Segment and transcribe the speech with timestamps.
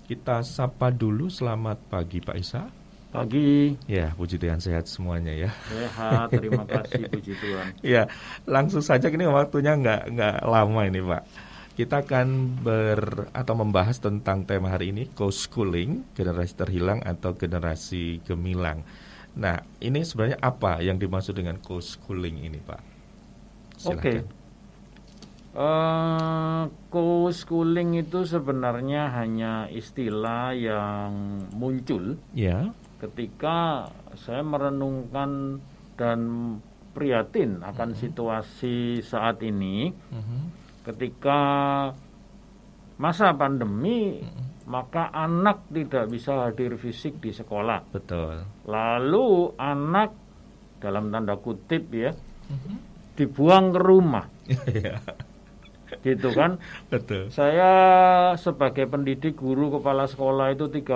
[0.04, 2.62] Kita sapa dulu selamat pagi Pak Isa.
[3.10, 3.74] Pagi.
[3.90, 5.50] Ya, puji Tuhan sehat semuanya ya.
[5.66, 7.74] Sehat, terima kasih puji Tuhan.
[7.82, 8.06] ya,
[8.46, 11.22] langsung saja ini waktunya nggak nggak lama ini Pak.
[11.74, 12.28] Kita akan
[12.62, 18.86] ber atau membahas tentang tema hari ini co-schooling, generasi terhilang atau generasi gemilang.
[19.38, 22.82] Nah, ini sebenarnya apa yang dimaksud dengan co-schooling ini, Pak?
[23.86, 23.98] Oke.
[24.00, 24.18] Okay.
[25.50, 32.70] Uh, eh, co-schooling itu sebenarnya hanya istilah yang muncul ya.
[33.02, 35.58] ketika saya merenungkan
[35.98, 36.20] dan
[36.94, 38.02] prihatin akan uh -huh.
[38.02, 40.42] situasi saat ini, uh -huh.
[40.86, 41.40] ketika
[42.94, 47.90] masa pandemi uh -huh maka anak tidak bisa hadir fisik di sekolah.
[47.90, 48.46] Betul.
[48.70, 50.14] Lalu anak
[50.78, 52.76] dalam tanda kutip ya mm-hmm.
[53.18, 54.26] dibuang ke rumah.
[55.90, 56.06] Iya.
[56.06, 56.62] gitu kan?
[56.86, 57.34] Betul.
[57.34, 57.70] Saya
[58.38, 60.86] sebagai pendidik guru kepala sekolah itu 35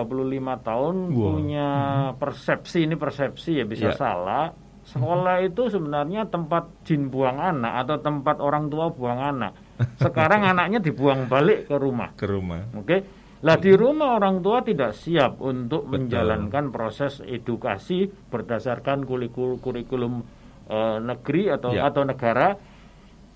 [0.62, 1.18] tahun wow.
[1.18, 2.18] punya mm-hmm.
[2.22, 3.98] persepsi ini persepsi ya bisa yeah.
[3.98, 4.46] salah.
[4.86, 5.50] Sekolah mm-hmm.
[5.50, 9.58] itu sebenarnya tempat jin buang anak atau tempat orang tua buang anak.
[9.98, 12.14] Sekarang anaknya dibuang balik ke rumah.
[12.14, 12.62] Ke rumah.
[12.78, 12.86] Oke.
[12.86, 13.00] Okay?
[13.44, 16.08] Lah di rumah orang tua tidak siap untuk Betul.
[16.08, 20.24] menjalankan proses edukasi berdasarkan kurikulum, kurikulum
[20.72, 21.92] uh, negeri atau ya.
[21.92, 22.56] atau negara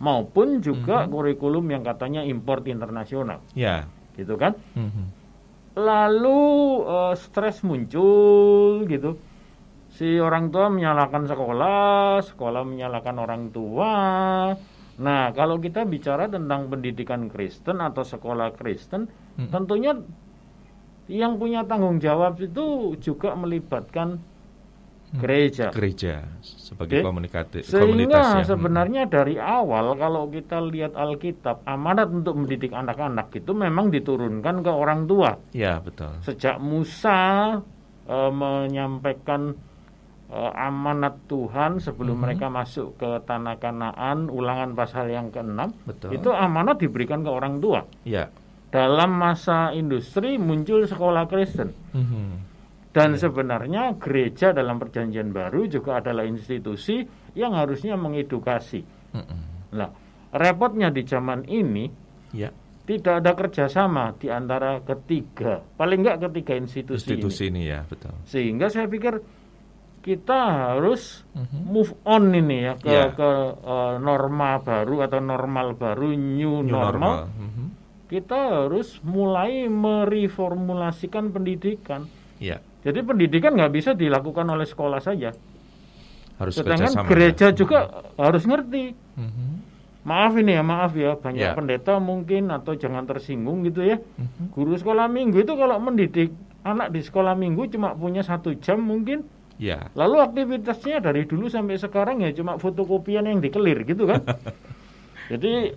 [0.00, 1.12] maupun juga mm -hmm.
[1.12, 3.44] kurikulum yang katanya import internasional.
[3.52, 3.84] Ya.
[4.16, 4.56] Gitu kan?
[4.72, 5.06] Mm -hmm.
[5.76, 6.40] Lalu
[6.88, 9.20] uh, stres muncul gitu.
[9.92, 13.92] Si orang tua menyalahkan sekolah, sekolah menyalahkan orang tua.
[14.98, 19.06] Nah, kalau kita bicara tentang pendidikan Kristen atau sekolah Kristen,
[19.38, 19.50] hmm.
[19.54, 19.92] tentunya
[21.08, 25.18] yang punya tanggung jawab itu juga melibatkan hmm.
[25.24, 25.66] gereja.
[25.72, 27.06] Gereja sebagai okay.
[27.06, 27.62] komunikatif.
[27.64, 28.44] Sehingga ya.
[28.44, 34.68] sebenarnya dari awal kalau kita lihat Alkitab, amanat untuk mendidik anak-anak itu memang diturunkan ke
[34.68, 35.32] orang tua.
[35.56, 36.12] Ya betul.
[36.20, 37.56] Sejak Musa
[38.04, 39.56] e, menyampaikan
[40.28, 42.24] e, amanat Tuhan sebelum hmm.
[42.28, 47.80] mereka masuk ke tanah Kanaan, ulangan pasal yang ke-6, itu amanat diberikan ke orang tua.
[48.04, 48.28] Ya
[48.68, 51.72] dalam masa industri muncul sekolah Kristen.
[51.96, 52.28] Mm-hmm.
[52.92, 53.20] Dan yeah.
[53.20, 57.04] sebenarnya gereja dalam perjanjian baru juga adalah institusi
[57.36, 58.80] yang harusnya mengedukasi.
[59.16, 59.40] Mm-hmm.
[59.76, 59.90] Nah,
[60.36, 61.88] repotnya di zaman ini
[62.36, 62.52] yeah.
[62.84, 67.68] tidak ada kerjasama di antara ketiga, paling enggak ketiga institusi, institusi ini.
[67.68, 68.12] ini ya, betul.
[68.28, 69.20] Sehingga saya pikir
[70.04, 70.40] kita
[70.72, 71.62] harus mm-hmm.
[71.68, 73.12] move on ini ya ke yeah.
[73.12, 73.30] ke
[73.64, 76.92] uh, norma baru atau normal baru new, new normal.
[76.92, 77.14] normal.
[77.32, 77.67] Mm-hmm
[78.08, 82.08] kita harus mulai mereformulasikan pendidikan.
[82.40, 82.64] Ya.
[82.80, 85.36] Jadi pendidikan nggak bisa dilakukan oleh sekolah saja.
[86.40, 87.54] Harus Sedangkan gereja ya.
[87.54, 88.16] juga hmm.
[88.16, 88.84] harus ngerti.
[89.18, 89.60] Hmm.
[90.08, 91.52] Maaf ini ya, maaf ya, banyak ya.
[91.52, 94.00] pendeta mungkin atau jangan tersinggung gitu ya.
[94.00, 94.48] Hmm.
[94.56, 96.32] Guru sekolah minggu itu kalau mendidik
[96.64, 99.26] anak di sekolah minggu cuma punya satu jam mungkin.
[99.58, 99.90] Ya.
[99.98, 104.22] Lalu aktivitasnya dari dulu sampai sekarang ya cuma fotokopian yang dikelir gitu kan.
[105.34, 105.74] Jadi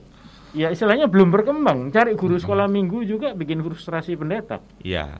[0.51, 1.91] ya istilahnya belum berkembang.
[1.91, 2.43] Cari guru hmm.
[2.43, 4.59] sekolah minggu juga bikin frustrasi pendeta.
[4.83, 5.19] Iya.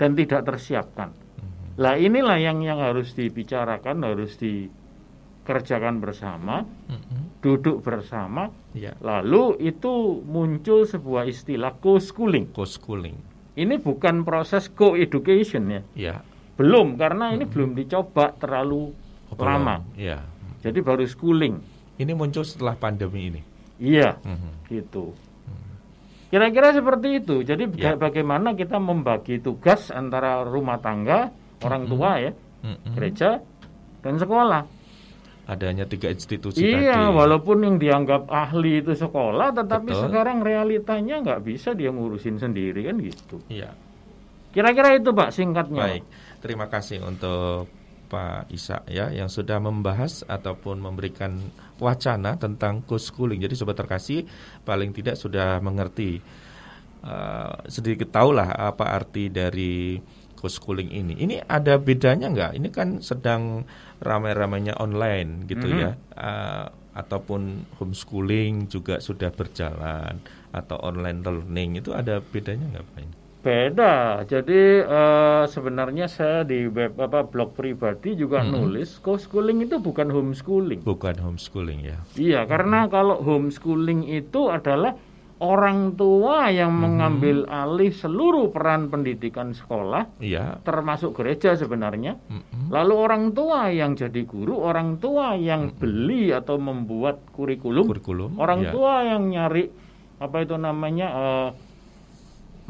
[0.00, 1.12] Dan tidak tersiapkan.
[1.12, 1.76] Hmm.
[1.80, 7.40] Lah inilah yang yang harus dibicarakan, harus dikerjakan bersama, hmm.
[7.44, 8.48] duduk bersama.
[8.76, 8.96] Ya.
[9.00, 12.52] Lalu itu muncul sebuah istilah co-schooling.
[12.54, 13.16] Co-schooling.
[13.58, 15.82] Ini bukan proses co-education ya.
[15.98, 16.16] Ya.
[16.54, 18.92] Belum karena ini belum dicoba terlalu
[19.32, 19.80] oh, lama.
[19.96, 20.24] Ya.
[20.60, 21.56] Jadi baru schooling.
[22.00, 23.49] Ini muncul setelah pandemi ini.
[23.80, 24.52] Iya, mm-hmm.
[24.68, 25.16] gitu.
[26.30, 27.42] Kira-kira seperti itu.
[27.42, 27.98] Jadi yeah.
[27.98, 31.32] bagaimana kita membagi tugas antara rumah tangga,
[31.64, 32.92] orang tua ya, mm-hmm.
[32.94, 33.42] gereja,
[34.04, 34.62] dan sekolah.
[35.50, 37.10] adanya tiga institusi iya, tadi.
[37.10, 40.02] walaupun yang dianggap ahli itu sekolah, tetapi Betul.
[40.06, 43.42] sekarang realitanya nggak bisa dia ngurusin sendiri kan gitu.
[43.50, 43.74] Iya.
[44.54, 45.82] Kira-kira itu Pak singkatnya.
[45.82, 46.04] Baik,
[46.38, 47.66] terima kasih untuk
[48.10, 51.38] Pak Isa ya yang sudah membahas ataupun memberikan
[51.78, 53.38] wacana tentang co-schooling.
[53.38, 54.26] Jadi sobat terkasih
[54.66, 56.18] paling tidak sudah mengerti
[57.06, 60.02] uh, sedikit tahulah apa arti dari
[60.34, 61.14] co-schooling ini.
[61.22, 62.52] Ini ada bedanya nggak?
[62.58, 63.62] Ini kan sedang
[64.02, 65.78] ramai-ramainya online gitu Mhm.
[65.78, 65.92] ya.
[66.18, 70.18] Uh, ataupun homeschooling juga sudah berjalan
[70.50, 72.98] atau online learning itu ada bedanya nggak Pak?
[72.98, 73.19] Ini?
[73.40, 74.20] Beda.
[74.22, 78.52] Jadi eh, sebenarnya saya di web apa blog pribadi juga Mm-mm.
[78.52, 80.84] nulis co-schooling itu bukan homeschooling.
[80.84, 81.98] Bukan homeschooling ya.
[82.14, 84.92] Iya, karena kalau homeschooling itu adalah
[85.40, 90.60] orang tua yang mengambil alih seluruh peran pendidikan sekolah, Iya.
[90.60, 92.20] termasuk gereja sebenarnya.
[92.28, 92.68] Mm-mm.
[92.68, 98.36] Lalu orang tua yang jadi guru, orang tua yang beli atau membuat kurikulum, Kurikulum.
[98.36, 98.70] orang ya.
[98.70, 99.64] tua yang nyari
[100.20, 101.48] apa itu namanya eh,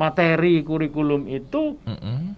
[0.01, 2.33] materi kurikulum itu Mm-mm.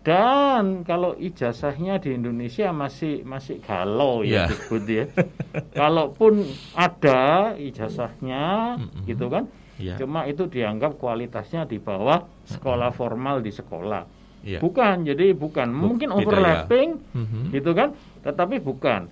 [0.00, 4.44] dan kalau ijazahnya di Indonesia masih masih galau ya Ya.
[4.46, 5.04] disebut ya.
[5.80, 9.02] Kalaupun ada ijazahnya Mm-mm.
[9.04, 9.96] gitu kan, Ya.
[9.96, 14.04] cuma itu dianggap kualitasnya di bawah sekolah formal di sekolah.
[14.40, 14.56] Ya.
[14.56, 15.68] Bukan, jadi bukan.
[15.68, 16.16] Bu- Mungkin ya.
[16.16, 17.42] overlapping Mhm.
[17.50, 17.92] gitu kan,
[18.22, 19.10] tetapi bukan.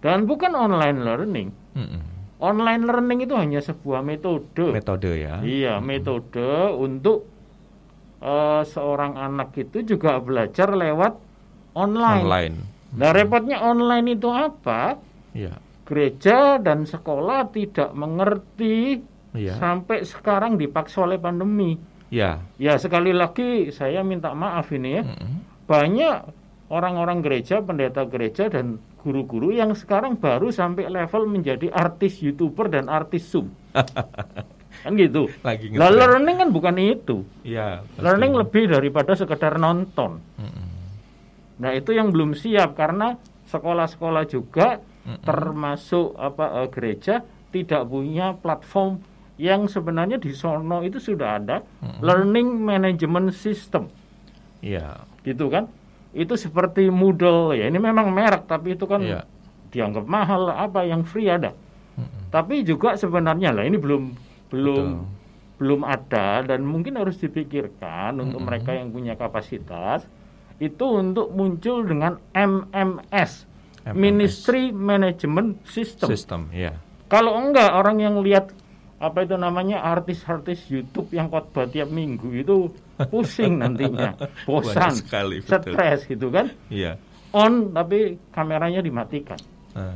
[0.00, 1.48] Dan bukan online learning.
[1.74, 2.02] Mm-mm.
[2.36, 4.70] Online learning itu hanya sebuah metode.
[4.70, 5.38] Metode ya.
[5.40, 6.44] Iya, metode
[6.74, 7.30] untuk
[8.24, 11.12] eh, seorang anak itu juga belajar lewat
[11.76, 12.24] online.
[12.24, 12.56] Online.
[12.94, 14.96] Nah, repotnya online itu apa?
[15.36, 15.52] Ya.
[15.84, 19.04] Gereja dan sekolah tidak mengerti
[19.34, 19.58] Ya.
[19.58, 21.74] sampai sekarang dipaksa oleh pandemi.
[22.06, 22.38] Ya.
[22.54, 25.02] Ya, sekali lagi saya minta maaf ini ya.
[25.02, 25.66] Mm-mm.
[25.66, 26.16] Banyak
[26.70, 32.86] orang-orang gereja, pendeta gereja dan guru-guru yang sekarang baru sampai level menjadi artis YouTuber dan
[32.86, 33.50] artis Zoom.
[34.84, 35.32] kan gitu.
[35.40, 35.96] Lagi ngetren.
[35.96, 37.16] learning kan bukan itu.
[37.40, 37.80] Ya.
[37.88, 38.04] pasti.
[38.04, 40.20] Learning lebih daripada sekedar nonton.
[40.36, 40.68] Mm-mm.
[41.56, 43.16] Nah, itu yang belum siap karena
[43.48, 45.24] sekolah-sekolah juga Mm-mm.
[45.24, 49.00] termasuk apa eh, gereja tidak punya platform
[49.34, 52.04] yang sebenarnya di sono itu sudah ada Mm-mm.
[52.04, 53.88] learning management system.
[54.60, 55.00] Ya.
[55.24, 55.64] Gitu kan?
[56.12, 57.66] Itu seperti Moodle ya.
[57.66, 59.24] Ini memang merek tapi itu kan Ya.
[59.72, 61.56] dianggap mahal apa yang free ada.
[61.96, 62.28] Mm-mm.
[62.28, 65.12] Tapi juga sebenarnya lah ini belum belum Betul.
[65.54, 68.46] belum ada dan mungkin harus dipikirkan untuk Mm-mm.
[68.46, 70.06] mereka yang punya kapasitas
[70.62, 73.46] itu untuk muncul dengan MMS,
[73.82, 73.94] MMS.
[73.98, 76.06] Ministry Management System.
[76.06, 76.40] Sistem.
[76.54, 76.78] Ya.
[77.10, 78.54] Kalau enggak orang yang lihat
[79.02, 82.70] apa itu namanya artis-artis YouTube yang khotbah tiap minggu itu
[83.10, 84.14] pusing nantinya,
[84.48, 85.74] bosan, sekali, betul.
[85.74, 86.46] stres gitu kan.
[86.70, 86.96] Iya.
[87.34, 89.36] On tapi kameranya dimatikan.
[89.74, 89.90] Ah,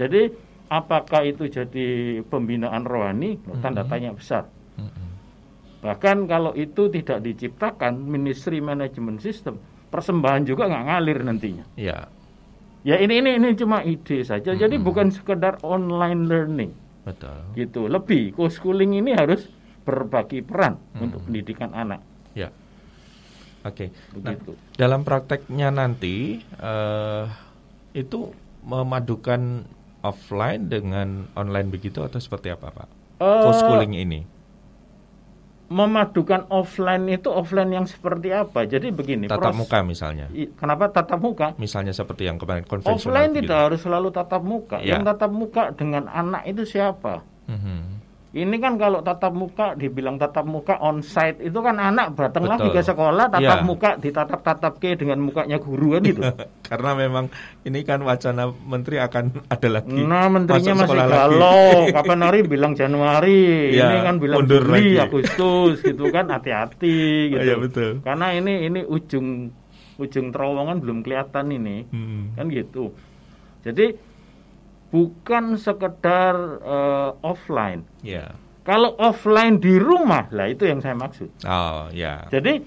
[0.00, 1.86] Jadi apakah itu jadi
[2.24, 3.40] pembinaan rohani?
[3.60, 3.90] Tanda Mhm.
[3.90, 4.44] tanya besar.
[5.78, 11.64] Bahkan kalau itu tidak diciptakan Ministry Management System, persembahan juga nggak ngalir nantinya.
[11.78, 12.10] Ya.
[12.82, 14.54] Ya ini ini ini cuma ide saja.
[14.54, 14.84] Jadi Mhm.
[14.84, 16.72] bukan sekedar online learning
[17.06, 17.38] Betul.
[17.54, 17.86] gitu.
[17.86, 19.46] Lebih co-schooling ini harus
[19.86, 21.00] berbagi peran Mhm.
[21.00, 22.02] untuk pendidikan anak.
[22.34, 22.50] Ya.
[23.62, 23.90] Oke.
[24.18, 24.54] Nah, Begitu.
[24.74, 27.24] dalam prakteknya nanti eh
[27.94, 28.30] itu
[28.62, 29.62] memadukan
[30.00, 32.88] offline dengan online begitu atau seperti apa, Pak?
[33.18, 34.20] Eh, Co-schooling ini.
[35.68, 38.64] memadukan offline itu offline yang seperti apa?
[38.64, 39.28] Jadi begini.
[39.28, 40.32] Tatap pros- muka misalnya.
[40.32, 41.52] I- Kenapa tatap muka?
[41.60, 44.80] Misalnya seperti yang kemarin konvensional Offline tidak harus selalu tatap muka.
[44.80, 44.96] Ya.
[44.96, 47.20] Yang tatap muka dengan anak itu siapa?
[47.44, 47.97] Mhm.
[48.28, 52.68] Ini kan kalau tatap muka dibilang tatap muka on site itu kan anak datang lagi
[52.68, 53.64] ke sekolah tatap Ya.
[53.64, 56.20] muka ditatap-tatap ke dengan mukanya guru kan gitu.
[56.68, 57.32] Karena memang
[57.64, 59.96] ini kan wacana menteri akan ada lagi.
[60.04, 61.72] Nah menterinya masuk masih galau.
[61.96, 65.00] Kapan hari bilang Januari, Ya, ini kan bilang Juli.
[65.00, 67.40] Agustus gitu kan hati-hati gitu.
[67.40, 68.04] Iya, betul.
[68.04, 69.48] Karena ini ini ujung
[69.96, 71.88] ujung terowongan belum kelihatan ini.
[71.88, 72.36] Hmm.
[72.36, 72.92] kan gitu.
[73.64, 73.96] Jadi
[74.88, 77.84] bukan sekedar eh, offline.
[78.00, 78.32] Ya.
[78.64, 81.32] Kalau offline di rumah, lah itu yang saya maksud.
[81.44, 82.28] Oh, ya.
[82.28, 82.60] Jadi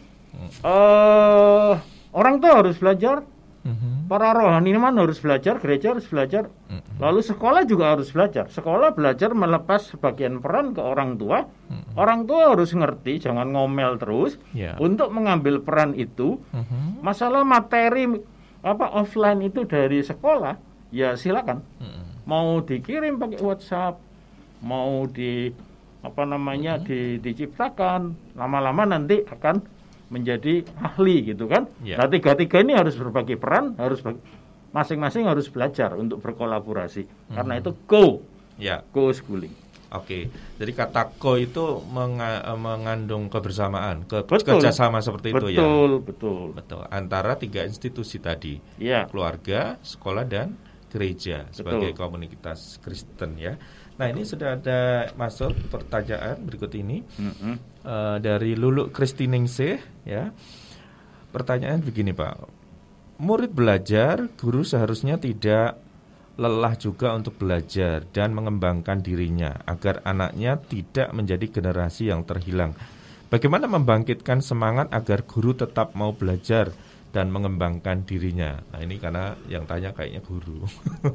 [0.61, 1.73] eh
[2.11, 3.21] orang tua harus belajar,
[3.61, 4.09] Mhm.
[4.09, 6.97] para rohaniwan harus belajar, gereja harus belajar, Mhm.
[6.97, 8.49] lalu sekolah juga harus belajar.
[8.49, 11.45] Sekolah belajar melepas sebagian peran ke orang tua.
[11.69, 11.93] Mhm.
[11.93, 14.73] Orang tua harus ngerti, jangan ngomel terus Ya.
[14.81, 16.41] untuk mengambil peran itu.
[17.05, 18.09] Masalah materi
[18.65, 20.57] apa offline itu dari sekolah,
[20.89, 21.61] ya silakan.
[22.23, 23.97] Mau dikirim pakai WhatsApp,
[24.61, 25.49] mau di
[26.01, 29.61] apa namanya di, diciptakan, lama-lama nanti akan
[30.09, 31.69] menjadi ahli gitu kan.
[31.81, 31.97] Ya.
[31.97, 34.01] Nah tiga-tiga ini harus berbagi peran, harus
[34.71, 37.05] masing-masing harus belajar untuk berkolaborasi.
[37.31, 38.21] Karena itu go,
[38.59, 39.51] Ya, go schooling.
[39.89, 40.29] oke.
[40.31, 44.61] Jadi kata ko itu menga- mengandung kebersamaan, ke Betul.
[44.61, 45.59] kerjasama seperti itu ya.
[45.63, 46.45] betul, betul.
[46.53, 46.81] Betul.
[46.87, 50.53] Antara tiga institusi tadi, Ya, keluarga, sekolah dan
[50.91, 53.55] gereja sebagai komunitas Kristen ya.
[53.95, 57.55] Nah ini sudah ada masuk pertanyaan berikut ini Mm-mm.
[57.87, 60.35] eh, dari Lulu Kristiningsih ya.
[61.31, 62.43] Pertanyaan begini Pak,
[63.23, 65.79] murid belajar, guru seharusnya tidak
[66.35, 72.75] lelah juga untuk belajar dan mengembangkan dirinya agar anaknya tidak menjadi generasi yang terhilang.
[73.31, 76.75] Bagaimana membangkitkan semangat agar guru tetap mau belajar
[77.11, 78.55] dan mengembangkan dirinya?
[78.71, 80.63] Nah ini karena yang tanya kayaknya guru.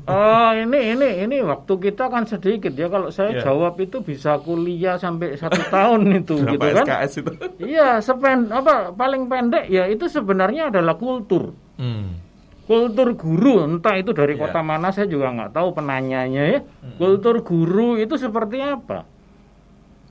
[0.05, 3.49] Oh ini ini ini waktu kita kan sedikit ya kalau saya Ya.
[3.49, 6.85] jawab itu bisa kuliah sampai satu tahun itu gitu kan?
[6.85, 7.33] SKS itu?
[7.73, 12.17] Iya sepen apa paling pendek ya itu sebenarnya adalah kultur Hmm.
[12.65, 14.41] kultur guru entah itu dari Ya.
[14.43, 16.61] kota mana saya juga nggak tahu penanyanya ya
[16.97, 19.05] kultur guru itu seperti apa?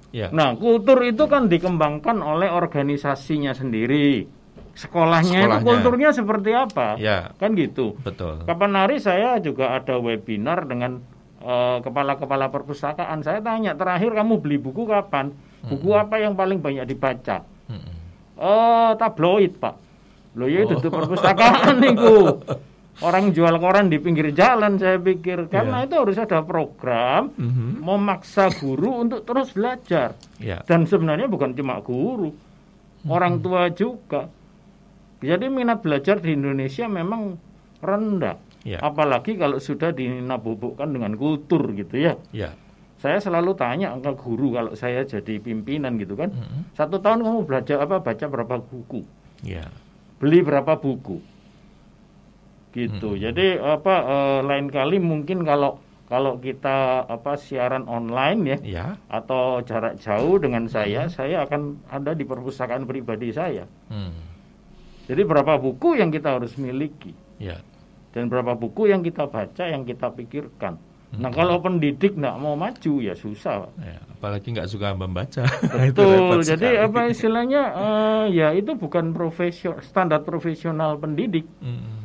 [0.10, 0.32] Ya.
[0.32, 4.24] Nah kultur itu kan dikembangkan oleh organisasinya sendiri
[4.76, 5.64] sekolahnya, itu Sekolahnya.
[5.64, 6.88] kulturnya seperti apa?
[6.96, 7.96] Ya, Kan gitu.
[8.00, 8.44] betul.
[8.44, 11.00] Kapan hari saya juga ada webinar dengan
[11.40, 13.22] eh, kepala-kepala perpustakaan.
[13.22, 15.30] Saya tanya, terakhir kamu beli buku kapan?
[15.62, 17.46] Buku apa yang paling banyak dibaca?
[17.66, 17.94] Mm-mm.
[18.36, 19.76] Oh, tabloid, Pak.
[20.36, 20.82] Loh ya itu Oh.
[20.84, 22.42] perpustakaan itu.
[22.98, 25.46] Orang jual koran di pinggir jalan saya pikir.
[25.48, 25.86] Karena Iya.
[25.86, 27.80] itu harus ada program Mhm.
[27.80, 30.16] memaksa guru untuk terus belajar.
[30.38, 30.64] Ya.
[30.64, 32.34] Dan sebenarnya bukan cuma guru,
[33.06, 34.32] orang tua juga.
[35.26, 37.36] Jadi minat belajar di Indonesia memang
[37.82, 38.38] rendah.
[38.66, 38.82] Ya.
[38.82, 42.14] Apalagi kalau sudah dinabubukkan dengan kultur gitu ya.
[42.34, 42.54] Ya.
[42.98, 46.34] Saya selalu tanya ke guru kalau saya jadi pimpinan gitu kan.
[46.34, 46.74] Mhm.
[46.74, 49.06] Satu tahun kamu belajar apa baca berapa buku?
[49.46, 49.70] Ya.
[50.18, 51.22] Beli berapa buku?
[52.74, 53.10] Gitu.
[53.16, 53.22] Mhm.
[53.22, 58.88] Jadi apa eh, lain kali mungkin kalau kalau kita apa siaran online ya Ya.
[59.10, 63.66] atau jarak jauh dengan saya, saya akan ada di perpustakaan pribadi saya.
[63.90, 64.14] Hmm.
[65.06, 67.62] Jadi berapa buku yang kita harus miliki Ya.
[68.12, 70.80] dan berapa buku yang kita baca, yang kita pikirkan.
[71.16, 73.64] Nah kalau pendidik nggak mau maju ya susah.
[73.64, 73.72] Pak.
[73.80, 73.98] Ya.
[74.12, 75.44] Apalagi nggak suka membaca.
[75.72, 76.44] Betul.
[76.52, 76.84] Jadi sekali.
[76.84, 77.62] apa istilahnya?
[77.72, 81.48] eh, ya itu bukan profesional standar profesional pendidik.
[81.62, 82.04] Mm-mm.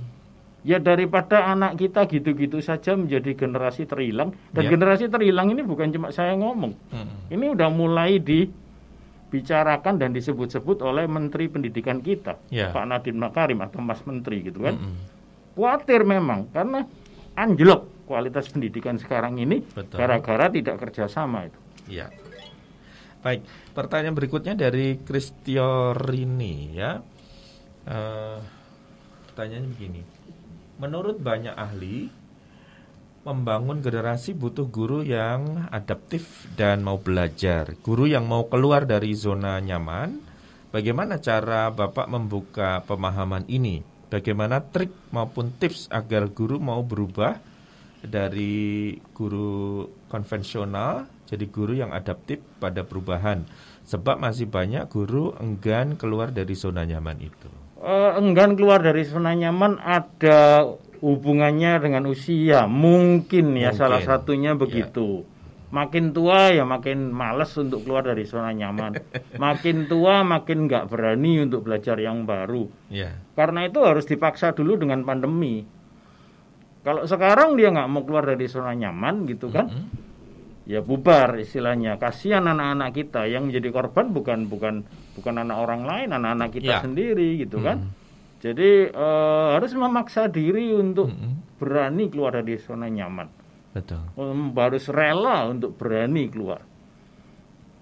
[0.60, 4.70] Ya daripada anak kita gitu-gitu saja menjadi generasi terhilang dan Ya.
[4.70, 6.76] generasi terhilang ini bukan cuma saya ngomong.
[6.92, 7.32] Mm-mm.
[7.32, 8.20] Ini udah mulai
[9.30, 12.74] dibicarakan dan disebut-sebut oleh Menteri Pendidikan kita, Ya.
[12.74, 14.74] Pak Nadiem Makarim atau Mas Menteri gitu kan.
[14.74, 14.98] Mm-mm.
[15.54, 16.82] Khawatir memang karena
[17.38, 20.02] anjlok kualitas pendidikan sekarang ini Betul.
[20.02, 21.58] gara-gara tidak kerjasama itu.
[21.86, 22.10] Ya.
[23.22, 26.98] Baik, pertanyaan berikutnya dari Kristiorini ya.
[27.86, 28.38] Eh,
[29.30, 30.02] pertanyaannya begini.
[30.82, 32.10] Menurut banyak ahli,
[33.20, 39.60] membangun generasi butuh guru yang adaptif dan mau belajar, guru yang mau keluar dari zona
[39.60, 40.16] nyaman.
[40.70, 43.82] Bagaimana cara Bapak membuka pemahaman ini?
[44.08, 47.38] Bagaimana trik maupun tips agar guru mau berubah
[48.00, 53.44] dari guru konvensional jadi guru yang adaptif pada perubahan?
[53.84, 57.50] Sebab masih banyak guru enggan keluar dari zona nyaman itu.
[57.80, 60.68] Eh, enggan keluar dari zona nyaman ada
[61.00, 63.76] hubungannya dengan usia mungkin ya Mungkin.
[63.76, 65.24] salah satunya begitu
[65.70, 68.98] makin tua ya makin males untuk keluar dari zona nyaman
[69.38, 74.76] makin tua makin nggak berani untuk belajar yang baru Ya, karena itu harus dipaksa dulu
[74.76, 75.62] dengan pandemi
[76.80, 79.86] kalau sekarang dia nggak mau keluar dari zona nyaman gitu kan Mm-mm.
[80.66, 84.74] ya bubar istilahnya kasihan anak-anak kita yang menjadi korban bukan bukan
[85.14, 86.80] bukan anak orang lain anak-anak kita Ya.
[86.80, 87.99] sendiri gitu kan Mm.
[88.40, 91.60] Jadi eh, harus memaksa diri untuk Mm-mm.
[91.60, 93.28] berani keluar dari zona nyaman
[93.70, 94.00] betul.
[94.16, 96.64] Em, harus rela untuk berani keluar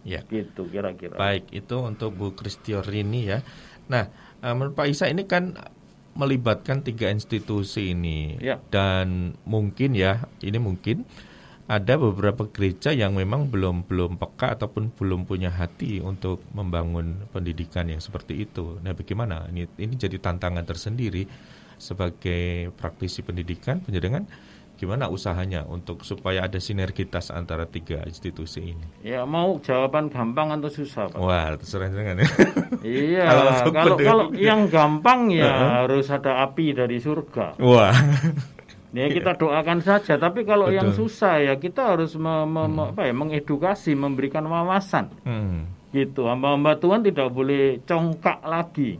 [0.06, 0.24] Ya.
[0.26, 3.44] gitu kira-kira Baik, itu untuk Bu Kristiorini ya.
[3.86, 4.08] Nah,
[4.40, 5.52] eh, menurut Pak Isa ini kan
[6.12, 8.56] melibatkan tiga institusi ini Ya.
[8.72, 11.04] dan mungkin ya, ini mungkin
[11.68, 17.84] ada beberapa gereja yang memang belum belum peka ataupun belum punya hati untuk membangun pendidikan
[17.92, 18.80] yang seperti itu.
[18.80, 19.44] Nah, bagaimana?
[19.52, 21.28] Ini ini jadi tantangan tersendiri
[21.76, 24.24] sebagai praktisi pendidikan, penjaringan
[24.78, 28.86] gimana usahanya untuk supaya ada sinergitas antara tiga institusi ini.
[29.02, 32.28] ya mau jawaban gampang atau susah pak Wah, terserah jangan ya.
[32.86, 35.70] iya Kalau kalau kalau, yang gampang ya Heeh.
[35.82, 37.90] harus ada api dari surga Wah.
[38.88, 41.12] Ya kita doakan saja, tapi kalau yang Betul.
[41.12, 45.12] susah ya kita harus me- me- me- apa ya, mengedukasi, memberikan wawasan.
[45.28, 45.68] Hmm.
[45.92, 46.24] Gitu.
[46.24, 48.96] Hamba-hamba Tuhan tidak boleh congkak lagi.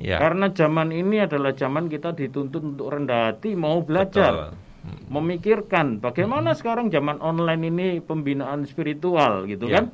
[0.00, 0.18] Ya.
[0.18, 4.62] Karena zaman ini adalah zaman kita dituntut untuk rendah hati, mau belajar, Betul.
[4.84, 5.00] Hmm.
[5.08, 9.80] memikirkan bagaimana sekarang zaman online ini pembinaan spiritual gitu Ya.
[9.80, 9.84] kan.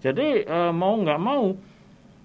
[0.00, 1.54] Jadi eh, mau nggak mau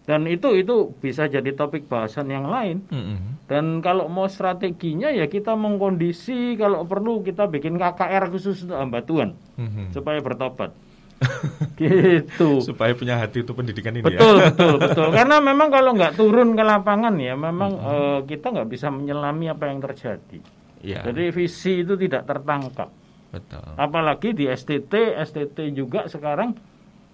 [0.06, 2.86] dan itu itu bisa jadi topik bahasan yang lain.
[2.88, 3.42] Mm-mm.
[3.46, 9.02] Dan kalau mau strateginya ya kita mengkondisi kalau perlu kita bikin KKR khusus untuk hamba
[9.02, 9.92] Tuhan Mhm.
[9.92, 10.74] supaya bertobat.
[11.76, 12.60] gitu.
[12.62, 14.52] Supaya punya hati untuk pendidikan ini Betul, ya.
[14.52, 15.08] betul, betul.
[15.10, 17.88] Karena memang kalau nggak turun ke lapangan ya, memang Hmm.
[17.88, 20.40] eh, kita nggak bisa menyelami apa yang terjadi.
[20.82, 21.02] Iya.
[21.02, 22.90] Jadi visi itu tidak tertangkap.
[23.32, 23.64] Betul.
[23.76, 26.54] Apalagi di STT, STT juga sekarang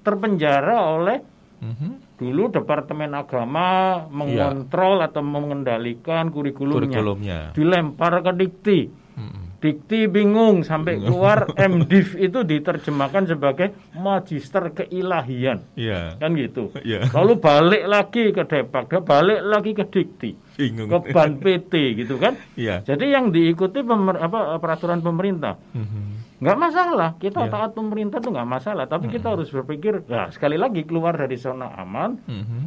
[0.01, 1.21] terpenjara oleh
[1.61, 2.17] Mhm.
[2.17, 3.65] dulu Departemen Agama
[4.07, 6.89] mengontrol atau mengendalikan kurikulumnya.
[6.89, 7.39] Kurikulumnya.
[7.53, 8.79] Dilempar ke Dikti.
[9.11, 9.45] Mm-mm.
[9.57, 15.61] Dikti bingung sampai keluar MDiv itu diterjemahkan sebagai Magister Keilahian.
[15.75, 16.17] Iya.
[16.17, 16.73] Kan gitu.
[16.81, 17.09] Iya.
[17.11, 20.89] Lalu balik lagi ke Depak, balik lagi ke Dikti, Bingung.
[20.89, 22.33] ke Ban PT gitu kan.
[22.53, 22.81] Iya.
[22.81, 25.61] Jadi yang diikuti pemer- apa, peraturan pemerintah.
[25.73, 26.20] Mhm.
[26.41, 27.53] Nggak masalah, kita Iya.
[27.53, 28.89] taat pemerintah itu nggak masalah.
[28.89, 32.63] Tapi kita harus berpikir, ya sekali lagi keluar dari zona aman, Mhm.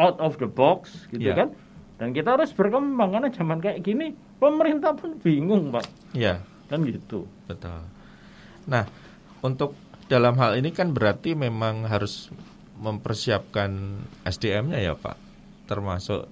[0.00, 1.44] out of the box gitu Iya.
[1.44, 1.48] kan.
[2.00, 5.84] Dan kita harus berkembang karena zaman kayak gini pemerintah pun bingung pak,
[6.16, 6.40] Iya.
[6.72, 7.28] kan gitu.
[7.44, 7.84] Betul.
[8.64, 8.88] Nah,
[9.44, 9.76] untuk
[10.08, 12.32] dalam hal ini kan berarti memang harus
[12.76, 15.16] mempersiapkan SDM-nya ya, Pak.
[15.64, 16.28] Termasuk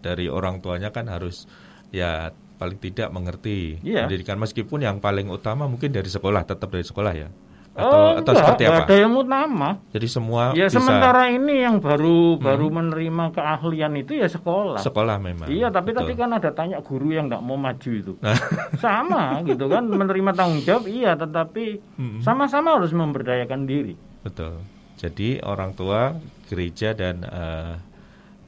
[0.00, 1.48] dari orang tuanya kan harus
[1.92, 4.06] ya paling tidak mengerti Iya.
[4.06, 7.28] pendidikan meskipun yang paling utama mungkin dari sekolah, tetap dari sekolah ya.
[7.74, 8.78] Atau oh, atau enggak, seperti apa?
[8.80, 9.68] ada yang utama.
[9.90, 14.78] Jadi semua Ya bisa sementara ini yang baru baru menerima keahlian itu ya sekolah.
[14.78, 15.50] sekolah memang.
[15.50, 16.06] Iya, tapi Betul.
[16.06, 18.14] tadi kan ada tanya guru yang nggak mau maju itu.
[18.22, 18.38] Nah.
[18.78, 22.22] Sama gitu kan, menerima tanggung jawab iya, tetapi Mm-mm.
[22.22, 23.98] sama-sama harus memberdayakan diri.
[24.22, 24.62] Betul.
[24.94, 26.14] Jadi orang tua,
[26.46, 27.74] gereja dan eh,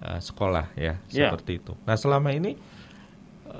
[0.02, 1.34] eh, sekolah ya Ya.
[1.34, 1.74] seperti itu.
[1.82, 2.54] Nah selama ini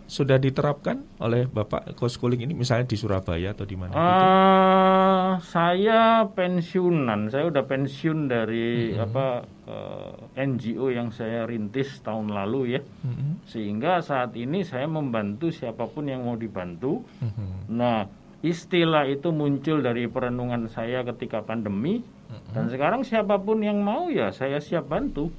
[0.04, 3.92] sudah diterapkan oleh Bapak co-schooling ini misalnya di Surabaya atau di mana?
[3.92, 4.00] gitu?
[4.00, 9.04] Eh, saya pensiunan, saya udah pensiun dari Mm-hmm.
[9.04, 9.26] apa
[9.66, 15.87] eh, NGO yang saya rintis tahun lalu ya, Mhm, sehingga saat ini saya membantu siapa
[15.87, 17.02] pun yang mau dibantu.
[17.18, 17.72] mhm.
[17.72, 18.06] Nah,
[18.40, 22.52] istilah itu muncul dari perenungan saya ketika pandemi, Mm-hmm.
[22.52, 25.30] dan sekarang siapa pun yang mau ya saya siap bantu.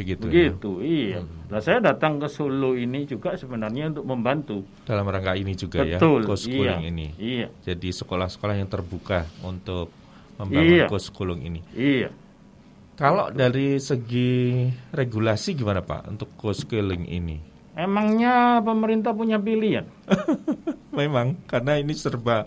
[0.00, 0.24] Begitu.
[0.26, 0.48] ya.
[0.48, 1.18] Begitu, iya.
[1.46, 4.64] Nah, saya datang ke Solo ini juga sebenarnya untuk membantu.
[4.82, 6.88] Dalam rangka ini juga Betul, ya co-schooling iya.
[6.88, 7.06] ini.
[7.20, 9.92] Iya, Jadi sekolah-sekolah yang terbuka untuk
[10.36, 10.86] membangun Iya.
[10.88, 11.60] co-schooling ini.
[11.72, 12.08] iya.
[12.96, 17.40] Kalau dari segi regulasi gimana Pak untuk co-schooling ini?
[17.72, 19.88] Emangnya pemerintah punya pilihan?
[20.92, 22.44] Memang karena ini serba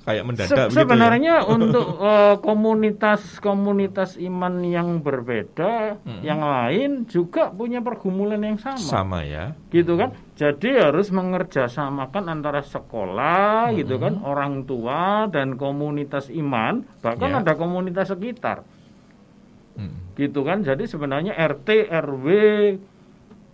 [0.00, 0.76] kayak Se- mendadak begitu ya.
[0.76, 8.80] sebenarnya untuk eh, komunitas-komunitas iman yang berbeda, yang lain juga punya pergumulan yang sama.
[8.80, 9.52] sama ya.
[9.68, 17.30] gitu kan jadi harus mengerjasamakan antara sekolah gitu kan orang tua dan komunitas iman bahkan
[17.30, 17.38] Ya.
[17.38, 18.64] ada komunitas sekitar
[19.70, 20.16] Mm.
[20.16, 22.26] gitu kan jadi sebenarnya RT RW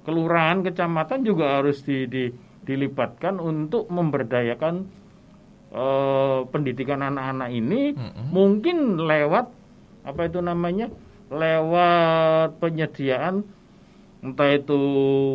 [0.02, 2.32] kelurahan kecamatan juga harus di, di-
[2.62, 4.86] dilibatkan untuk memberdayakan
[5.76, 8.32] eh, pendidikan anak-anak ini Mm-mm.
[8.32, 9.52] mungkin lewat
[10.02, 10.88] apa itu namanya
[11.28, 13.44] lewat penyediaan
[14.22, 14.78] entah itu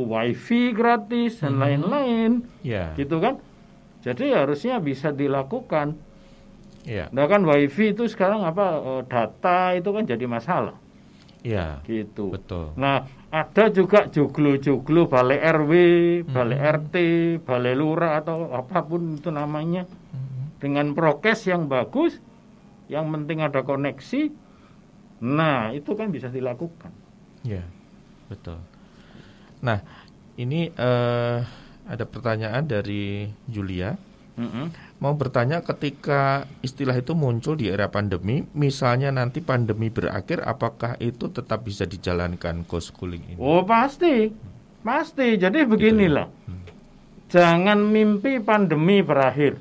[0.10, 2.92] wifi gratis dan lain-lain Ya.
[2.98, 3.38] gitu kan
[4.02, 5.96] jadi harusnya bisa dilakukan
[6.82, 7.06] Ya.
[7.14, 10.76] nah kan wifi itu sekarang apa eh, data itu kan jadi masalah
[11.46, 11.82] Ya.
[11.86, 12.74] gitu Betul.
[12.74, 15.72] nah ada juga joglo-joglo balai RW
[16.28, 16.96] balai RT
[17.42, 19.86] balai lurah atau apa pun itu namanya
[20.62, 22.22] dengan prokes yang bagus
[22.88, 24.30] yang penting ada koneksi
[25.22, 27.02] nah itu kan bisa dilakukan
[27.42, 27.66] Ya.
[28.30, 28.62] Betul.
[29.66, 29.82] Nah,
[30.38, 31.38] ini eh,
[31.86, 33.98] ada pertanyaan dari Julia.
[34.32, 34.72] Mm-mm.
[35.04, 41.28] Mau bertanya ketika istilah itu muncul di era pandemi, misalnya nanti pandemi berakhir, apakah itu
[41.28, 43.38] tetap bisa dijalankan co-schooling ini?
[43.42, 44.32] Oh pasti,
[44.86, 45.36] pasti.
[45.36, 46.32] Jadi beginilah,
[47.28, 49.60] jangan mimpi pandemi berakhir.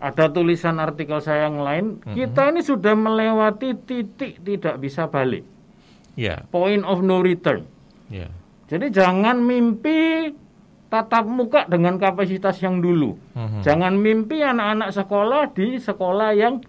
[0.00, 5.44] Ada tulisan artikel saya yang lain, kita ini sudah melewati titik tidak bisa balik,
[6.16, 7.68] Ya, point of no return.
[8.08, 8.32] ya.
[8.66, 10.32] Jadi jangan mimpi
[10.88, 13.18] tatap muka dengan kapasitas yang dulu.
[13.36, 13.60] Mhm.
[13.60, 16.64] Jangan mimpi anak-anak sekolah di sekolah yang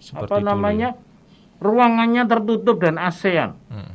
[0.00, 0.88] Seperti apa dulu namanya
[1.60, 3.50] ruangannya tertutup dan ASEAN.
[3.52, 3.76] ya.
[3.76, 3.92] Mhm.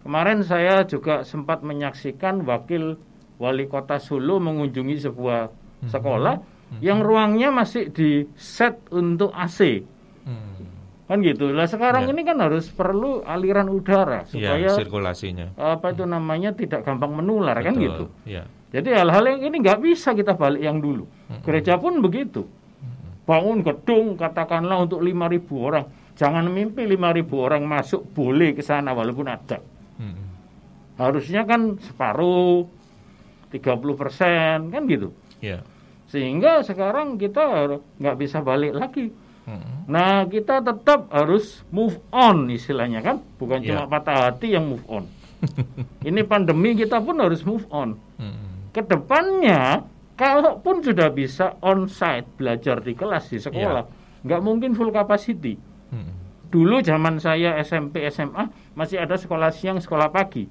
[0.00, 2.96] Kemarin saya juga sempat menyaksikan wakil
[3.36, 5.52] wali kota Solo mengunjungi sebuah
[5.84, 6.40] sekolah
[6.78, 9.82] yang ruangnya masih di set untuk AC.
[10.22, 10.62] Mhm.
[11.04, 12.14] kan gitu lah sekarang Ya.
[12.14, 15.58] ini kan harus perlu aliran udara Ya, supaya sirkulasinya.
[15.58, 17.82] apa itu namanya tidak gampang menular kan Betul.
[17.82, 18.46] gitu Ya.
[18.70, 21.10] jadi hal-hal yang ini nggak bisa kita balik yang dulu
[21.42, 22.46] gereja pun begitu
[23.26, 29.26] bangun gedung katakanlah untuk 5.000 orang jangan mimpi 5.000 orang masuk boleh ke sana walaupun
[29.26, 29.58] ada
[29.98, 30.26] Mm-mm.
[30.94, 32.70] harusnya kan separuh
[33.50, 33.66] 30
[33.98, 35.10] persen kan gitu
[35.42, 35.58] Ya.
[36.10, 39.14] Sehingga sekarang kita nggak bisa balik lagi
[39.46, 39.86] Mm-mm.
[39.86, 43.78] nah kita tetap harus move on istilahnya kan bukan Ya.
[43.78, 45.06] cuma patah hati yang move on
[46.08, 48.74] ini pandemi kita pun harus move on Mm-mm.
[48.74, 49.86] ke depannya
[50.18, 53.84] kalaupun sudah bisa onsite belajar di kelas di sekolah
[54.20, 55.54] nggak mungkin full capacity
[55.94, 56.12] Mm-mm.
[56.50, 60.44] dulu zaman saya SMP SMA masih ada sekolah siang sekolah pagi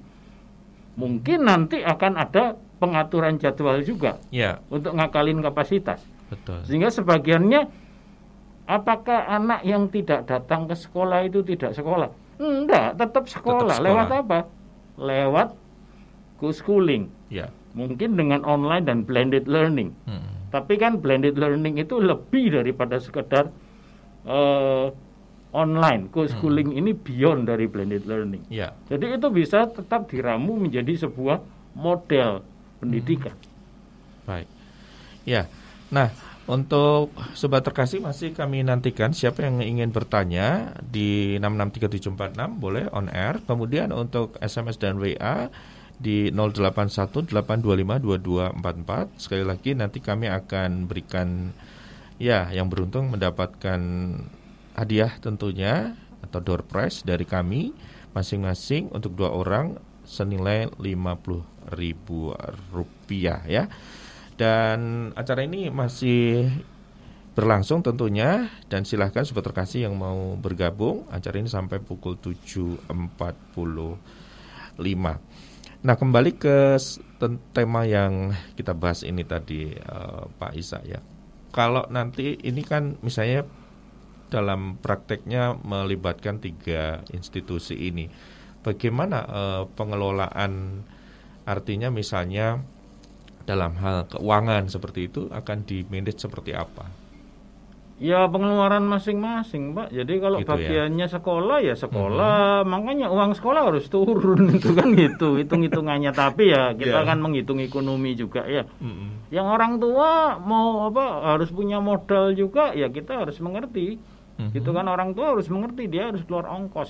[0.96, 6.64] mungkin nanti akan ada pengaturan jadwal juga Ya, untuk ngakalin kapasitas betul.
[6.64, 7.68] sehingga sebagiannya
[8.64, 13.76] apakah anak yang tidak datang ke sekolah itu tidak sekolah enggak tetap sekolah, sekolah.
[13.78, 14.38] lewat apa
[14.96, 15.48] lewat
[16.36, 17.52] co-schooling Ya.
[17.72, 20.48] mungkin dengan online dan blended learning Mm-mm.
[20.48, 23.52] tapi kan blended learning itu lebih daripada sekedar
[24.22, 24.88] eh,
[25.50, 26.06] online.
[26.08, 28.46] Co-schooling ini beyond dari blended learning.
[28.46, 28.70] Ya.
[28.86, 31.42] Jadi itu bisa tetap diramu menjadi sebuah
[31.74, 32.46] model
[32.80, 33.36] pendidikan.
[34.24, 34.48] Baik.
[35.28, 35.44] Ya.
[35.92, 36.08] Nah,
[36.50, 43.38] untuk sobat terkasih masih kami nantikan siapa yang ingin bertanya di 663746 boleh on air.
[43.46, 45.46] Kemudian untuk SMS dan WA
[46.00, 49.20] di 0818252244.
[49.20, 51.52] Sekali lagi nanti kami akan berikan
[52.16, 53.80] ya yang beruntung mendapatkan
[54.74, 55.92] hadiah tentunya
[56.24, 57.76] atau door prize dari kami
[58.16, 60.66] masing-masing untuk dua orang senilai
[61.72, 63.70] 50.000 rupiah ya.
[64.40, 66.48] Dan acara ini masih
[67.40, 72.90] berlangsung tentunya dan silahkan sobat terkasih yang mau bergabung acara ini sampai pukul 7.45
[75.80, 76.76] Nah kembali ke
[77.56, 81.00] tema yang kita bahas ini tadi eh, Pak Isa ya
[81.54, 83.46] Kalau nanti ini kan misalnya
[84.30, 88.10] dalam prakteknya melibatkan tiga institusi ini
[88.60, 90.84] Bagaimana eh, pengelolaan
[91.44, 92.60] artinya misalnya
[93.44, 96.86] dalam hal keuangan seperti itu akan di manage seperti apa?
[98.00, 99.92] Ya pengeluaran masing-masing, Pak.
[99.92, 100.56] Jadi kalau Gitu ya.
[100.56, 106.08] bagiannya sekolah ya sekolah, makanya uang sekolah harus turun itu kan gitu hitung-hitungannya.
[106.16, 107.04] Tapi ya kita Ya.
[107.04, 108.64] kan menghitung ekonomi juga ya.
[109.28, 114.00] Yang orang tua mau apa harus punya modal juga ya kita harus mengerti.
[114.40, 114.56] Mhm.
[114.56, 116.88] Gitu kan orang tua harus mengerti dia harus keluar ongkos.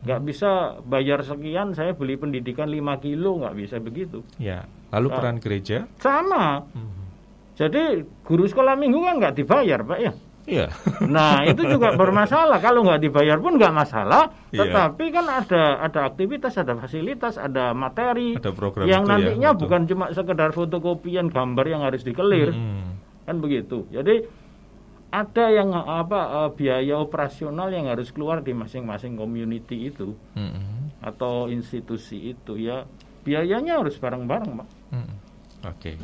[0.00, 0.50] Nggak bisa
[0.82, 4.24] bayar sekian saya beli pendidikan 5 kilo nggak bisa begitu.
[4.36, 5.14] Ya, lalu Ah.
[5.14, 5.84] peran gereja?
[5.96, 6.64] Sama.
[7.54, 7.82] Jadi
[8.22, 10.12] guru sekolah minggu kan nggak dibayar, Pak ya.
[10.48, 10.66] Iya.
[11.04, 12.56] Nah itu juga bermasalah.
[12.56, 14.32] Kalau nggak dibayar pun nggak masalah.
[14.48, 14.64] Iya.
[14.64, 19.60] Tetapi kan ada ada aktivitas, ada fasilitas, ada materi Ada program yang ya, nantinya betul.
[19.60, 22.96] bukan cuma sekedar fotokopian gambar yang harus dikelir, Hmm.
[23.22, 23.84] kan begitu.
[23.90, 24.24] Jadi
[25.08, 30.92] ada yang apa eh, biaya operasional yang harus keluar di masing-masing community itu Hmm.
[31.00, 32.84] atau institusi itu ya
[33.24, 34.68] biayanya harus bareng-bareng, Pak.
[34.92, 35.14] Hmm.
[35.64, 35.96] Oke.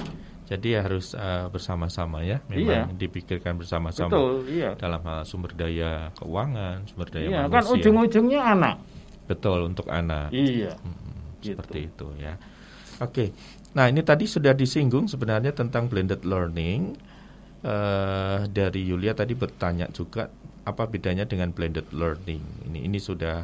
[0.44, 2.84] Jadi ya harus eh, bersama-sama ya, Iya.
[2.84, 4.76] memang dipikirkan bersama-sama Betul, iya.
[4.76, 7.72] dalam hal sumber daya keuangan, sumber daya Iya, kan manusia.
[7.80, 8.76] ujung-ujungnya anak.
[9.24, 10.28] Betul untuk anak.
[10.30, 10.76] Iya.
[10.76, 11.00] Hmm,
[11.40, 11.56] Gitu.
[11.56, 12.36] Seperti itu ya.
[13.00, 13.32] Oke.
[13.72, 16.92] Nah, ini tadi sudah disinggung sebenarnya tentang blended learning.
[17.64, 20.28] Eh, dari Yulia tadi bertanya juga
[20.68, 22.68] apa bedanya dengan blended learning.
[22.68, 23.40] Ini ini sudah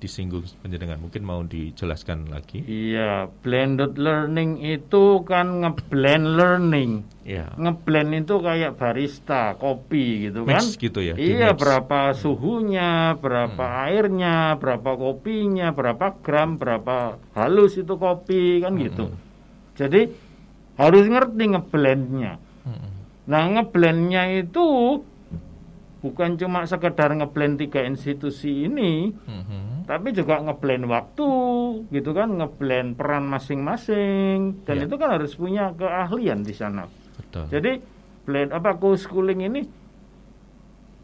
[0.00, 0.96] disinggung penjenengan.
[0.96, 2.64] Mungkin mau dijelaskan lagi.
[2.64, 6.90] Iya, blended learning itu kan ngeblend learning.
[7.28, 7.52] Ya.
[7.60, 10.64] Ngeblend itu kayak barista kopi gitu kan.
[10.64, 17.92] Mix gitu ya, Iya, berapa suhunya, berapa airnya, berapa kopinya, berapa gram, berapa halus itu
[18.00, 19.12] kopi kan gitu.
[19.76, 20.08] Jadi
[20.80, 22.40] harus ngerti ngeblendnya.
[22.64, 22.93] Hmm.
[23.24, 25.00] Nah, ngeblendnya itu
[25.98, 29.88] bukan cuma sekedar ngeblend tiga institusi ini, Mhm.
[29.88, 31.30] tapi juga ngeblend waktu
[31.88, 34.84] gitu kan ngeblend peran masing-masing dan Ya.
[34.84, 36.84] itu kan harus punya keahlian di sana
[37.14, 37.48] Betul.
[37.48, 37.72] jadi
[38.22, 39.60] blend apa co-schooling ini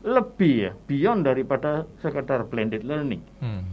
[0.00, 3.64] lebih ya beyond daripada sekedar blended learning Hmm.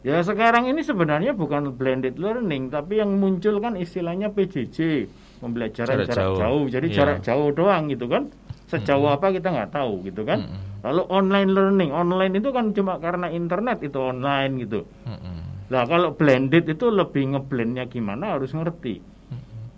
[0.00, 5.08] ya sekarang ini sebenarnya bukan blended learning tapi yang muncul kan istilahnya PJJ
[5.40, 6.38] pembelajaran Jarak jarak, jauh.
[6.38, 6.64] jauh.
[6.68, 6.94] jadi Ya.
[6.94, 8.28] jarak jauh doang gitu kan
[8.68, 10.86] sejauh apa kita nggak tahu gitu kan Mm-mm.
[10.86, 15.38] lalu online learning online itu kan cuma karena internet itu online gitu Mhm.
[15.70, 18.98] Nah kalau blended itu lebih ngeblendnya gimana harus ngerti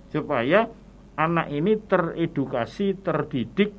[0.08, 0.64] supaya
[1.12, 3.76] anak ini teredukasi, terdidik,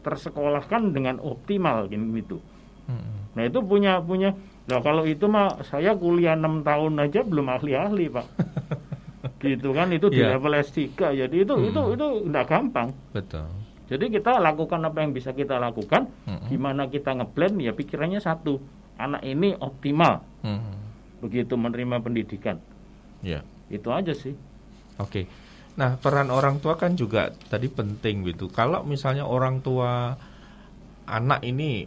[0.00, 2.36] tersekolahkan dengan optimal gini gitu.
[2.84, 3.32] Mhm.
[3.32, 4.36] Nah itu punya punya.
[4.64, 8.26] Nah kalau itu mah saya kuliah enam tahun aja belum ahli-ahli pak.
[9.40, 10.36] gitu kan itu di Iya.
[10.36, 10.78] level S3
[11.14, 11.66] jadi itu Hmm.
[11.66, 13.48] itu itu nggak gampang Betul.
[13.86, 16.48] jadi kita lakukan apa yang bisa kita lakukan Mm-mm.
[16.48, 18.60] gimana kita ngeblend ya pikirannya satu
[18.96, 20.74] anak ini optimal Mhm.
[21.20, 22.60] begitu menerima pendidikan
[23.20, 23.40] Ya.
[23.66, 24.36] itu aja sih
[24.94, 25.26] Oke.
[25.74, 28.46] Nah, peran orang tua kan juga tadi penting gitu.
[28.46, 30.14] Kalau misalnya orang tua
[31.04, 31.82] anak ini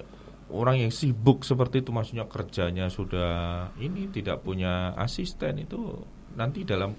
[0.50, 3.32] orang yang sibuk seperti itu maksudnya kerjanya sudah
[3.78, 6.04] ini tidak punya asisten itu
[6.38, 6.94] nanti dalam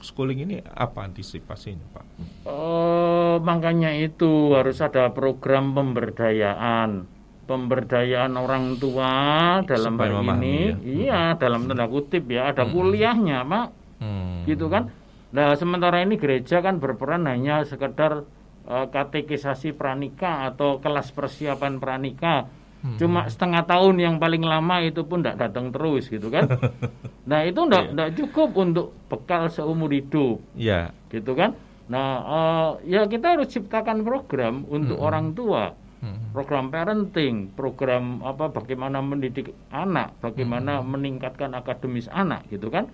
[0.00, 2.04] schooling ini apa antisipasinya, Pak?
[2.46, 7.10] Oh, makanya itu harus ada program pemberdayaan.
[7.44, 9.12] Pemberdayaan orang tua
[9.68, 10.76] dalam Supaya hal memahami ini, ya.
[10.80, 12.72] iya dalam tanda kutip ya ada Hmm.
[12.72, 13.66] kuliahnya, Pak.
[14.00, 14.48] Hmm.
[14.48, 14.88] Gitu kan?
[15.34, 18.24] Nah, sementara ini gereja kan berperan hanya sekedar
[18.64, 22.48] eh, katekisasi pranika atau kelas persiapan pranika.
[22.84, 23.00] Hmm.
[23.00, 26.44] Cuma setengah tahun yang paling lama itu pun tidak datang terus gitu kan.
[27.30, 30.92] nah, itu tidak cukup untuk bekal seumur hidup Ya.
[31.08, 31.56] gitu kan.
[31.88, 35.08] Nah, eh, ya kita harus ciptakan program untuk Mm-mm.
[35.08, 35.72] orang tua,
[36.04, 36.36] Hmm.
[36.36, 42.92] program parenting, program apa bagaimana mendidik anak, bagaimana meningkatkan akademis anak, gitu kan?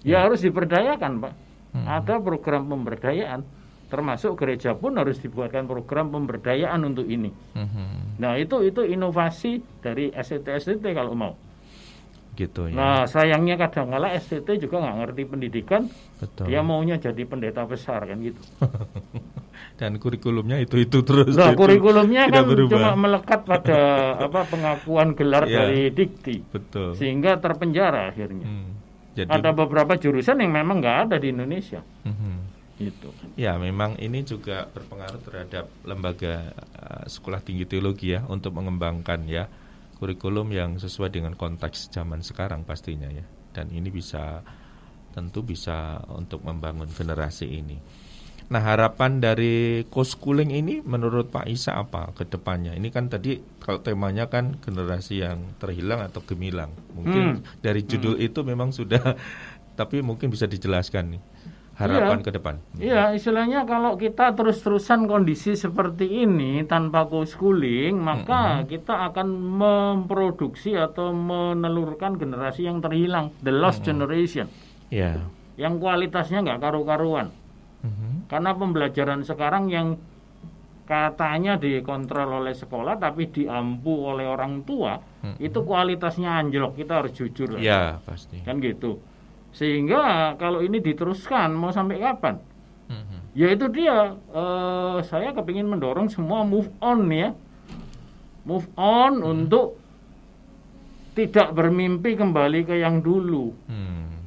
[0.00, 1.34] Ya, harus diberdayakan, Pak.
[1.76, 1.84] Mm.
[1.84, 3.44] Ada program pemberdayaan,
[3.88, 7.32] termasuk gereja pun harus dibuatkan program pemberdayaan untuk ini.
[7.56, 8.20] Mhm.
[8.20, 11.32] Nah, itu itu inovasi dari STT STT kalau mau.
[12.32, 12.74] Gitu ya.
[12.76, 15.82] Nah, sayangnya kadang-kala STT juga nggak ngerti pendidikan,
[16.16, 16.46] Betul.
[16.46, 18.38] dia maunya jadi pendeta besar kan gitu.
[19.78, 21.34] Dan kurikulumnya itu-itu terus.
[21.34, 22.78] Nah, itu kurikulumnya kan berubah.
[22.78, 23.78] cuma melekat pada
[24.30, 25.54] apa pengakuan gelar Iya.
[25.66, 26.94] dari dikti, Betul.
[26.94, 28.46] sehingga terpenjara akhirnya.
[28.46, 28.70] Hmm.
[29.18, 32.57] Jadi Ada beberapa jurusan yang memang nggak ada di Indonesia, Mhm.
[32.78, 33.10] Gitu.
[33.38, 39.50] Ya, memang ini juga berpengaruh terhadap lembaga uh, sekolah tinggi teologi ya untuk mengembangkan ya
[39.98, 43.26] kurikulum yang sesuai dengan konteks zaman sekarang pastinya ya.
[43.54, 44.42] Dan ini bisa
[45.14, 47.78] tentu bisa untuk membangun generasi ini.
[48.48, 52.72] Nah, harapan dari co-schooling ini menurut Pak Isa apa ke depannya?
[52.72, 56.72] Ini kan tadi kalau temanya kan generasi yang terhilang atau gemilang.
[56.88, 57.44] Mungkin Hmm.
[57.60, 59.02] dari judul itu memang sudah
[59.80, 61.22] tapi mungkin bisa dijelaskan nih
[61.78, 62.26] harapan Iya.
[62.26, 62.54] ke depan.
[62.76, 71.14] Iya, istilahnya kalau kita terus-terusan kondisi seperti ini tanpa co-schooling, maka kita akan memproduksi atau
[71.14, 74.50] menelurkan generasi yang terhilang, the lost generation,
[74.90, 75.22] Ya.
[75.54, 77.30] yang kualitasnya nggak karu-karuan.
[77.78, 78.26] Mhm.
[78.26, 79.94] Karena pembelajaran sekarang yang
[80.82, 85.36] katanya dikontrol oleh sekolah tapi diampu oleh orang tua, Mm-mm.
[85.36, 86.74] itu kualitasnya anjlok.
[86.74, 87.54] Kita harus jujur.
[87.54, 87.60] lah.
[87.60, 88.40] Ya, pasti.
[88.40, 88.98] Kan gitu.
[89.52, 92.36] Sehingga kalau ini diteruskan mau sampai kapan?
[92.88, 93.18] Mhm.
[93.36, 94.16] Ya itu dia.
[94.32, 97.32] eh, saya kepingin mendorong semua move on ya.
[98.48, 99.76] Move on untuk
[101.12, 103.50] tidak bermimpi kembali ke yang dulu.
[103.66, 104.22] Hmm.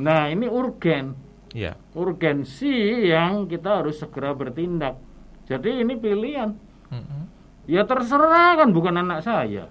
[0.00, 1.14] Nah, ini urgen.
[1.54, 1.78] Ya.
[1.94, 4.98] urgensi yang kita harus segera bertindak.
[5.46, 6.50] Jadi ini pilihan.
[6.90, 7.23] Mhm.
[7.64, 9.68] Ya terserah kan bukan anak saya.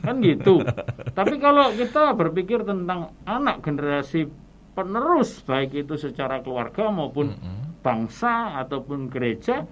[0.00, 0.64] kan gitu.
[1.12, 4.24] Tapi kalau kita berpikir tentang anak generasi
[4.72, 7.32] penerus baik itu secara keluarga maupun
[7.80, 9.64] bangsa ataupun gereja,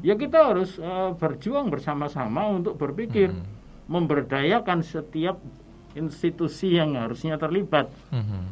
[0.00, 3.32] ya kita harus eh, berjuang bersama-sama untuk berpikir
[3.86, 5.36] memberdayakan setiap
[5.92, 7.92] institusi yang harusnya terlibat.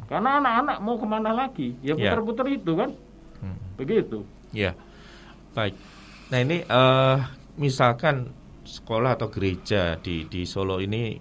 [0.05, 1.73] Karena anak-anak mau ke mana lagi?
[1.81, 2.13] Ya Ya.
[2.13, 2.93] putar-putar itu kan.
[3.81, 4.21] Begitu.
[4.53, 4.77] Ya,
[5.57, 5.73] baik.
[6.29, 7.17] Nah ini eh,
[7.57, 8.29] misalkan
[8.71, 11.19] sekolah atau gereja di di Solo ini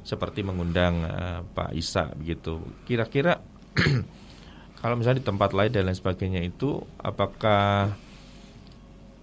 [0.00, 2.64] seperti mengundang eh, Pak Isa begitu.
[2.88, 3.44] Kira-kira
[4.80, 7.92] kalau misalnya di tempat lain dan lain sebagainya itu, apakah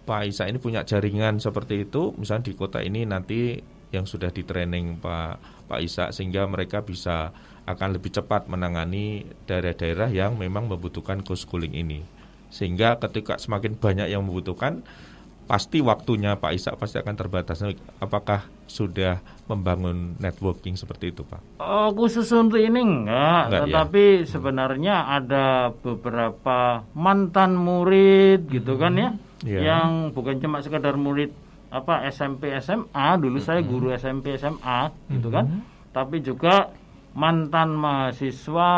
[0.06, 2.14] Pak Isa ini punya jaringan seperti itu?
[2.14, 3.58] Misalnya di kota ini nanti
[3.90, 7.34] yang sudah di training Pak Pak Isa sehingga mereka bisa
[7.66, 12.06] akan lebih cepat menangani daerah-daerah yang memang membutuhkan co-schooling ini.
[12.54, 14.86] Sehingga ketika semakin banyak yang membutuhkan,
[15.46, 17.62] pasti waktunya Pak Isa pasti akan terbatas.
[18.02, 21.62] Apakah sudah membangun networking seperti itu, Pak?
[21.62, 23.62] Oh, khusus untuk ini enggak, Enggak, ya.
[23.70, 29.10] tetapi sebenarnya ada beberapa mantan murid gitu kan ya,
[29.46, 29.60] Iya.
[29.62, 31.30] yang bukan cuma sekedar murid
[31.70, 35.62] apa SMP SMA, dulu saya guru SMP SMA gitu kan,
[35.94, 36.74] tapi juga
[37.14, 38.74] mantan mahasiswa,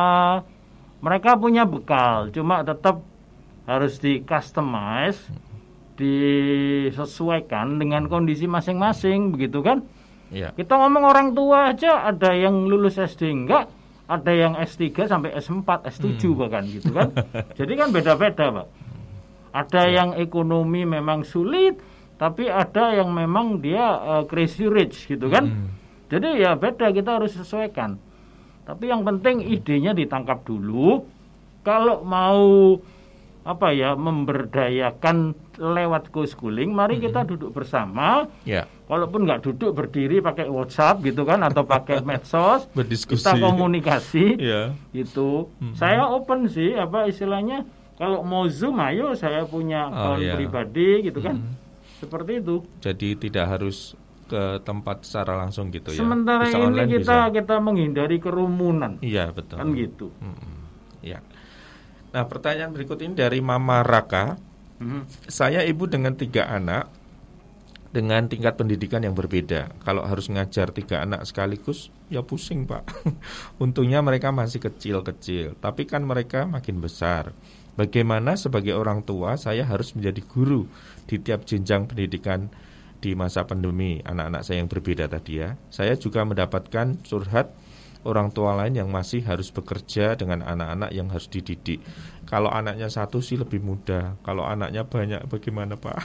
[1.00, 3.00] mereka punya bekal, cuma tetap
[3.64, 5.30] harus di customize,
[5.98, 9.84] disesuaikan dengan kondisi masing-masing begitu kan.
[10.28, 10.52] Iya.
[10.54, 13.72] Kita ngomong orang tua aja ada yang lulus SD enggak,
[14.06, 16.36] ada yang S3 sampai S4, S7 Hmm.
[16.36, 17.10] bahkan gitu kan.
[17.60, 18.68] Jadi kan beda-beda, Pak.
[19.56, 19.94] Ada Iya.
[19.96, 21.80] yang ekonomi memang sulit,
[22.16, 25.48] tapi ada yang memang dia eh, crazy rich gitu kan.
[25.48, 25.72] Hmm.
[26.08, 28.00] Jadi ya beda kita harus sesuaikan.
[28.64, 31.04] Tapi yang penting idenya ditangkap dulu.
[31.64, 32.76] Kalau mau
[33.48, 38.28] apa ya memberdayakan lewat co-schooling, mari kita duduk bersama.
[38.44, 38.68] Ya.
[38.86, 43.24] Walaupun nggak duduk berdiri pakai WhatsApp gitu kan atau pakai medsos, Berdiskusi.
[43.24, 44.36] kita komunikasi.
[44.36, 44.76] Ya.
[44.92, 47.64] Itu saya open sih apa istilahnya
[47.96, 50.36] kalau mau Zoom ayo saya punya Oh, akun iya.
[50.36, 51.40] pribadi gitu kan.
[51.98, 52.62] Seperti itu.
[52.78, 53.96] Jadi tidak harus
[54.28, 55.98] ke tempat secara langsung gitu ya.
[55.98, 57.34] Sementara Bisa ini kita bisa.
[57.34, 59.00] kita menghindari kerumunan.
[59.00, 59.56] Iya betul.
[59.56, 60.12] Kan gitu.
[60.20, 60.36] Ya.
[62.12, 64.40] Nah pertanyaan berikut ini dari Mama Raka.
[64.78, 65.28] Mhm.
[65.28, 66.88] Saya ibu dengan tiga anak
[67.92, 69.74] dengan tingkat pendidikan yang berbeda.
[69.82, 72.86] Kalau harus ngajar tiga anak sekaligus, ya pusing pak.
[73.64, 77.32] Untungnya mereka masih kecil-kecil, tapi kan mereka makin besar.
[77.78, 80.66] Bagaimana sebagai orang tua saya harus menjadi guru
[81.06, 82.50] di tiap jenjang pendidikan
[82.98, 85.54] di masa pandemi anak-anak saya yang berbeda tadi ya.
[85.70, 87.54] Saya juga mendapatkan curhat
[88.08, 91.84] orang tua lain yang masih harus bekerja dengan anak-anak yang harus dididik.
[92.24, 94.16] Kalau anaknya satu sih lebih mudah.
[94.24, 96.00] Kalau anaknya banyak bagaimana Pak?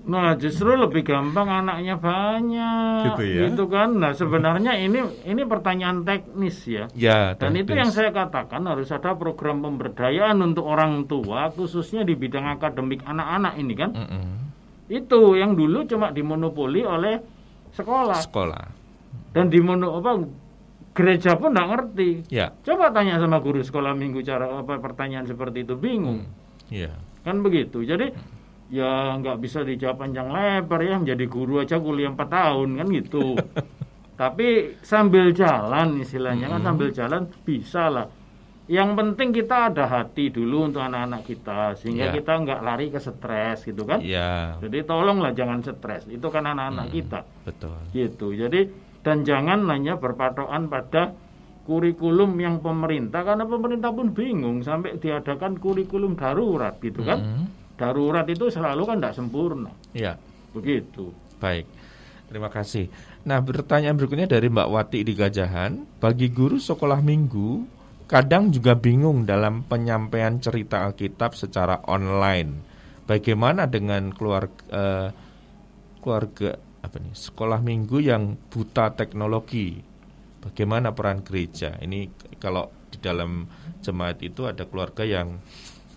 [0.00, 3.20] Nah, justru lebih gampang anaknya banyak.
[3.20, 3.68] Gitu ya.
[3.68, 4.00] kan.
[4.00, 6.88] Nah, sebenarnya ini ini pertanyaan teknis ya.
[6.96, 12.16] Ya, Dan itu yang saya katakan harus ada program pemberdayaan untuk orang tua khususnya di
[12.16, 13.90] bidang akademik anak-anak ini kan.
[13.92, 14.28] Mm-mm.
[14.88, 17.20] Itu yang dulu cuma dimonopoli oleh
[17.70, 18.66] sekolah sekolah.
[19.30, 20.18] dan dimono apa
[20.90, 22.10] gereja pun nggak ngerti.
[22.28, 26.26] Ya, Coba tanya sama guru sekolah minggu cara apa pertanyaan seperti itu bingung.
[26.68, 26.90] ya.
[27.20, 27.80] Kan begitu.
[27.80, 28.10] Jadi
[28.70, 33.34] ya nggak bisa dijawab panjang lebar ya menjadi guru aja kuliah 4 tahun kan gitu.
[34.20, 38.06] Tapi sambil jalan istilahnya kan sambil jalan bisa lah.
[38.70, 42.14] Yang penting kita ada hati dulu untuk anak-anak kita sehingga Ya.
[42.14, 43.98] kita nggak lari ke stres gitu kan.
[43.98, 46.06] Ya, Jadi tolonglah jangan stres.
[46.06, 47.74] Itu kan anak-anak kita betul.
[47.90, 48.30] gitu.
[48.30, 48.70] Jadi
[49.00, 51.16] dan jangan hanya berpatokan pada
[51.64, 57.20] kurikulum yang pemerintah karena pemerintah pun bingung sampai diadakan kurikulum darurat gitu kan.
[57.20, 57.44] Mm.
[57.80, 59.72] Darurat itu selalu kan tidak sempurna.
[59.96, 60.20] Ya,
[60.52, 61.14] Begitu.
[61.40, 61.64] baik.
[62.28, 62.86] Terima kasih.
[63.26, 65.98] Nah, pertanyaan berikutnya dari Mbak Wati di Gajahan.
[65.98, 67.66] Bagi guru sekolah minggu,
[68.06, 72.62] kadang juga bingung dalam penyampaian cerita Alkitab secara online.
[73.10, 75.10] Bagaimana dengan keluarga
[76.00, 79.80] keluarga apa nih sekolah minggu yang buta teknologi?
[80.40, 81.76] Bagaimana peran gereja?
[81.76, 82.08] Ini
[82.40, 83.44] kalau di dalam
[83.84, 85.36] jemaat itu ada keluarga yang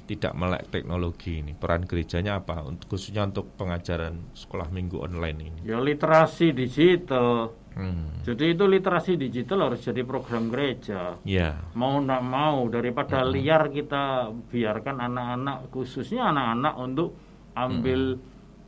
[0.03, 1.55] tidak melek teknologi ini.
[1.55, 2.59] Peran gerejanya apa?
[2.67, 5.59] Untuk khususnya untuk pengajaran sekolah minggu online ini.
[5.63, 7.55] Ya literasi digital.
[7.73, 8.21] Hmm.
[8.21, 11.17] Jadi itu literasi digital harus jadi program gereja.
[11.25, 17.17] Ya, Mau tidak mau daripada liar kita biarkan anak-anak khususnya anak-anak untuk
[17.57, 18.21] ambil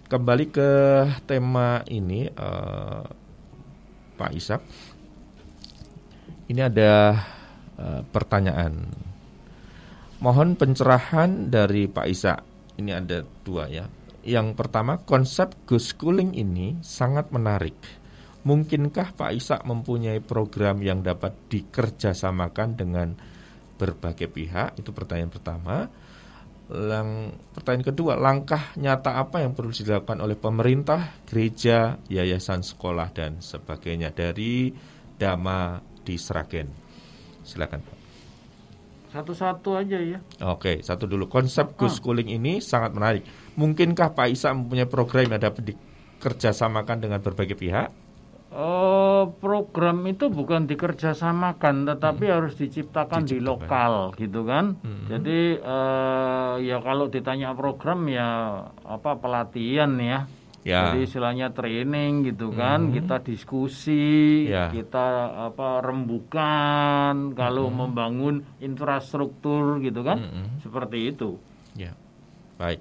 [0.06, 0.70] kembali ke
[1.26, 3.04] tema ini eh,
[4.22, 4.62] Pak Ishak.
[6.46, 7.18] Ini ada
[7.74, 8.86] eh, pertanyaan.
[10.22, 12.38] Mohon pencerahan dari Pak Ishak.
[12.78, 13.90] Ini ada dua ya.
[14.22, 17.74] Yang pertama, konsep schooling ini sangat menarik.
[18.46, 23.18] Mungkinkah Pak Ishak mempunyai program yang dapat dikerjasamakan dengan
[23.74, 24.78] berbagai pihak?
[24.78, 25.90] Itu pertanyaan pertama.
[26.72, 33.44] Lang, pertanyaan kedua, langkah nyata apa yang perlu dilakukan oleh pemerintah, gereja, yayasan sekolah dan
[33.44, 34.72] sebagainya dari
[35.20, 36.72] Dama di Sragen.
[37.44, 37.98] Silakan Pak.
[39.12, 40.18] Satu-satu aja ya.
[40.48, 41.28] Oke, satu dulu.
[41.28, 43.28] Konsep ghost schooling ini sangat menarik.
[43.60, 47.92] Mungkinkah Pak Isa mempunyai program yang dapat dikerjasamakan dengan berbagai pihak?
[48.52, 52.34] Oh, program itu bukan dikerjasamakan, tetapi hmm.
[52.36, 54.76] harus diciptakan, diciptakan di lokal, gitu kan.
[54.84, 55.08] Hmm.
[55.08, 60.28] Jadi uh, ya kalau ditanya program ya apa pelatihan ya.
[60.62, 60.94] Ya.
[60.94, 62.94] Jadi istilahnya training gitu kan, hmm.
[62.94, 64.70] kita diskusi, ya.
[64.70, 67.76] kita apa rembukan kalau hmm.
[67.82, 70.62] membangun infrastruktur gitu kan, hmm.
[70.62, 71.40] seperti itu.
[71.74, 71.98] Ya,
[72.62, 72.78] baik.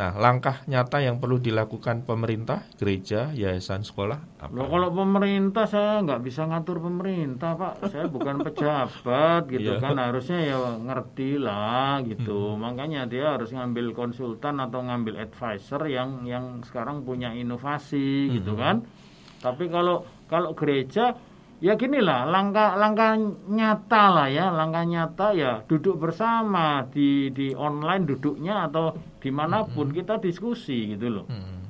[0.00, 4.48] Nah, langkah nyata yang perlu dilakukan pemerintah, gereja, yayasan, sekolah apa?
[4.48, 7.92] Loh, kalau pemerintah saya nggak bisa ngatur pemerintah, Pak.
[7.92, 9.84] Saya bukan pejabat gitu yeah.
[9.84, 10.00] kan.
[10.00, 12.56] Harusnya ya ngerti lah gitu.
[12.56, 12.64] Hmm.
[12.64, 18.36] Makanya dia harus ngambil konsultan atau ngambil advisor yang yang sekarang punya inovasi gitu hmm.
[18.40, 18.76] gitu kan.
[19.44, 21.12] Tapi kalau kalau gereja
[21.60, 23.20] ya gini lah langkah langkah
[23.52, 29.68] nyata lah ya langkah nyata ya duduk bersama di di online duduknya atau di mana
[29.68, 29.96] pun hmm.
[30.00, 31.60] kita diskusi gitu loh hmm.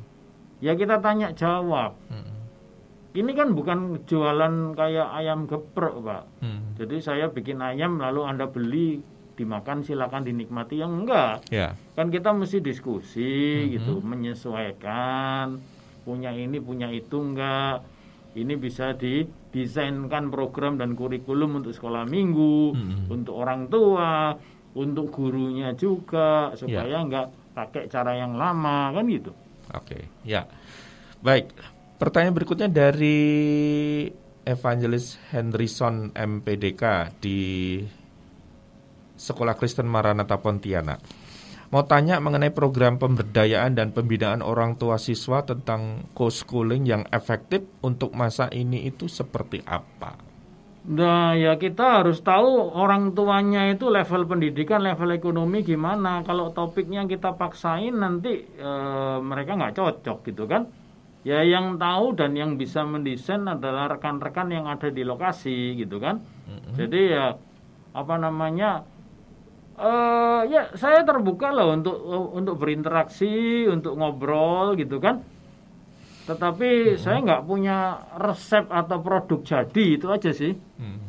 [0.63, 3.19] ya kita tanya jawab hmm.
[3.19, 6.79] ini kan bukan jualan kayak ayam geprek pak hmm.
[6.79, 9.03] jadi saya bikin ayam lalu anda beli
[9.35, 11.75] dimakan silakan dinikmati yang enggak yeah.
[11.99, 13.69] kan kita mesti diskusi hmm.
[13.75, 15.59] gitu menyesuaikan
[16.07, 17.83] punya ini punya itu enggak
[18.39, 18.95] ini bisa
[19.51, 23.07] didesainkan program dan kurikulum untuk sekolah minggu, hmm.
[23.11, 24.35] untuk orang tua,
[24.79, 27.07] untuk gurunya juga supaya ya.
[27.07, 29.33] nggak pakai cara yang lama kan gitu.
[29.75, 30.47] Oke, ya.
[31.21, 31.51] Baik.
[32.01, 33.29] Pertanyaan berikutnya dari
[34.41, 37.39] Evangelis Henryson MPDK di
[39.21, 41.20] Sekolah Kristen Maranatha Pontianak.
[41.71, 48.11] Mau tanya mengenai program pemberdayaan dan pembinaan orang tua siswa tentang co-schooling yang efektif untuk
[48.11, 50.19] masa ini itu seperti apa?
[50.91, 56.27] Nah ya kita harus tahu orang tuanya itu level pendidikan, level ekonomi gimana.
[56.27, 58.71] Kalau topiknya kita paksain nanti e,
[59.23, 60.67] mereka nggak cocok gitu kan.
[61.23, 66.19] Ya yang tahu dan yang bisa mendesain adalah rekan-rekan yang ada di lokasi gitu kan.
[66.51, 66.75] Mm -hmm.
[66.75, 67.39] Jadi ya
[67.95, 68.83] apa namanya
[69.81, 71.97] uh, ya saya terbuka loh untuk
[72.37, 75.25] untuk berinteraksi, untuk ngobrol gitu kan.
[76.29, 76.99] Tetapi hmm.
[77.01, 80.53] saya nggak punya resep atau produk jadi itu aja sih.
[80.55, 81.01] Hmm.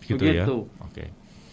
[0.00, 0.56] Gitu Begitu.
[0.64, 0.81] Ya?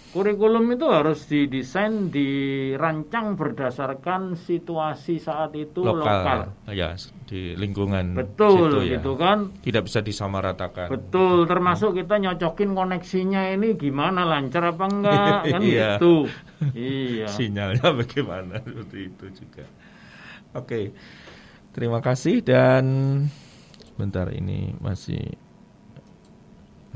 [0.10, 6.01] Kurikulum itu harus didesain, dirancang berdasarkan situasi saat itu lokal.
[6.01, 6.39] lokal.
[6.74, 6.97] Ya,
[7.30, 8.91] di lingkungan Betul, situ ya.
[8.97, 9.53] gitu kan.
[9.62, 10.89] Tidak bisa disamaratakan.
[10.89, 16.01] Betul, termasuk kita nyocokin koneksinya ini gimana lancar apa enggak kan iya.
[16.01, 16.26] gitu.
[16.74, 17.30] iya.
[17.30, 19.66] Sinyalnya bagaimana seperti itu juga.
[20.57, 20.89] Oke.
[21.70, 22.86] Terima kasih dan
[23.93, 25.22] sebentar ini masih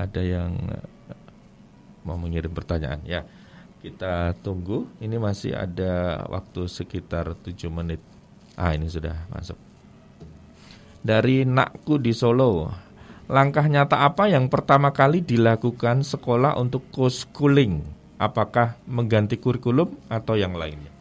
[0.02, 0.58] ada yang
[2.08, 3.28] mau mengirim pertanyaan ya.
[3.84, 4.88] Kita tunggu.
[5.04, 8.00] Ini masih ada waktu sekitar 7 menit.
[8.56, 9.60] Ah, ini sudah masuk.
[11.04, 12.72] Dari Nakku di Solo.
[13.28, 17.84] Langkah nyata apa yang pertama kali dilakukan sekolah untuk co-schooling?
[18.22, 20.93] Apakah mengganti kurikulum atau yang lainnya?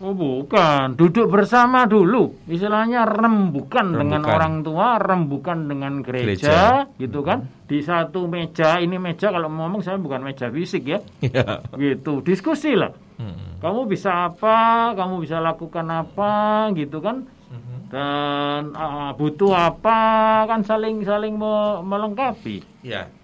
[0.00, 2.32] Oh bukan, duduk bersama dulu.
[2.48, 4.00] Istilahnya rembukan, rembukan.
[4.00, 6.96] dengan orang tua, rembukan dengan gereja, gereja.
[6.96, 7.44] gitu kan.
[7.68, 11.04] Di satu meja, ini meja kalau ngomong saya bukan meja fisik ya.
[11.20, 11.60] Yeah.
[11.76, 12.96] Gitu, diskusi lah.
[13.20, 13.60] Hmm.
[13.60, 17.28] Kamu bisa apa, kamu bisa lakukan apa, gitu kan.
[17.52, 17.92] Hmm.
[17.92, 20.00] Dan uh, butuh apa,
[20.48, 21.36] kan saling-saling
[21.84, 22.64] melengkapi.
[22.80, 23.19] Yeah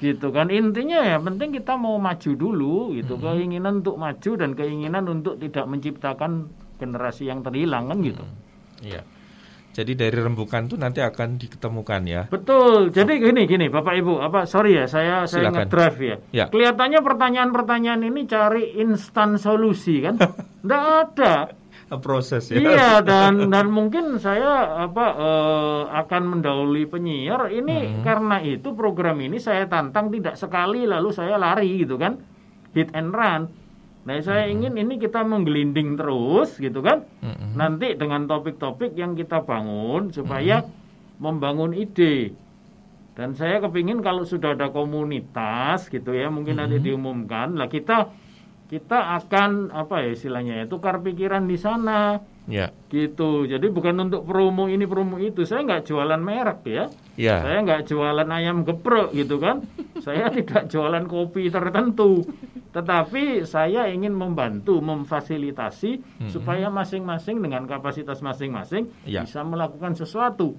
[0.00, 3.22] gitu kan intinya ya penting kita mau maju dulu gitu hmm.
[3.22, 6.48] keinginan untuk maju dan keinginan untuk tidak menciptakan
[6.80, 8.24] generasi yang terhilang kan gitu
[8.80, 9.04] iya
[9.70, 12.22] jadi dari rembukan itu nanti akan diketemukan ya.
[12.26, 12.90] Betul.
[12.90, 16.16] Jadi gini gini Bapak Ibu, apa sorry ya saya saya ngedrive ya.
[16.34, 16.44] ya.
[16.50, 20.18] Kelihatannya pertanyaan-pertanyaan ini cari instan solusi kan?
[20.66, 21.34] Enggak ada
[22.04, 22.62] proses ya.
[22.62, 28.02] Iya dan dan mungkin saya apa uh, akan mendahului penyiar ini hmm.
[28.06, 32.22] karena itu program ini saya tantang tidak sekali lalu saya lari gitu kan
[32.70, 33.50] hit and run.
[34.06, 34.54] Nah saya hmm.
[34.54, 37.02] ingin ini kita menggelinding terus gitu kan.
[37.18, 37.58] Hmm.
[37.58, 40.70] Nanti dengan topik-topik yang kita bangun supaya hmm.
[41.18, 42.30] membangun ide.
[43.18, 46.62] Dan saya kepingin kalau sudah ada komunitas gitu ya mungkin hmm.
[46.62, 48.08] nanti diumumkan lah kita
[48.70, 52.22] kita akan apa ya istilahnya ya tukar pikiran di sana.
[52.46, 52.70] Ya.
[52.86, 53.50] Gitu.
[53.50, 55.42] Jadi bukan untuk promo ini promo itu.
[55.42, 56.84] Saya nggak jualan merek ya,
[57.18, 57.42] ya.
[57.42, 59.66] saya nggak jualan ayam geprek gitu kan.
[60.06, 62.24] Saya tidak jualan kopi tertentu.
[62.72, 66.30] Tetapi saya ingin membantu memfasilitasi -hmm.
[66.32, 69.28] supaya masing-masing dengan kapasitas masing-masing ya.
[69.28, 70.56] bisa melakukan sesuatu.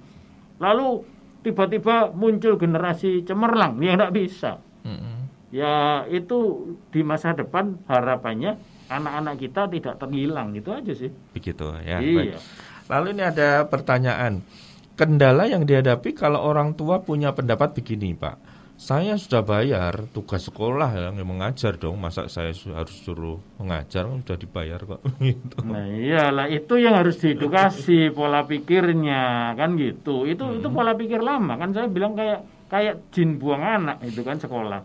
[0.62, 1.02] Lalu
[1.42, 3.82] tiba-tiba muncul generasi cemerlang.
[3.82, 4.52] Yang tidak bisa.
[4.86, 5.11] -hmm
[5.52, 8.56] ya itu di masa depan harapannya
[8.88, 12.34] anak-anak kita tidak terhilang itu aja sih begitu ya iya.
[12.34, 12.40] Baik.
[12.88, 14.40] lalu ini ada pertanyaan
[15.02, 18.36] kendala yang dihadapi kalau orang tua punya pendapat begini, Pak.
[18.82, 24.82] Saya sudah bayar tugas sekolah yang mengajar dong, masa saya harus suruh mengajar sudah dibayar
[24.82, 24.98] kok.
[25.22, 25.58] gitu.
[25.62, 30.26] Nah iyalah itu yang harus diedukasi pola pikirnya kan gitu.
[30.26, 30.58] Itu hmm.
[30.58, 32.42] itu pola pikir lama kan saya bilang kayak
[32.72, 34.80] kayak jin buang anak itu kan sekolah.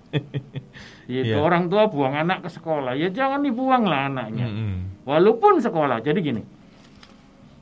[1.08, 1.40] itu yeah.
[1.40, 4.52] orang tua buang anak ke sekolah ya jangan dibuang lah anaknya.
[4.52, 5.00] Hmm.
[5.08, 6.04] Walaupun sekolah.
[6.04, 6.44] Jadi gini,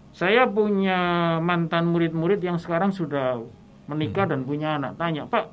[0.09, 0.97] saya punya
[1.37, 3.37] mantan murid-murid yang sekarang sudah
[3.85, 4.31] menikah hmm.
[4.33, 4.97] dan punya anak.
[4.97, 5.45] Tanya, Pak,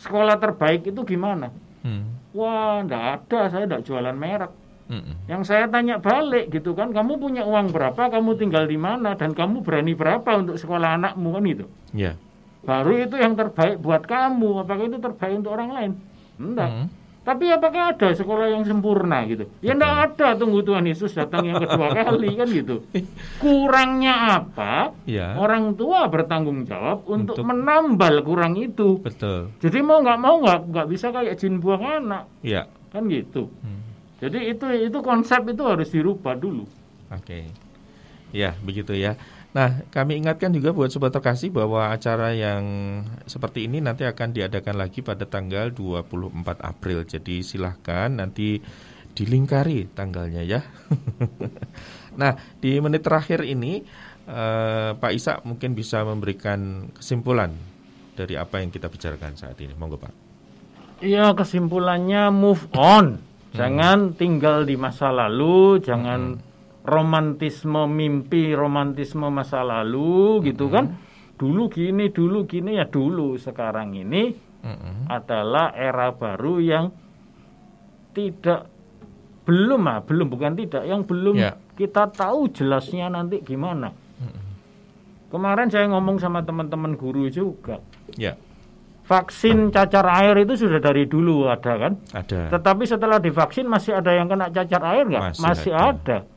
[0.00, 1.52] sekolah terbaik itu gimana?
[1.84, 2.16] Hmm.
[2.32, 4.52] Wah, enggak ada, saya enggak jualan merek.
[4.88, 5.20] Hmm.
[5.28, 9.36] Yang saya tanya balik gitu kan, kamu punya uang berapa, kamu tinggal di mana, dan
[9.36, 11.66] kamu berani berapa untuk sekolah anakmu kan itu?
[11.92, 12.16] Yeah.
[12.64, 15.92] Baru itu yang terbaik buat kamu, apakah itu terbaik untuk orang lain?
[16.40, 16.70] Enggak.
[16.72, 16.88] Hmm.
[17.24, 19.48] Tapi apakah ada sekolah yang sempurna gitu?
[19.64, 22.84] Ya enggak ada tunggu Tuhan Yesus datang yang kedua kali kan gitu.
[23.40, 24.92] Kurangnya apa?
[25.08, 25.32] Ya.
[25.40, 29.00] Orang tua bertanggung jawab untuk, untuk menambal kurang itu.
[29.00, 29.48] Betul.
[29.64, 32.28] Jadi mau nggak mau nggak nggak bisa kayak jin buang anak.
[32.44, 32.68] Ya.
[32.92, 33.48] Kan gitu.
[33.64, 33.80] Hmm.
[34.20, 36.68] Jadi itu itu konsep itu harus dirubah dulu.
[37.08, 37.24] Oke.
[37.24, 37.44] Okay.
[38.36, 39.16] Ya, begitu ya.
[39.54, 42.66] Nah, kami ingatkan juga buat sobat terkasih bahwa acara yang
[43.22, 47.06] seperti ini nanti akan diadakan lagi pada tanggal 24 April.
[47.06, 48.58] Jadi silahkan nanti
[49.14, 50.58] dilingkari tanggalnya ya.
[52.20, 53.78] nah, di menit terakhir ini
[54.26, 57.54] eh, Pak Isa mungkin bisa memberikan kesimpulan
[58.18, 59.70] dari apa yang kita bicarakan saat ini.
[59.78, 60.12] Monggo Pak.
[60.98, 63.22] Iya, kesimpulannya move on.
[63.22, 63.54] Hmm.
[63.54, 64.14] Jangan hmm.
[64.18, 66.53] tinggal di masa lalu, jangan hmm
[66.84, 70.46] romantisme mimpi, romantisme masa lalu mm-hmm.
[70.52, 70.84] gitu kan.
[71.34, 73.34] Dulu gini, dulu gini ya dulu.
[73.40, 74.30] Sekarang ini
[74.62, 75.08] mm-hmm.
[75.08, 76.84] adalah era baru yang
[78.14, 78.70] tidak
[79.44, 81.56] belum ah, belum bukan tidak, yang belum yeah.
[81.74, 83.90] kita tahu jelasnya nanti gimana.
[83.90, 84.42] Mm-hmm.
[85.32, 87.80] Kemarin saya ngomong sama teman-teman guru juga.
[88.14, 88.38] Yeah.
[89.04, 91.92] Vaksin cacar air itu sudah dari dulu ada kan?
[92.16, 92.48] Ada.
[92.56, 95.36] Tetapi setelah divaksin masih ada yang kena cacar air nggak?
[95.36, 95.92] Masih, masih ada.
[95.92, 96.33] ada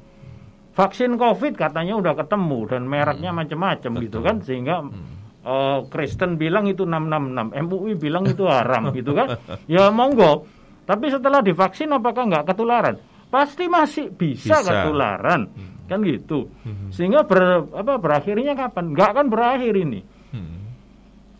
[0.78, 3.40] vaksin COVID katanya udah ketemu dan mereknya hmm.
[3.42, 5.42] macam-macam gitu kan sehingga hmm.
[5.42, 9.42] uh, Kristen bilang itu 666, MUI bilang itu haram gitu kan.
[9.66, 10.46] Ya monggo.
[10.86, 12.96] Tapi setelah divaksin apakah nggak ketularan?
[13.28, 14.70] Pasti masih bisa, bisa.
[14.70, 15.50] ketularan.
[15.50, 15.90] Hmm.
[15.90, 16.46] Kan gitu.
[16.62, 16.94] Hmm.
[16.94, 18.94] Sehingga ber, apa berakhirnya kapan?
[18.94, 20.00] Nggak akan berakhir ini.
[20.30, 20.78] Hmm.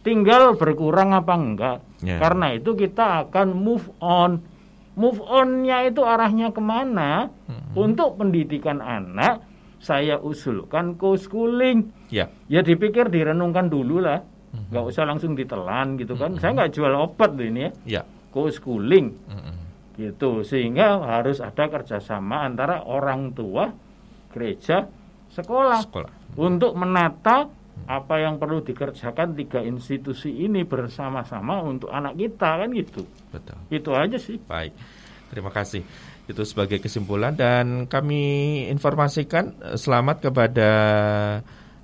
[0.02, 1.78] Tinggal berkurang apa enggak.
[2.02, 2.18] Yeah.
[2.18, 4.57] Karena itu kita akan move on
[4.98, 7.78] move onnya itu arahnya ke mana hmm.
[7.78, 9.46] untuk pendidikan anak
[9.78, 14.74] saya usulkan co-schooling ya ya dipikir direnungkan dulu lah hmm.
[14.74, 16.42] nggak usah langsung ditelan gitu kan hmm.
[16.42, 18.02] saya nggak jual obat loh ini ya, ya.
[18.34, 19.56] co-schooling hmm.
[20.02, 23.70] gitu sehingga harus ada kerjasama antara orang tua
[24.34, 24.90] gereja
[25.30, 26.12] sekolah, sekolah.
[26.42, 27.46] untuk menata
[27.86, 33.06] apa yang perlu dikerjakan tiga institusi ini bersama-sama untuk anak kita kan gitu.
[33.30, 33.58] Betul.
[33.70, 34.42] Itu aja sih.
[34.42, 34.74] Baik.
[35.30, 35.84] Terima kasih.
[36.28, 40.70] Itu sebagai kesimpulan dan kami informasikan eh, selamat kepada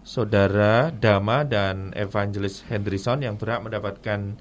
[0.04, 4.36] saudara Dama dan Evangelis Hendrison yang berhak mendapatkan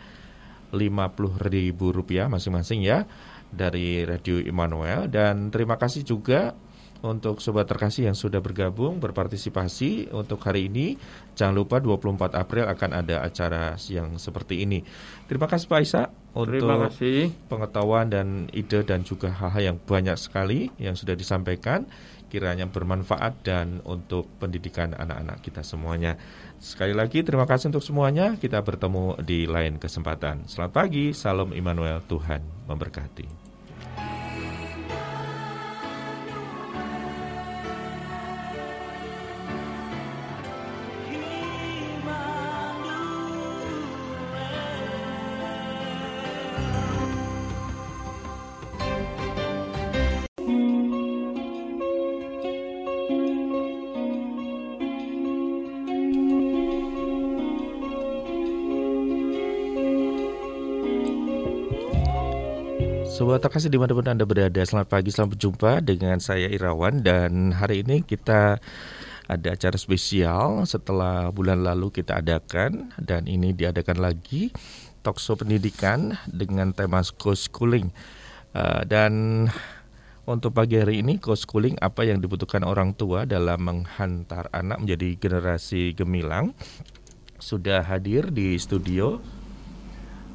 [0.75, 3.07] Rp50.000 masing-masing ya
[3.53, 6.57] dari Radio Immanuel dan terima kasih juga
[7.03, 10.95] untuk sobat terkasih yang sudah bergabung berpartisipasi untuk hari ini.
[11.33, 14.85] Jangan lupa 24 April akan ada acara yang seperti ini.
[15.27, 16.03] Terima kasih Pak Isa
[16.33, 17.33] untuk kasih.
[17.49, 21.89] pengetahuan dan ide dan juga hal-hal yang banyak sekali yang sudah disampaikan
[22.33, 26.17] kiranya bermanfaat dan untuk pendidikan anak-anak kita semuanya.
[26.57, 28.41] Sekali lagi terima kasih untuk semuanya.
[28.41, 30.49] Kita bertemu di lain kesempatan.
[30.49, 33.52] Selamat pagi, salam Immanuel, Tuhan memberkati.
[63.43, 67.03] Terkasih di mana pun Anda berada, selamat pagi, selamat berjumpa dengan saya Irawan.
[67.03, 68.63] Dan hari ini kita
[69.27, 72.95] ada acara spesial setelah bulan lalu kita adakan.
[73.03, 74.55] Dan ini diadakan lagi
[75.03, 77.91] talkshow pendidikan dengan tema co-schooling.
[78.55, 79.13] Uh, dan
[80.23, 85.99] untuk pagi hari ini co-schooling apa yang dibutuhkan orang tua dalam menghantar anak menjadi generasi
[85.99, 86.55] gemilang
[87.43, 89.19] sudah hadir di studio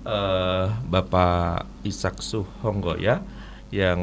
[0.08, 3.20] uh, Bapak Isak Suhonggo ya
[3.70, 4.00] yang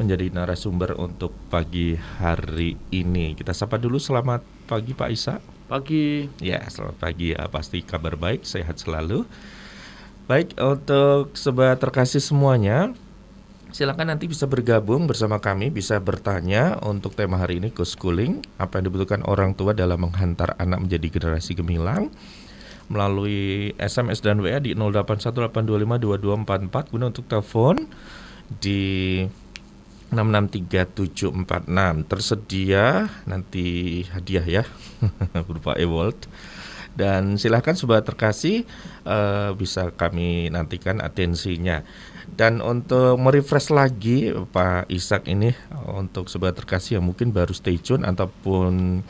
[0.00, 3.36] menjadi narasumber untuk pagi hari ini.
[3.38, 5.40] Kita sapa dulu selamat pagi Pak Isak.
[5.70, 6.26] pagi.
[6.42, 7.46] Ya, selamat pagi ya.
[7.46, 9.22] Pasti kabar baik, sehat selalu.
[10.26, 12.90] Baik, untuk sobat terkasih semuanya,
[13.70, 18.90] silakan nanti bisa bergabung bersama kami, bisa bertanya untuk tema hari ini co-schooling, apa yang
[18.90, 22.10] dibutuhkan orang tua dalam menghantar anak menjadi generasi gemilang
[22.90, 27.86] melalui SMS dan WA di 0818252244 kemudian untuk telepon
[28.58, 29.22] di
[30.10, 34.66] 663746 tersedia nanti hadiah ya.
[35.46, 36.26] Berupa e-wallet.
[36.90, 38.66] Dan silahkan sobat terkasih
[39.06, 41.86] uh, bisa kami nantikan atensinya.
[42.26, 45.54] Dan untuk merefresh lagi Pak Ishak ini
[45.94, 49.06] untuk sobat terkasih yang mungkin baru stay tune ataupun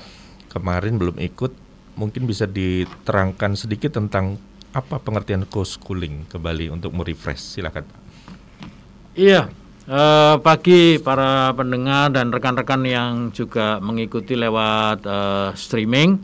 [0.52, 1.69] kemarin belum ikut
[2.00, 4.40] mungkin bisa diterangkan sedikit tentang
[4.72, 8.00] apa pengertian co-schooling kembali untuk merefresh silakan Pak
[9.20, 9.50] Iya,
[9.90, 16.14] Uh, pagi para pendengar dan rekan-rekan yang juga mengikuti lewat uh, streaming.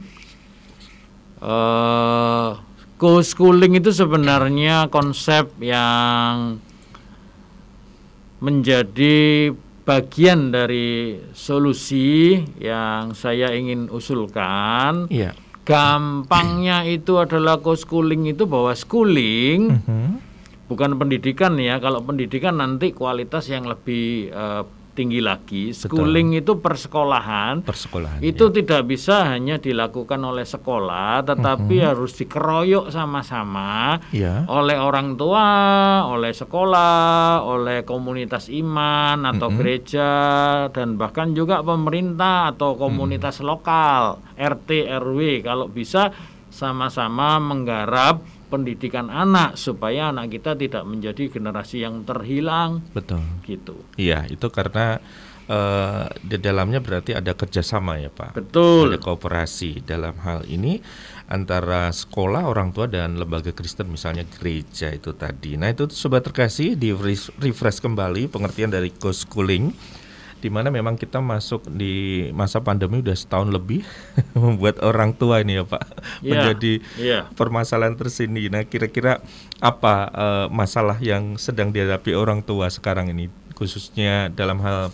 [1.43, 2.55] Uh,
[2.95, 6.62] co-schooling itu sebenarnya konsep yang
[8.39, 9.51] menjadi
[9.83, 15.11] bagian dari solusi yang saya ingin usulkan.
[15.11, 15.35] Iya.
[15.67, 20.27] Gampangnya itu adalah co-schooling itu bahwa schooling uh -huh
[20.67, 21.79] bukan pendidikan ya.
[21.79, 24.62] Kalau pendidikan nanti kualitas yang lebih uh,
[24.97, 25.76] tinggi lagi.
[25.76, 27.61] Schooling itu persekolahan.
[27.61, 28.24] Persekolahan.
[28.24, 28.64] Itu ya.
[28.64, 31.88] tidak bisa hanya dilakukan oleh sekolah, tetapi uh -huh.
[31.92, 34.49] harus dikeroyok sama-sama ya.
[34.49, 35.47] oleh orang tua,
[36.09, 39.59] oleh sekolah, oleh komunitas iman atau uh -huh.
[39.61, 40.11] gereja
[40.72, 43.53] dan bahkan juga pemerintah atau komunitas -huh.
[43.53, 46.16] lokal, RT RW kalau bisa
[46.49, 52.82] sama-sama menggarap pendidikan anak supaya anak kita tidak menjadi generasi yang terhilang.
[52.94, 53.22] Betul.
[53.44, 53.74] Gitu.
[53.99, 55.03] Iya, itu karena
[55.51, 58.38] uh, di dalamnya berarti ada kerjasama ya Pak.
[58.38, 58.94] Betul.
[58.94, 60.78] Ada kooperasi dalam hal ini
[61.26, 65.59] antara sekolah, orang tua dan lembaga Kristen misalnya gereja itu tadi.
[65.59, 66.94] Nah itu sobat terkasih di
[67.42, 69.74] refresh kembali pengertian dari co-schooling
[70.41, 73.82] di mana memang kita masuk di masa pandemi udah setahun lebih
[74.37, 75.84] membuat orang tua ini ya Pak
[76.20, 76.30] yeah.
[76.30, 77.22] menjadi yeah.
[77.34, 78.53] permasalahan tersini.
[78.53, 79.24] Nah kira-kira
[79.59, 84.93] apa uh, masalah yang sedang dihadapi orang tua sekarang ini khususnya dalam hal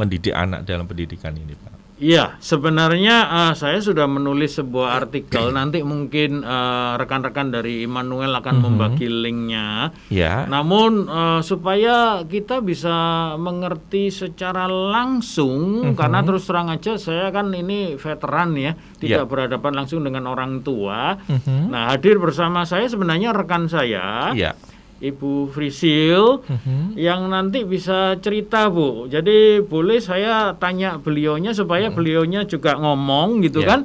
[0.00, 1.73] mendidik anak dalam pendidikan ini Pak?
[1.94, 5.54] Iya, sebenarnya uh, saya sudah menulis sebuah artikel.
[5.54, 8.66] Nanti mungkin uh, rekan-rekan dari Immanuel akan mm -hmm.
[8.66, 9.94] membagi linknya.
[10.10, 10.42] Ya.
[10.50, 12.94] Namun uh, supaya kita bisa
[13.38, 15.98] mengerti secara langsung, mm -hmm.
[15.98, 19.30] karena terus terang aja saya kan ini veteran ya, tidak yeah.
[19.30, 21.14] berhadapan langsung dengan orang tua.
[21.30, 21.62] Mm -hmm.
[21.70, 24.34] Nah, hadir bersama saya sebenarnya rekan saya.
[24.34, 24.58] Yeah
[25.04, 26.96] Ibu Frisil uh-huh.
[26.96, 29.04] yang nanti bisa cerita Bu.
[29.12, 31.96] Jadi boleh saya tanya beliaunya supaya uh-huh.
[31.96, 33.68] beliaunya juga ngomong gitu yeah.
[33.68, 33.80] kan.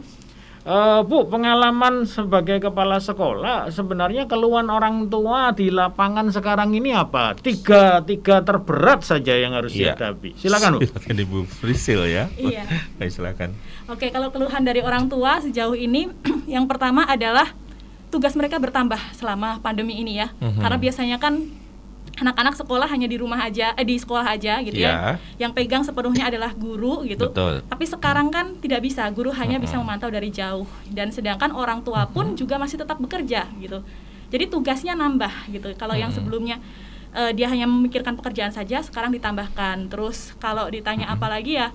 [0.70, 7.34] Uh, Bu, pengalaman sebagai kepala sekolah sebenarnya keluhan orang tua di lapangan sekarang ini apa?
[7.40, 9.98] Tiga tiga terberat saja yang harus yeah.
[9.98, 10.38] dihadapi.
[10.38, 10.80] Silakan Bu.
[10.86, 12.30] Silakan Ibu Frisil ya.
[12.38, 12.70] Iya.
[13.02, 13.56] Baik, silakan.
[13.90, 16.12] Oke, kalau keluhan dari orang tua sejauh ini
[16.56, 17.50] yang pertama adalah
[18.10, 20.34] tugas mereka bertambah selama pandemi ini ya.
[20.42, 20.62] Mm-hmm.
[20.62, 21.34] Karena biasanya kan
[22.20, 25.16] anak-anak sekolah hanya di rumah aja, eh, di sekolah aja gitu yeah.
[25.16, 25.48] ya.
[25.48, 27.32] Yang pegang sepenuhnya adalah guru gitu.
[27.32, 27.64] Betul.
[27.64, 29.64] Tapi sekarang kan tidak bisa, guru hanya mm-hmm.
[29.64, 32.40] bisa memantau dari jauh dan sedangkan orang tua pun mm-hmm.
[32.42, 33.80] juga masih tetap bekerja gitu.
[34.30, 35.72] Jadi tugasnya nambah gitu.
[35.78, 36.02] Kalau mm-hmm.
[36.04, 36.58] yang sebelumnya
[37.16, 39.88] uh, dia hanya memikirkan pekerjaan saja, sekarang ditambahkan.
[39.88, 41.24] Terus kalau ditanya mm-hmm.
[41.24, 41.72] apa lagi ya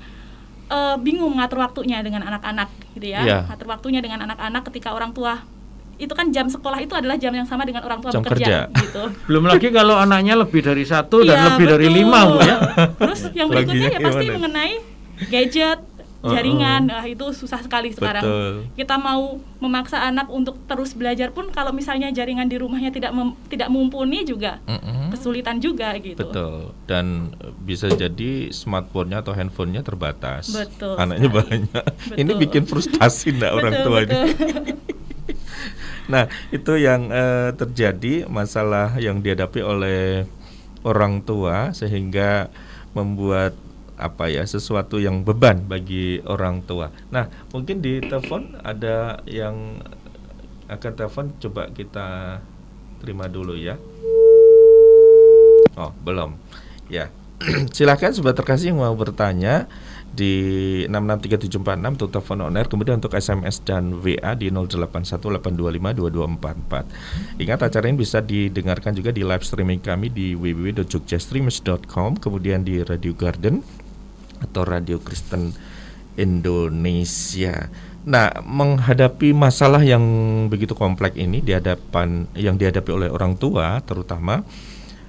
[0.68, 2.68] uh, bingung mengatur waktunya dengan anak-anak
[2.98, 3.22] gitu ya.
[3.24, 3.42] Yeah.
[3.48, 5.53] Ngatur waktunya dengan anak-anak ketika orang tua
[5.98, 8.82] itu kan jam sekolah itu adalah jam yang sama dengan orang tua jam bekerja kerja.
[8.82, 9.02] gitu.
[9.28, 11.74] Belum lagi kalau anaknya lebih dari satu dan iya, lebih betul.
[11.78, 12.56] dari lima bu ya.
[12.98, 14.36] Terus yang berikutnya ya pasti gimana?
[14.38, 14.74] mengenai
[15.30, 15.80] gadget,
[16.24, 17.06] jaringan, uh, uh.
[17.06, 18.24] itu susah sekali sekarang.
[18.24, 18.52] Betul.
[18.72, 23.36] Kita mau memaksa anak untuk terus belajar pun kalau misalnya jaringan di rumahnya tidak mem,
[23.48, 25.08] tidak mumpuni juga uh -uh.
[25.12, 26.24] kesulitan juga gitu.
[26.24, 26.72] Betul.
[26.88, 30.52] Dan bisa jadi smartphone-nya atau handphonenya terbatas.
[30.52, 30.96] Betul.
[30.96, 31.40] Anaknya sekali.
[31.44, 31.84] banyak.
[31.84, 32.16] Betul.
[32.20, 34.24] Ini bikin frustasi enggak orang tua betul.
[34.24, 34.72] ini.
[36.04, 40.28] Nah, itu yang uh, terjadi masalah yang dihadapi oleh
[40.84, 42.52] orang tua sehingga
[42.92, 43.56] membuat
[43.94, 46.90] apa ya sesuatu yang beban bagi orang tua.
[47.08, 49.80] Nah, mungkin di telepon ada yang
[50.68, 52.40] akan telepon coba kita
[53.00, 53.78] terima dulu ya.
[55.78, 56.36] Oh, belum.
[56.90, 57.10] Ya.
[57.74, 59.66] Silakan sobat terkasih yang mau bertanya
[60.14, 67.42] di 663746 untuk telepon on air kemudian untuk SMS dan WA di 0818252244.
[67.42, 73.18] Ingat acara ini bisa didengarkan juga di live streaming kami di www.jogjastreamers.com kemudian di Radio
[73.18, 73.66] Garden
[74.38, 75.50] atau Radio Kristen
[76.14, 77.66] Indonesia.
[78.04, 80.04] Nah, menghadapi masalah yang
[80.52, 84.44] begitu kompleks ini di hadapan yang dihadapi oleh orang tua terutama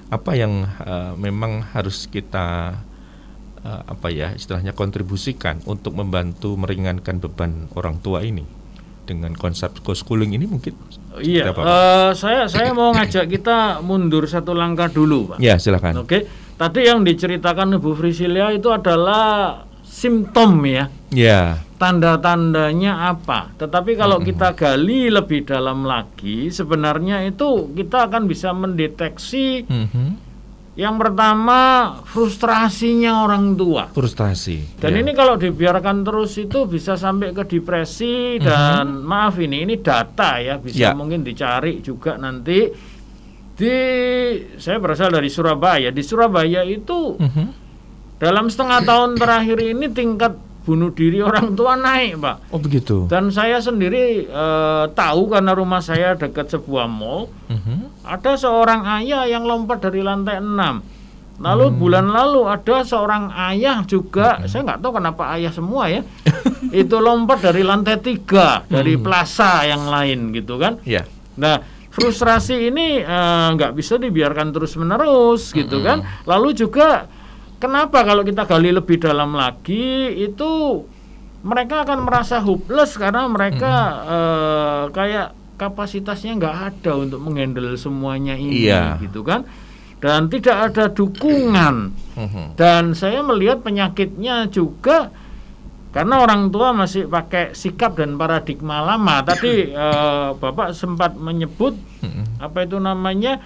[0.08, 2.80] apa yang uh, memang harus kita
[3.66, 8.46] uh, apa ya istilahnya kontribusikan untuk membantu meringankan beban orang tua ini
[9.06, 10.78] dengan konsep co-schooling ini mungkin
[11.16, 15.38] Iya, uh, saya saya mau ngajak kita mundur satu langkah dulu, Pak.
[15.40, 16.04] Ya, silakan.
[16.04, 16.28] Oke.
[16.60, 20.92] Tadi yang diceritakan Ibu Frisilia itu adalah simptom ya.
[21.16, 21.64] Ya.
[21.80, 23.56] Tanda-tandanya apa?
[23.56, 24.30] Tetapi kalau mm -hmm.
[24.36, 30.10] kita gali lebih dalam lagi, sebenarnya itu kita akan bisa mendeteksi mm -hmm.
[30.76, 33.88] Yang pertama frustrasinya orang tua.
[33.96, 34.76] Frustrasi.
[34.80, 35.00] Dan ya.
[35.02, 38.46] ini kalau dibiarkan terus itu bisa sampai ke depresi mm -hmm.
[38.46, 40.92] dan maaf ini ini data ya bisa ya.
[40.92, 42.68] mungkin dicari juga nanti
[43.56, 43.76] di
[44.60, 45.90] saya berasal dari Surabaya.
[45.96, 47.66] Di Surabaya itu mm -hmm
[48.16, 52.36] dalam setengah tahun terakhir ini tingkat bunuh diri orang tua naik, Pak.
[52.50, 53.06] Oh begitu.
[53.06, 57.80] Dan saya sendiri uh, tahu karena rumah saya dekat sebuah mall, uh-huh.
[58.02, 60.96] ada seorang ayah yang lompat dari lantai 6
[61.36, 61.78] Lalu hmm.
[61.80, 64.48] bulan lalu ada seorang ayah juga, hmm.
[64.48, 66.02] saya nggak tahu kenapa ayah semua ya,
[66.84, 69.04] itu lompat dari lantai tiga dari hmm.
[69.04, 70.80] plaza yang lain gitu kan.
[70.88, 71.04] Yeah.
[71.36, 71.60] Nah
[71.92, 75.86] frustrasi ini eh, nggak uh, bisa dibiarkan terus menerus gitu hmm.
[75.86, 75.98] kan.
[76.24, 77.12] Lalu juga
[77.56, 80.84] Kenapa kalau kita gali lebih dalam lagi itu
[81.46, 84.02] mereka akan merasa hopeless karena mereka hmm.
[84.10, 89.00] uh, kayak kapasitasnya nggak ada untuk menghandle semuanya ini iya.
[89.00, 89.48] gitu kan
[90.04, 92.60] dan tidak ada dukungan hmm.
[92.60, 95.14] dan saya melihat penyakitnya juga
[95.96, 102.44] karena orang tua masih pakai sikap dan paradigma lama tadi uh, bapak sempat menyebut hmm.
[102.44, 103.40] apa itu namanya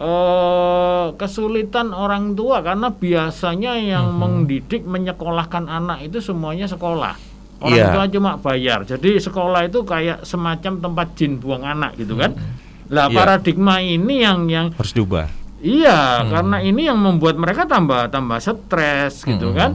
[0.00, 4.20] uh, kesulitan orang tua karena biasanya yang mm -hmm.
[4.20, 7.14] mendidik menyekolahkan anak itu semuanya sekolah
[7.60, 7.92] orang yeah.
[7.92, 12.40] tua cuma bayar jadi sekolah itu kayak semacam tempat jin buang anak gitu kan mm
[12.40, 12.88] -hmm.
[12.90, 13.16] lah yeah.
[13.20, 15.28] paradigma ini yang yang harus diubah
[15.60, 16.28] iya mm.
[16.32, 19.56] karena ini yang membuat mereka tambah tambah stres gitu mm.
[19.56, 19.70] kan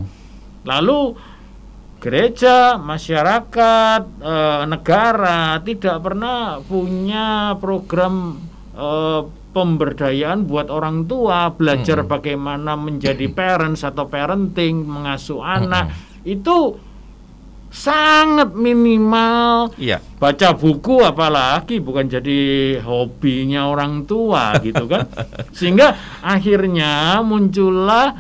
[0.66, 1.14] lalu
[2.06, 4.36] gereja, masyarakat, e,
[4.70, 8.38] negara tidak pernah punya program
[8.78, 8.88] e,
[9.56, 12.12] pemberdayaan buat orang tua, belajar hmm.
[12.12, 16.28] bagaimana menjadi parents atau parenting, mengasuh anak hmm.
[16.28, 16.76] itu
[17.76, 19.72] sangat minimal.
[19.76, 20.00] Iya.
[20.20, 22.40] Baca buku apalagi bukan jadi
[22.84, 25.08] hobinya orang tua gitu kan.
[25.58, 28.16] Sehingga akhirnya muncullah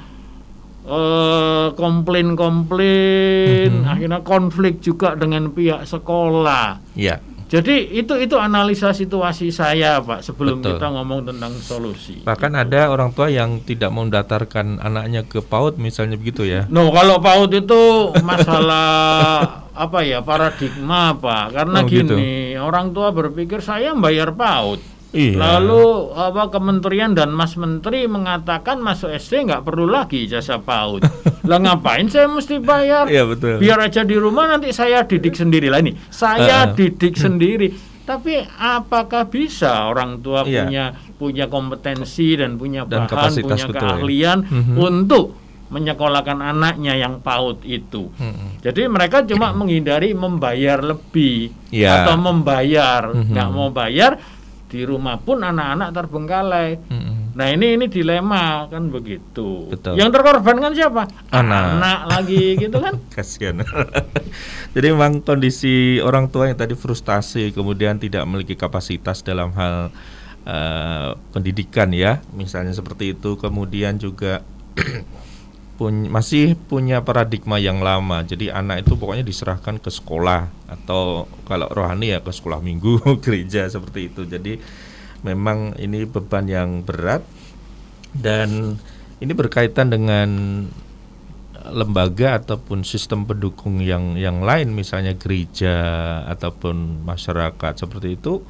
[0.88, 3.91] uh, komplain-komplain, mm -hmm.
[3.91, 6.95] akhirnya konflik juga dengan pihak sekolah.
[6.95, 7.34] Iya.
[7.56, 10.76] Jadi itu itu analisa situasi saya Pak sebelum Betul.
[10.76, 12.20] kita ngomong tentang solusi.
[12.28, 12.64] Bahkan gitu.
[12.68, 16.68] ada orang tua yang tidak mendatarkan anaknya ke PAUD misalnya begitu ya.
[16.68, 18.91] No, kalau PAUD itu masalah
[19.88, 21.45] apa ya paradigma Pak.
[21.56, 22.20] Karena oh, gitu.
[22.20, 22.60] gini, gitu.
[22.60, 25.39] orang tua berpikir saya bayar PAUD Iya.
[25.39, 31.07] Lalu apa Kementerian dan Mas Menteri mengatakan masuk SD nggak perlu lagi jasa PAUD.
[31.49, 33.07] lah ngapain saya mesti bayar?
[33.07, 33.63] Iya betul.
[33.63, 35.95] Biar aja di rumah nanti saya didik sendiri lah ini.
[36.11, 36.76] Saya uh.
[36.76, 37.72] didik sendiri.
[38.05, 40.61] Tapi apakah bisa orang tua iya.
[40.61, 40.86] punya
[41.18, 44.61] punya kompetensi dan punya dan bahan, punya betul, keahlian ya.
[44.78, 45.26] untuk
[45.66, 48.13] menyekolahkan anaknya yang PAUD itu.
[48.22, 48.61] Hmm.
[48.61, 52.05] Jadi mereka cuma menghindari membayar lebih yeah.
[52.05, 53.55] atau membayar nggak hmm.
[53.57, 54.22] mau bayar
[54.76, 56.69] di rumah pun anak-anak terbengkalai.
[56.91, 57.32] Hmm.
[57.36, 59.71] Nah ini ini dilema kan begitu.
[59.71, 59.95] Betul.
[59.95, 61.07] Yang terkorbankan siapa?
[61.32, 61.63] Anak.
[61.80, 62.99] Anak lagi gitu kan?
[63.11, 63.63] Kasihan.
[64.76, 69.91] Jadi memang kondisi orang tua yang tadi frustasi kemudian tidak memiliki kapasitas dalam hal
[70.43, 73.39] uh, pendidikan ya, misalnya seperti itu.
[73.39, 74.43] Kemudian juga
[75.76, 78.23] pun masih punya paradigma yang lama.
[78.23, 83.67] Jadi anak itu pokoknya diserahkan ke sekolah atau kalau rohani ya ke sekolah minggu, gereja
[83.67, 84.23] seperti itu.
[84.23, 84.57] Jadi
[85.21, 87.21] memang ini beban yang berat
[88.15, 88.80] dan
[89.19, 90.30] ini berkaitan dengan
[91.65, 95.73] lembaga ataupun sistem pendukung yang yang lain misalnya gereja
[96.30, 98.45] ataupun masyarakat seperti itu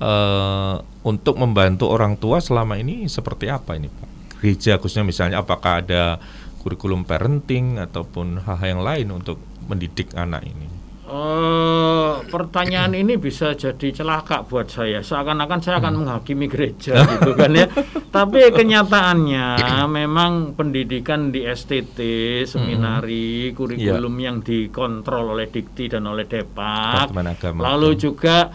[0.00, 4.13] uh, untuk membantu orang tua selama ini seperti apa ini Pak?
[4.44, 6.20] Gereja khususnya misalnya apakah ada
[6.60, 10.68] kurikulum parenting ataupun hal-hal yang lain untuk mendidik anak ini?
[11.04, 15.00] Uh, pertanyaan ini bisa jadi celaka buat saya.
[15.00, 16.00] Seakan-akan saya akan hmm.
[16.04, 17.68] menghakimi gereja gitu kan ya.
[18.12, 19.48] Tapi kenyataannya
[19.88, 22.00] memang pendidikan di STT,
[22.44, 23.54] seminari, hmm.
[23.56, 24.24] kurikulum yeah.
[24.28, 27.12] yang dikontrol oleh Dikti dan oleh Depak.
[27.56, 28.48] Lalu juga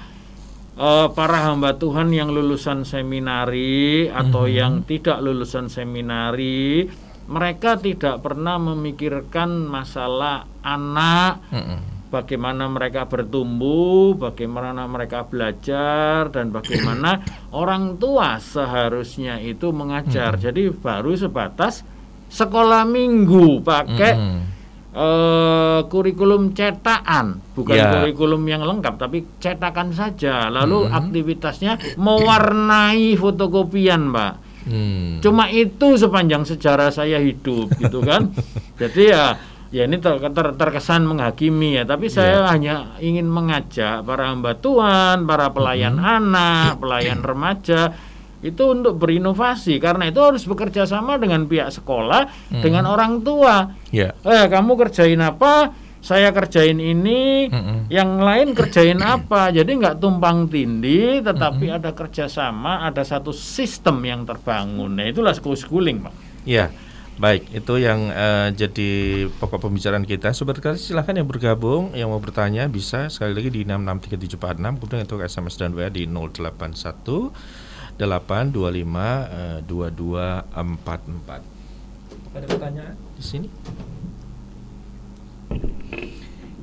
[0.79, 4.59] uh, para hamba Tuhan yang lulusan seminari atau mm -hmm.
[4.63, 6.87] yang tidak lulusan seminari
[7.29, 11.79] mereka tidak pernah memikirkan masalah anak mm -hmm.
[12.09, 17.21] bagaimana mereka bertumbuh, bagaimana mereka belajar, dan bagaimana
[17.61, 20.33] orang tua seharusnya itu mengajar.
[20.33, 20.45] Mm-hmm.
[20.49, 21.85] Jadi baru sebatas
[22.33, 24.58] sekolah minggu pakai Mm-mm.
[24.89, 27.89] Eh, kurikulum cetakan, bukan Ya.
[27.93, 30.49] kurikulum yang lengkap, tapi cetakan saja.
[30.49, 30.97] Lalu Mm-mm.
[30.97, 34.33] aktivitasnya mewarnai fotokopian, Pak.
[34.69, 35.17] Hmm.
[35.23, 38.29] Cuma itu sepanjang sejarah saya hidup, gitu kan.
[38.81, 39.37] Jadi ya,
[39.69, 41.83] ya ini ter- ter- terkesan menghakimi ya.
[41.87, 47.93] Tapi saya hanya ingin mengajak para hamba Tuhan, para pelayan anak, pelayan remaja
[48.39, 53.75] itu untuk berinovasi karena itu harus bekerja sama dengan pihak sekolah, dengan orang tua.
[53.91, 54.15] Ya.
[54.23, 55.75] Eh, kamu kerjain apa?
[55.99, 57.91] Saya kerjain ini, Mm-mm.
[57.91, 59.51] yang lain kerjain apa.
[59.51, 64.95] Jadi nggak tumpang tindih, tetapi ada kerjasama, ada satu sistem yang terbangun.
[64.95, 66.15] Nah, itulah schooling, Pak.
[66.47, 66.71] Ya,
[67.19, 67.51] baik.
[67.51, 68.89] Itu yang eh, jadi
[69.27, 70.31] pokok pembicaraan kita.
[70.31, 75.19] Sobat Kali silahkan yang bergabung, yang mau bertanya bisa sekali lagi di 663746, kemudian untuk
[75.19, 77.67] SMS dan WA di 081
[77.99, 82.31] 825 eh, 2244.
[82.31, 83.47] Ada pertanyaan di sini?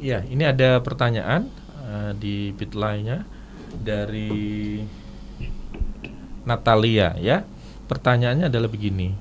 [0.01, 1.53] Ya, ini ada pertanyaan
[1.84, 3.28] eh, di bit nya
[3.76, 4.80] dari
[6.49, 7.45] Natalia ya.
[7.87, 9.12] Pertanyaannya adalah begini.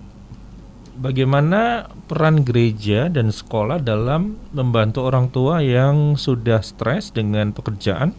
[0.96, 8.16] Bagaimana peran gereja dan sekolah dalam membantu orang tua yang sudah stres dengan pekerjaan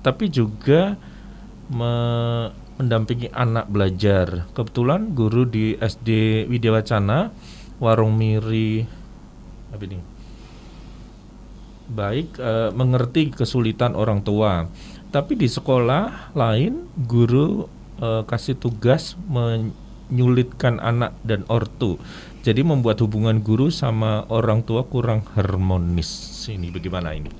[0.00, 0.96] tapi juga
[1.68, 4.48] me- mendampingi anak belajar.
[4.52, 7.32] Kebetulan guru di SD Widya Wacana
[7.80, 8.84] Warung Miri
[9.72, 9.98] apa ini?
[11.86, 14.68] Baik eh, mengerti kesulitan orang tua.
[15.08, 17.64] Tapi di sekolah lain guru
[18.00, 21.96] eh, kasih tugas menyulitkan anak dan ortu.
[22.46, 26.46] Jadi membuat hubungan guru sama orang tua kurang harmonis.
[26.46, 27.32] Ini bagaimana ini?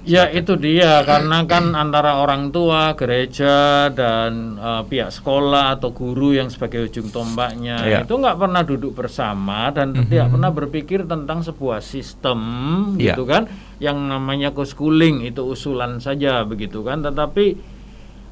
[0.00, 6.32] Ya itu dia karena kan antara orang tua, gereja dan eh, pihak sekolah atau guru
[6.32, 7.98] yang sebagai ujung tombaknya Iya.
[8.02, 12.38] itu nggak pernah duduk bersama dan tidak pernah berpikir tentang sebuah sistem
[12.96, 13.12] Iya.
[13.12, 13.44] gitu kan
[13.76, 17.60] yang namanya co-schooling itu usulan saja begitu kan tetapi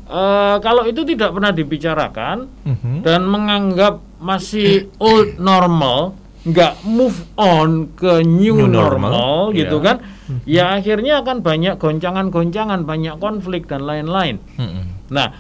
[0.09, 3.05] eh, kalau itu tidak pernah dibicarakan Mhm.
[3.05, 9.85] dan menganggap masih old normal, nggak move on ke new, New normal, normal, gitu ya.
[9.85, 9.97] kan?
[10.45, 14.39] Ya akhirnya akan banyak goncangan-goncangan, banyak konflik dan lain-lain.
[14.55, 15.09] Mhm.
[15.11, 15.33] Nah,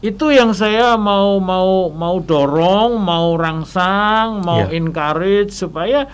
[0.00, 4.76] itu yang saya mau mau mau dorong, mau rangsang, mau Ya.
[4.76, 6.04] encourage supaya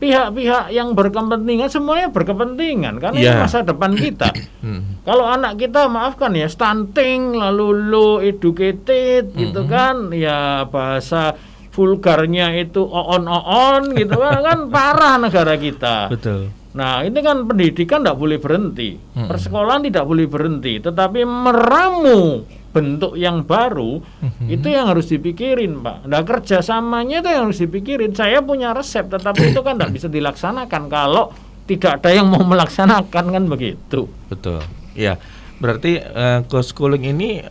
[0.00, 3.36] pihak-pihak yang berkepentingan semuanya berkepentingan karena ini Ya.
[3.36, 4.32] masa depan kita.
[5.08, 11.36] Kalau anak kita maafkan ya stunting lalu low educated gitu kan ya bahasa
[11.70, 16.10] vulgarnya itu oon gitu kan kan parah negara kita.
[16.10, 16.50] Betul.
[16.70, 19.26] Nah ini kan pendidikan tidak boleh berhenti, Mm-mm.
[19.26, 24.46] persekolahan tidak boleh berhenti, tetapi meramu bentuk yang baru Mhm.
[24.46, 26.06] itu yang harus dipikirin pak.
[26.06, 28.14] Nah kerjasamanya itu yang harus dipikirin.
[28.14, 31.34] Saya punya resep, tetapi itu kan tidak bisa dilaksanakan kalau
[31.66, 34.06] tidak ada yang mau melaksanakan kan begitu.
[34.30, 34.62] Betul.
[34.94, 35.18] Ya,
[35.58, 37.42] berarti eh, co-schooling ini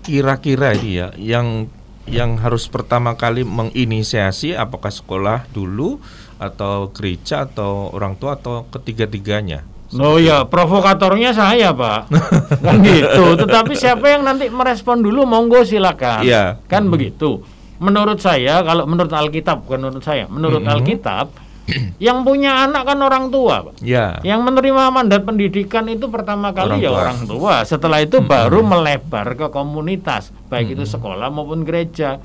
[0.00, 1.66] kira-kira ini ya yang
[2.06, 5.98] yang harus pertama kali menginisiasi apakah sekolah dulu
[6.38, 9.66] atau gereja atau orang tua atau ketiga-tiganya.
[9.94, 12.10] Oh ya, provokatornya saya pak,
[12.66, 13.38] kan gitu.
[13.38, 16.26] Tetapi siapa yang nanti merespon dulu, monggo silakan.
[16.26, 16.58] Iya.
[16.66, 17.46] Kan begitu.
[17.78, 20.72] Menurut saya, kalau menurut Alkitab, bukan menurut saya, menurut Mhm.
[20.74, 21.26] Alkitab,
[22.06, 23.82] yang punya anak kan orang tua, pak.
[23.82, 24.18] Ya.
[24.22, 26.98] Yang menerima mandat pendidikan itu pertama kali Orang ya tua.
[27.02, 27.54] orang tua.
[27.62, 32.22] Setelah itu baru melebar ke komunitas, baik itu sekolah maupun gereja.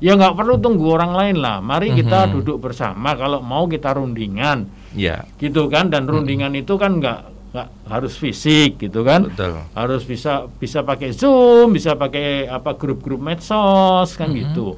[0.00, 1.60] Ya nggak perlu tunggu orang lain lah.
[1.60, 3.12] Mari kita duduk bersama.
[3.12, 8.78] Kalau mau kita rundingan Ya, gitu kan dan rundingan itu kan nggak nggak harus fisik
[8.78, 9.58] gitu kan betul.
[9.74, 14.74] harus bisa bisa pakai zoom bisa pakai apa grup-grup medsos kan gitu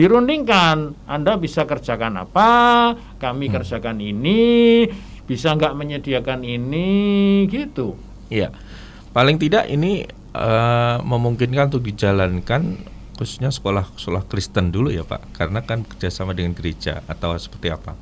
[0.00, 0.96] dirundingkan.
[1.04, 2.48] Anda bisa kerjakan apa?
[3.20, 4.88] Kami kerjakan ini.
[5.28, 6.88] Bisa nggak menyediakan ini?
[7.44, 8.00] Gitu.
[8.32, 8.48] Iya.
[9.12, 12.80] Paling tidak ini eh, memungkinkan untuk dijalankan
[13.20, 17.92] khususnya sekolah-sekolah Kristen dulu ya Pak, karena kan kerjasama dengan gereja atau seperti apa?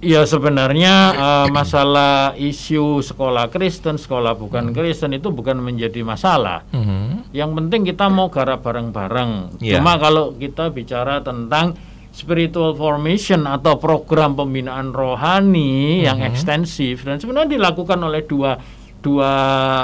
[0.00, 6.64] Ya sebenarnya eh, masalah isu sekolah Kristen, sekolah bukan Kristen itu bukan menjadi masalah.
[6.72, 7.36] Mhm.
[7.36, 9.60] Yang penting kita mau garap bareng-bareng.
[9.60, 9.78] Iya.
[9.78, 11.76] Cuma kalau kita bicara tentang
[12.10, 18.58] spiritual formation atau program pembinaan rohani yang ekstensif dan sebenarnya dilakukan oleh dua
[19.00, 19.32] dua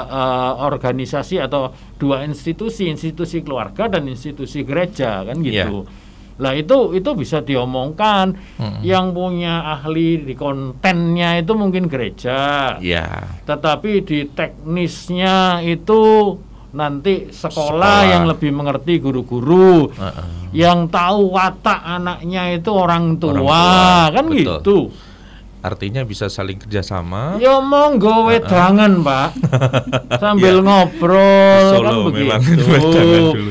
[0.05, 5.85] eh, organisasi atau dua institusi, institusi keluarga dan institusi gereja kan gitu.
[6.37, 8.37] Lah itu itu bisa diomongkan.
[8.61, 8.81] Mm-mm.
[8.85, 12.77] Yang punya ahli di kontennya itu mungkin gereja.
[12.77, 13.25] Ya.
[13.45, 16.35] Tetapi di teknisnya itu
[16.77, 17.97] nanti sekolah, Sekolah.
[18.05, 19.89] yang lebih mengerti guru-guru.
[19.97, 20.27] Heeh.
[20.53, 23.67] Yang tahu watak anaknya itu orang tua, tua,
[24.13, 24.37] kan betul.
[24.61, 24.79] gitu.
[25.57, 27.41] Artinya bisa saling kerjasama.
[27.41, 29.29] Ya monggo wedangan, Pak.
[30.21, 33.41] Sambil ngobrol Di kan Solo memang begitu.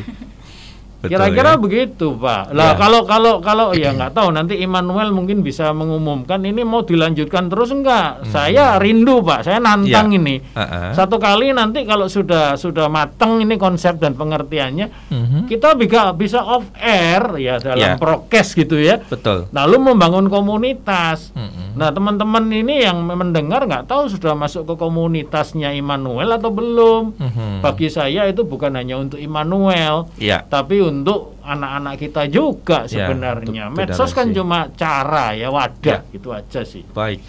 [1.08, 1.58] Kira-kira ya?
[1.58, 2.42] begitu, Pak.
[2.50, 2.74] Lah Ya.
[2.76, 7.70] kalau kalau kalau ya nggak tahu nanti Immanuel mungkin bisa mengumumkan ini mau dilanjutkan terus
[7.70, 8.24] enggak.
[8.26, 9.42] Saya rindu, Pak.
[9.42, 10.14] Saya nantang Hmm.
[10.14, 10.18] Ya.
[10.18, 10.36] ini.
[10.40, 10.88] Heeh.
[10.92, 15.40] Satu kali nanti kalau sudah sudah mateng ini konsep dan pengertiannya, Mhm.
[15.46, 17.94] kita bisa bisa off air ya dalam Ya.
[17.96, 18.98] prokes gitu ya.
[19.02, 19.50] Betul.
[19.50, 21.30] Lalu membangun komunitas.
[21.32, 21.76] Mhm.
[21.76, 27.12] Nah, teman-teman ini yang mendengar nggak tahu sudah masuk ke komunitasnya Immanuel atau belum.
[27.14, 27.60] Mhm.
[27.60, 30.40] Bagi saya itu bukan hanya untuk Immanuel, Ya.
[30.42, 30.95] tapi untuk
[31.42, 33.68] anak-anak kita juga Ya, sebenarnya.
[33.68, 36.08] untuk Medsos kan cuma cara ya wadah Ya.
[36.08, 36.86] gitu aja sih.
[36.86, 37.20] Baik.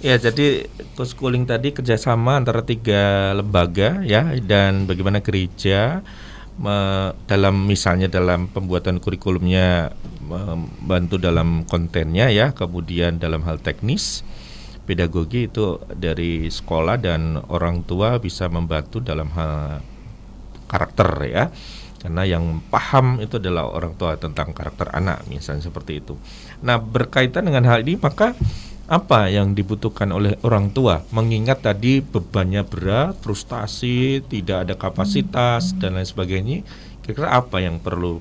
[0.00, 0.64] Ya, jadi
[0.94, 6.00] co-schooling tadi kerjasama antara tiga lembaga ya dan bagaimana gereja
[6.56, 9.92] me- dalam misalnya dalam pembuatan kurikulumnya
[10.22, 14.24] membantu dalam kontennya ya, kemudian dalam hal teknis
[14.88, 19.84] pedagogi itu dari sekolah dan orang tua bisa membantu dalam hal
[20.66, 21.44] karakter ya
[22.00, 26.16] karena yang paham itu adalah orang tua tentang karakter anak misalnya seperti itu.
[26.64, 28.32] Nah berkaitan dengan hal ini maka
[28.90, 35.94] apa yang dibutuhkan oleh orang tua mengingat tadi bebannya berat, frustasi, tidak ada kapasitas dan
[35.94, 36.66] lain sebagainya.
[37.04, 38.18] Kira-kira apa yang perlu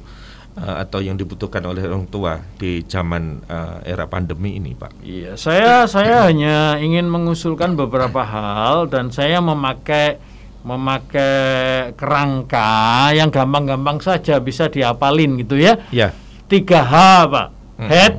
[0.59, 5.01] eh, atau yang dibutuhkan oleh orang tua di zaman eh, era pandemi ini, Pak?
[5.01, 10.21] Iya, saya saya hanya ingin mengusulkan beberapa hal dan saya memakai
[10.62, 12.70] memakai kerangka
[13.16, 15.80] yang gampang-gampang saja bisa diapalin gitu ya.
[15.89, 16.12] Ya,
[16.49, 16.93] Tiga H,
[17.30, 17.47] Pak.
[17.80, 17.88] Mhm.
[17.88, 18.14] Head,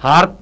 [0.00, 0.32] heart,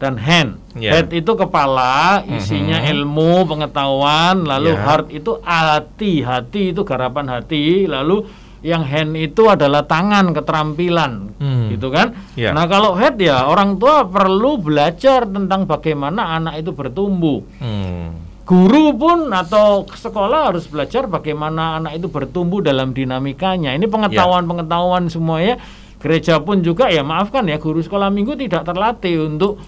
[0.00, 0.50] dan hand.
[0.74, 0.96] Ya.
[0.96, 2.90] Head itu kepala, isinya Mhm.
[2.96, 4.80] ilmu, pengetahuan, lalu Ya.
[4.80, 8.24] heart itu hati, hati itu garapan hati, lalu
[8.60, 11.68] yang hand itu adalah tangan, keterampilan, Hmm.
[11.72, 12.12] gitu kan?
[12.36, 12.52] Ya.
[12.52, 17.40] Nah, kalau head ya orang tua perlu belajar tentang bagaimana anak itu bertumbuh.
[17.60, 18.29] Hmm.
[18.50, 23.78] Guru pun atau sekolah harus belajar bagaimana anak itu bertumbuh dalam dinamikanya.
[23.78, 25.62] Ini pengetahuan-pengetahuan semuanya.
[26.02, 29.62] Gereja pun juga ya maafkan ya guru sekolah minggu tidak terlatih untuk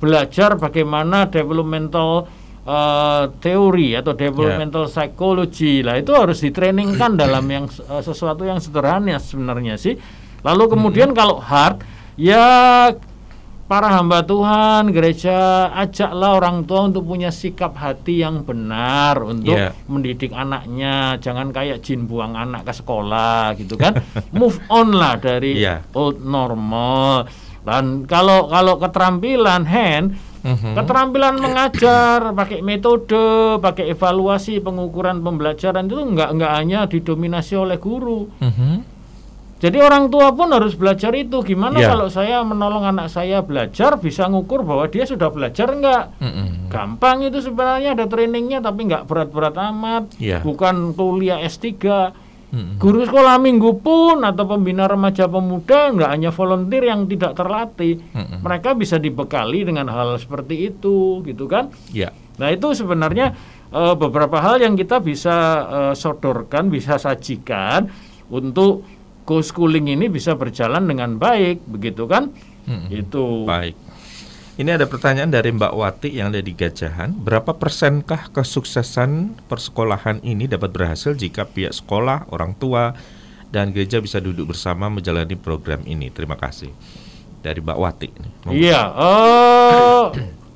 [0.00, 2.24] belajar bagaimana developmental
[2.64, 9.20] eh, teori atau developmental psychology lah itu harus ditrainingkan dalam yang eh, sesuatu yang sederhana
[9.20, 10.00] sebenarnya sih.
[10.40, 11.84] Lalu kemudian kalau hard
[12.16, 12.88] ya
[13.64, 19.72] para hamba Tuhan, gereja ajaklah orang tua untuk punya sikap hati yang benar untuk Yeah.
[19.88, 21.16] mendidik anaknya.
[21.18, 23.96] Jangan kayak jin buang anak ke sekolah gitu kan.
[24.36, 25.86] Move on lah dari Yeah.
[25.96, 27.26] old normal.
[27.62, 30.74] Dan kalau kalau keterampilan hand, Mhm.
[30.74, 38.26] keterampilan mengajar, pakai metode, pakai evaluasi, pengukuran pembelajaran itu nggak nggak hanya didominasi oleh guru.
[38.42, 38.91] Mhm.
[39.62, 41.38] Jadi orang tua pun harus belajar itu.
[41.46, 41.94] Gimana Ya.
[41.94, 46.10] kalau saya menolong anak saya belajar bisa ngukur bahwa dia sudah belajar enggak?
[46.18, 46.66] Mhm.
[46.66, 50.18] Gampang itu sebenarnya ada trainingnya tapi nggak berat-berat amat.
[50.18, 50.42] Ya.
[50.42, 52.10] Bukan kuliah S3.
[52.50, 52.82] Mhm.
[52.82, 58.02] Guru sekolah minggu pun atau pembina remaja pemuda nggak hanya volunteer yang tidak terlatih.
[58.12, 58.42] Mhm.
[58.42, 61.70] Mereka bisa dibekali dengan hal seperti itu, gitu kan?
[61.94, 62.10] Ya.
[62.34, 63.30] Nah itu sebenarnya
[63.72, 67.86] eh, beberapa hal yang kita bisa eh, sodorkan, bisa sajikan
[68.26, 68.82] untuk
[69.24, 72.34] co-schooling ini bisa berjalan dengan baik, begitu kan?
[72.66, 72.88] Mhm.
[72.90, 73.46] Itu.
[73.46, 73.74] Baik.
[74.52, 77.16] Ini ada pertanyaan dari Mbak Wati yang ada di Gajahan.
[77.16, 82.92] Berapa persenkah kesuksesan persekolahan ini dapat berhasil jika pihak sekolah, orang tua,
[83.48, 86.12] dan gereja bisa duduk bersama menjalani program ini?
[86.12, 86.68] Terima kasih.
[87.40, 88.08] Dari Mbak Wati.
[88.52, 88.82] Iya.
[88.92, 90.04] eh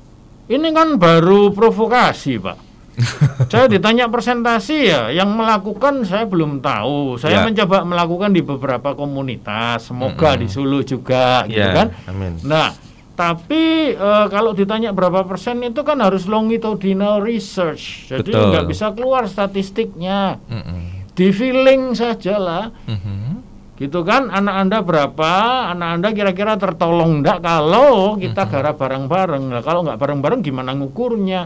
[0.55, 2.66] ini kan baru provokasi, Pak.
[3.51, 7.17] saya ditanya presentasi ya, yang melakukan saya belum tahu.
[7.17, 7.21] Ya.
[7.21, 10.41] Saya mencoba melakukan di beberapa komunitas, semoga Mm-mm.
[10.41, 11.87] di Solo juga, gitu Ya, kan?
[12.09, 12.41] Amin.
[12.41, 12.73] Nah,
[13.17, 18.09] tapi eh, kalau ditanya berapa persen itu kan harus longitudinal research.
[18.09, 18.49] Jadi Betul.
[18.53, 20.37] nggak bisa keluar statistiknya.
[20.49, 21.09] Mhm.
[21.17, 22.65] Di feeling saja lah.
[22.85, 23.45] Mhm.
[23.77, 25.33] Gitu kan, anak Anda berapa?
[25.69, 29.53] Anak Anda kira-kira tertolong enggak kalau kita garap bareng-bareng.
[29.53, 31.45] Nah, kalau nggak bareng-bareng gimana ngukurnya?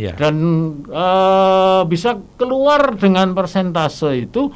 [0.00, 0.16] Ya.
[0.16, 0.36] Dan
[0.88, 4.48] eh, bisa keluar dengan persentase itu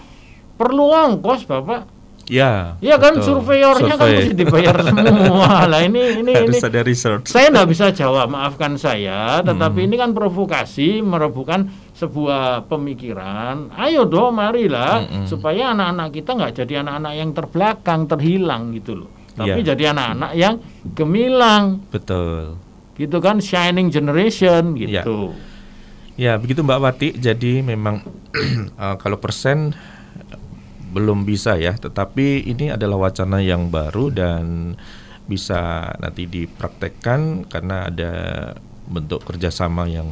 [0.54, 1.92] perlu ongkos, Bapak.
[2.24, 2.80] Ya.
[2.80, 5.60] Iya kan surveyornya kan mesti dibayar semua.
[5.68, 7.28] Lah ini ini ini Harus ada research.
[7.28, 9.44] saya nggak bisa jawab, maafkan saya.
[9.44, 9.86] Tetapi Hmm.
[9.86, 13.68] ini kan provokasi, merebukan sebuah pemikiran.
[13.76, 15.28] Ayo dong, marilah Mm-mm.
[15.28, 19.10] supaya anak-anak kita nggak jadi anak-anak yang terbelakang, terhilang gitu loh.
[19.34, 19.74] tapi Iya.
[19.74, 20.54] jadi anak-anak yang
[20.94, 22.54] gemilang Betul.
[22.94, 25.02] Gitu kan shining generation Iya.
[25.02, 25.34] gitu
[26.14, 27.08] Ya, begitu Mbak Wati.
[27.18, 28.06] Jadi memang
[28.78, 29.74] eh, kalau persen
[30.94, 34.78] belum bisa ya, tetapi ini adalah wacana yang baru dan
[35.26, 38.12] bisa nanti dipraktekkan karena ada
[38.86, 40.06] bentuk kerjasama yang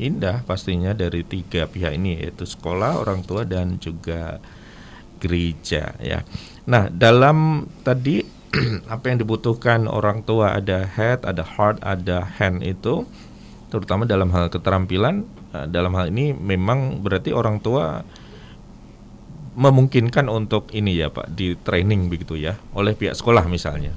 [0.00, 4.40] indah pastinya dari tiga pihak ini yaitu sekolah, orang tua dan juga
[5.20, 6.24] gereja ya.
[6.64, 8.24] Nah dalam tadi
[8.94, 13.06] apa yang dibutuhkan orang tua ada head, ada heart, ada hand itu
[13.72, 18.06] terutama dalam hal keterampilan eh, dalam hal ini memang berarti orang tua
[19.54, 23.94] memungkinkan untuk ini ya Pak di training begitu ya oleh pihak sekolah misalnya.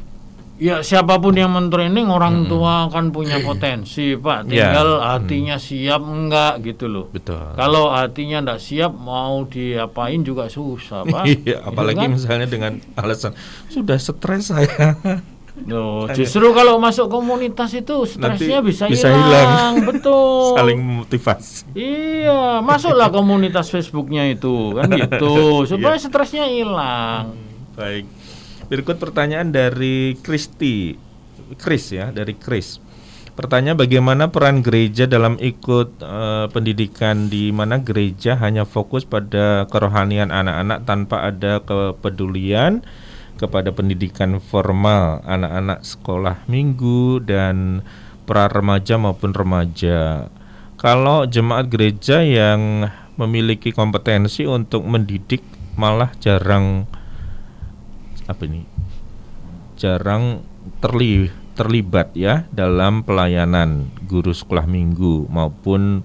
[0.58, 4.18] Ya siapa pun yang mentraining orang tua kan punya potensi Ya.
[4.18, 7.06] pak, tinggal hatinya siap enggak gitu loh.
[7.08, 7.54] Betul.
[7.54, 11.24] Kalau hatinya enggak siap mau diapain juga susah pak.
[11.30, 12.10] Iya, Gitu apalagi kan?
[12.10, 13.38] misalnya dengan alasan
[13.70, 14.98] sudah stres saya.
[15.66, 19.74] Loh, justru kalau masuk komunitas itu stresnya Nanti bisa, bisa hilang, hilang.
[19.94, 20.58] betul.
[20.58, 21.70] Saling memotivasi.
[21.74, 26.02] Iya, masuklah komunitas Facebooknya itu kan gitu, supaya Iya.
[26.02, 27.38] stresnya hilang.
[27.78, 28.10] Baik.
[28.68, 31.00] Berikut pertanyaan dari Kristi.
[31.56, 32.84] Chris ya, dari Chris.
[33.32, 40.34] Pertanyaan bagaimana peran gereja dalam ikut eh, pendidikan di mana gereja hanya fokus pada kerohanian
[40.34, 42.84] anak-anak tanpa ada kepedulian
[43.38, 47.86] kepada pendidikan formal anak-anak sekolah minggu dan
[48.26, 50.28] pra remaja maupun remaja.
[50.76, 55.46] Kalau jemaat gereja yang memiliki kompetensi untuk mendidik
[55.78, 56.90] malah jarang
[58.28, 58.62] apa ini?
[59.80, 60.44] Jarang
[60.84, 66.04] terli, terlibat ya dalam pelayanan guru sekolah minggu maupun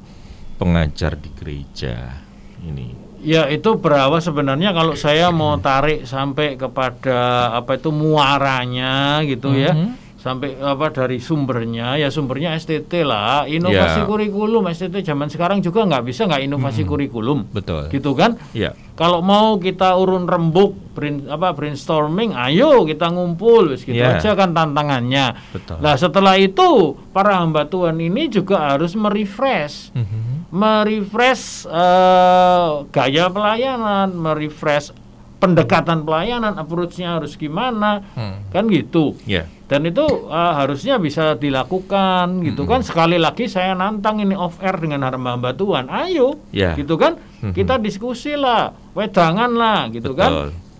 [0.56, 2.22] pengajar di gereja
[2.62, 2.94] ini.
[3.22, 9.74] Ya itu berawal sebenarnya kalau saya mau tarik sampai kepada apa itu muaranya gitu ya.
[10.22, 13.42] Sampai apa dari sumbernya ya sumbernya STT lah.
[13.42, 14.06] Inovasi Ya.
[14.06, 17.50] kurikulum STT zaman sekarang juga nggak bisa nggak inovasi kurikulum.
[17.50, 18.38] betul Gitu kan?
[18.54, 24.14] ya Kalau mau kita urun rembuk brain, apa brainstorming, ayo kita ngumpul gitu Ya.
[24.14, 25.34] aja kan tantangannya.
[25.50, 30.54] betul Nah, setelah itu para hamba Tuhan ini juga harus merefresh Mhm.
[30.54, 34.94] merefresh eh, gaya pelayanan, merefresh
[35.36, 38.46] pendekatan pelayanan, approach-nya harus gimana, Hmm.
[38.48, 39.18] kan gitu.
[39.26, 42.84] ya Dan itu eh, harusnya bisa dilakukan gitu kan.
[42.84, 45.88] Sekali lagi saya nantang ini off air dengan hamba-hamba Tuhan.
[45.88, 46.76] Ayo, Ya.
[46.76, 47.16] gitu kan.
[47.40, 47.56] Mhm.
[47.56, 50.20] Kita diskusi lah, wedangan lah, gitu Betul.
[50.20, 50.32] kan.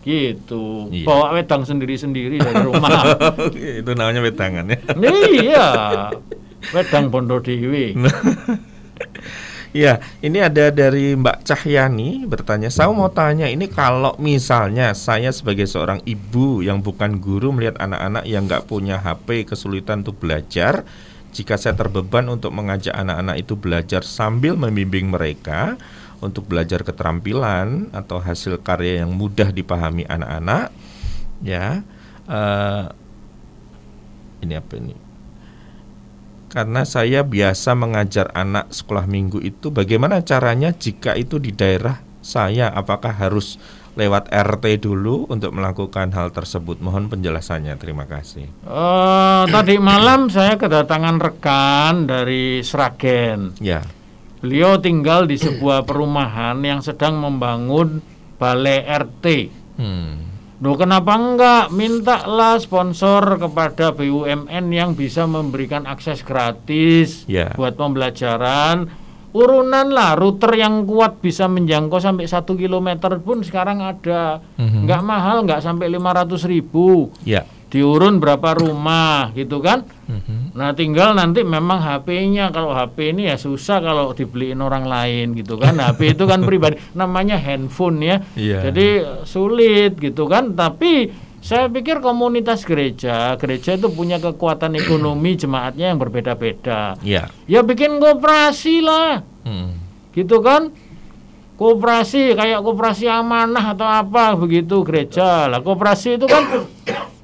[0.04, 0.92] Gitu.
[0.92, 1.06] Iya.
[1.08, 3.16] Bawa wedang sendiri-sendiri dari rumah.
[3.80, 4.78] itu namanya wetangan ya
[5.32, 5.66] iya.
[6.74, 7.96] Wedang Bondo Dewi.
[9.72, 15.64] Ya, ini ada dari Mbak Cahyani bertanya, saya mau tanya ini kalau misalnya saya sebagai
[15.64, 20.84] seorang ibu yang bukan guru melihat anak-anak yang nggak punya HP kesulitan untuk belajar,
[21.32, 25.80] jika saya terbeban untuk mengajak anak-anak itu belajar sambil membimbing mereka
[26.20, 30.68] untuk belajar keterampilan atau hasil karya yang mudah dipahami anak-anak,
[31.40, 31.80] ya,
[32.28, 32.84] eh,
[34.44, 35.11] ini apa ini?
[36.52, 42.68] Karena saya biasa mengajar anak sekolah minggu itu bagaimana caranya jika itu di daerah saya
[42.68, 43.56] apakah harus
[43.92, 50.56] lewat RT dulu untuk melakukan hal tersebut mohon penjelasannya terima kasih Eh, tadi malam saya
[50.56, 53.56] kedatangan rekan dari Sragen.
[53.60, 53.84] ya
[54.40, 58.02] Beliau tinggal di sebuah perumahan yang sedang membangun
[58.36, 59.24] balai RT.
[59.78, 60.31] hmm.
[60.62, 61.74] Loh kenapa enggak?
[61.74, 67.50] Mintalah sponsor kepada BUMN yang bisa memberikan akses gratis Ya.
[67.58, 68.86] buat pembelajaran.
[69.32, 74.38] Urunan lah router yang kuat bisa menjangkau sampai satu kilometer pun sekarang ada.
[74.54, 74.86] Mhm.
[74.86, 77.10] nggak mahal nggak sampai 500 ribu.
[77.26, 77.42] Ya
[77.72, 79.88] diurun berapa rumah gitu kan?
[80.04, 80.52] Mhm.
[80.52, 85.56] Nah tinggal nanti memang HP-nya kalau HP ini ya susah kalau dibeliin orang lain gitu
[85.56, 85.80] kan?
[85.80, 88.20] HP itu kan pribadi namanya handphone ya.
[88.36, 88.68] Iya.
[88.68, 88.88] jadi
[89.24, 90.52] sulit gitu kan?
[90.52, 91.08] Tapi
[91.40, 97.00] saya pikir komunitas gereja gereja itu punya kekuatan ekonomi jemaatnya yang berbeda-beda.
[97.00, 99.24] Ya ya bikin koperasi lah.
[99.48, 99.80] Hmm.
[100.12, 100.68] gitu kan?
[101.56, 105.48] Koperasi kayak koperasi amanah atau apa begitu gereja.
[105.48, 106.68] Lah koperasi itu kan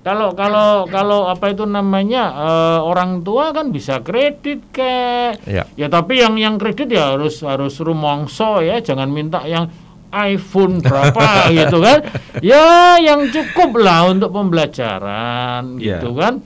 [0.09, 5.37] kalau kalau kalau apa itu namanya eh, orang tua kan bisa kredit kek.
[5.45, 8.81] Ya ya tapi yang yang kredit ya harus harus rumongso ya.
[8.81, 9.69] Jangan minta yang
[10.09, 11.21] iPhone berapa
[11.53, 11.99] gitu kan.
[12.41, 16.01] Ya yang cukup lah untuk pembelajaran Ya.
[16.01, 16.41] gitu kan.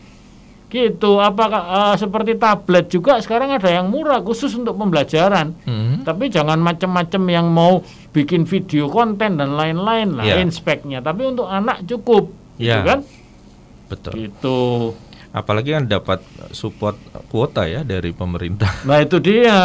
[0.66, 1.20] Gitu.
[1.20, 1.62] Apakah
[1.92, 5.52] eh, seperti tablet juga sekarang ada yang murah khusus untuk pembelajaran.
[5.62, 6.00] Hmm.
[6.02, 7.78] tapi jangan macam-macam yang mau
[8.10, 10.40] bikin video konten dan lain-lain lah Ya.
[10.40, 10.98] inspeknya.
[10.98, 12.82] Tapi untuk anak cukup gitu Ya.
[12.82, 13.04] kan
[13.92, 14.12] betul.
[14.16, 14.60] Gitu.
[15.32, 16.20] Apalagi kan dapat
[16.52, 16.92] support
[17.32, 18.68] kuota ya dari pemerintah.
[18.88, 19.56] Nah itu dia.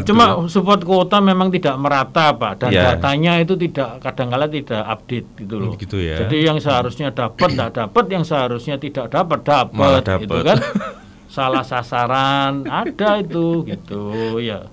[0.00, 0.08] Waduh.
[0.08, 2.96] Cuma support kuota memang tidak merata pak dan Ya.
[2.96, 5.76] datanya itu tidak kadang-kala tidak update gitu loh.
[5.76, 6.24] Gitu ya.
[6.24, 10.00] Jadi yang seharusnya dapat tidak dapat, yang seharusnya tidak dapat, dapat.
[10.24, 10.56] gitu kan?
[11.36, 14.66] Salah sasaran ada itu gitu ya.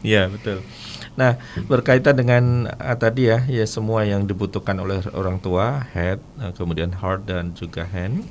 [0.00, 0.64] Iya betul.
[1.14, 1.38] Nah
[1.70, 6.90] berkaitan dengan ah, tadi ya, ya semua yang dibutuhkan oleh orang tua, head, eh, kemudian
[6.90, 8.26] heart dan juga hand,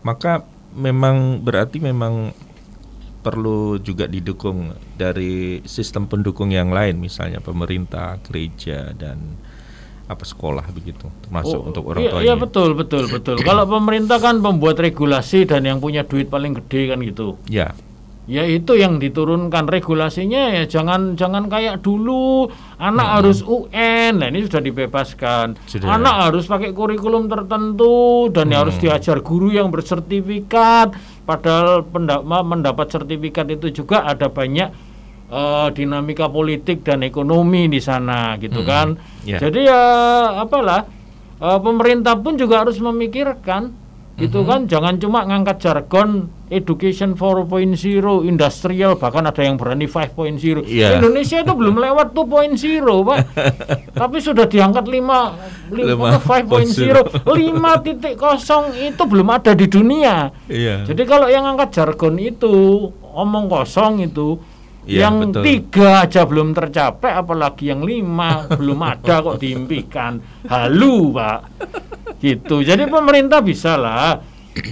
[0.00, 2.32] maka memang berarti memang
[3.22, 9.38] perlu juga didukung dari sistem pendukung yang lain, misalnya pemerintah, gereja dan
[10.10, 13.36] apa sekolah begitu, termasuk Oh, untuk orang iya, tua Iya betul betul betul.
[13.40, 17.38] Kalau pemerintah kan pembuat regulasi dan yang punya duit paling gede kan gitu.
[17.46, 17.72] Ya,
[18.30, 22.46] Ya itu yang diturunkan regulasinya ya jangan jangan kayak dulu
[22.78, 24.22] anak harus UN.
[24.22, 25.58] Nah ini sudah dibebaskan.
[25.66, 25.98] Sudah.
[25.98, 30.94] Anak harus pakai kurikulum tertentu dan harus diajar guru yang bersertifikat.
[31.26, 31.82] Padahal
[32.46, 34.70] mendapat sertifikat itu juga ada banyak
[35.26, 39.02] eh, dinamika politik dan ekonomi di sana gitu kan.
[39.26, 39.42] Ya.
[39.42, 39.82] Jadi ya
[40.46, 40.86] apalah
[41.42, 43.81] eh, pemerintah pun juga harus memikirkan
[44.20, 47.80] gitu kan jangan cuma ngangkat jargon education 4.0
[48.28, 51.00] industrial bahkan ada yang berani 5.0 Iya.
[51.00, 52.60] Indonesia itu belum lewat 2.0
[53.08, 53.18] Pak.
[54.04, 60.28] Tapi sudah diangkat 5 Lima 5.0 5.0 itu belum ada di dunia.
[60.44, 60.84] Iya.
[60.84, 62.52] jadi kalau yang angkat jargon itu
[63.12, 64.36] omong kosong itu
[64.82, 65.42] Iya, yang betul.
[65.46, 70.18] tiga aja belum tercapai, apalagi yang lima belum ada kok diimpikan.
[70.50, 71.38] Halu pak,
[72.18, 72.66] gitu.
[72.66, 74.18] Jadi pemerintah bisa lah,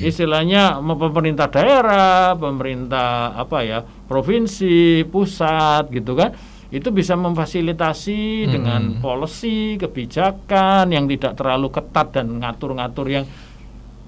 [0.02, 6.34] istilahnya pemerintah daerah, pemerintah apa ya, provinsi, pusat, gitu kan.
[6.70, 13.26] Itu bisa memfasilitasi dengan policy, kebijakan yang tidak terlalu ketat dan ngatur-ngatur yang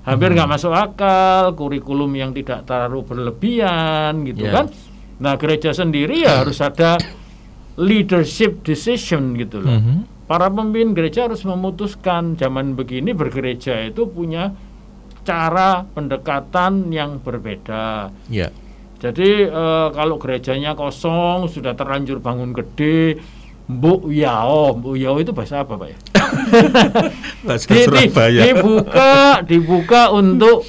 [0.03, 4.63] hampir nggak masuk akal, kurikulum yang tidak terlalu berlebihan gitu Ya.
[4.63, 4.67] kan.
[5.23, 6.99] Nah, gereja sendiri ya harus ada
[7.79, 9.79] leadership decision gitu loh.
[9.79, 10.27] Mhm.
[10.27, 14.51] Para pemimpin gereja harus memutuskan zaman begini bergereja itu punya
[15.23, 18.11] cara pendekatan yang berbeda.
[18.27, 18.51] Ya.
[18.99, 23.19] Jadi eh, kalau gerejanya kosong sudah terlanjur bangun gede,
[23.71, 25.99] Mbuk Yao, Mbuk Yao itu bahasa apa, Pak ya?
[27.47, 28.43] Bahasa Surabaya.
[28.47, 29.15] dibuka
[29.47, 30.67] dibuka untuk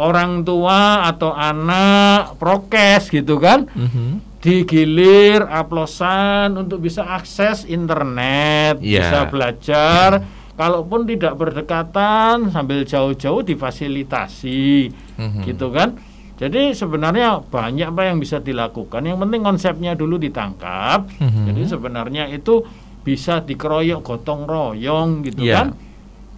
[0.00, 4.40] orang tua atau anak prokes gitu kan Mhm.
[4.40, 9.04] digilir aplosan untuk bisa akses internet Iya.
[9.04, 10.08] bisa belajar
[10.56, 15.42] kalaupun tidak berdekatan sambil jauh-jauh difasilitasi Mhm.
[15.44, 16.00] gitu kan
[16.40, 21.44] jadi sebenarnya banyak apa yang bisa dilakukan yang penting konsepnya dulu ditangkap Mhm.
[21.46, 22.64] jadi sebenarnya itu
[23.00, 25.66] bisa dikeroyok gotong royong gitu Iya, kan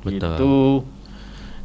[0.00, 0.14] betul.
[0.34, 0.54] gitu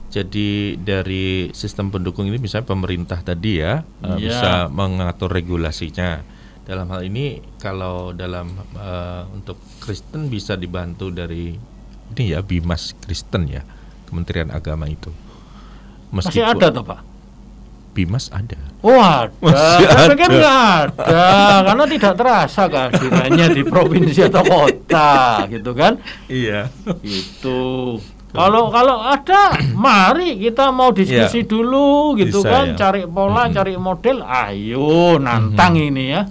[0.08, 4.16] Jadi dari sistem pendukung ini misalnya pemerintah tadi ya eh, Iya.
[4.18, 6.24] bisa mengatur regulasinya.
[6.64, 11.56] Dalam hal ini kalau dalam eh, untuk Kristen bisa dibantu dari
[12.08, 13.64] ini ya Bimas Kristen ya
[14.08, 15.12] Kementerian Agama itu.
[16.08, 17.04] masih ada toh pak
[17.92, 18.56] Bimas ada.
[18.80, 20.38] Oh ada, Masih saya pikir ada.
[20.38, 20.62] nggak
[21.02, 21.26] ada,
[21.66, 25.98] karena tidak terasa kehadirannya di provinsi atau kota, gitu kan?
[26.30, 26.70] Iya.
[27.02, 27.98] Itu.
[28.38, 32.66] Kalau kalau ada, mari kita mau diskusi dulu, gitu Bisa kan?
[32.70, 32.76] ya.
[32.78, 33.54] Cari pola, Mhm.
[33.54, 34.18] cari model.
[34.22, 36.22] Ayo, nantang ini ya.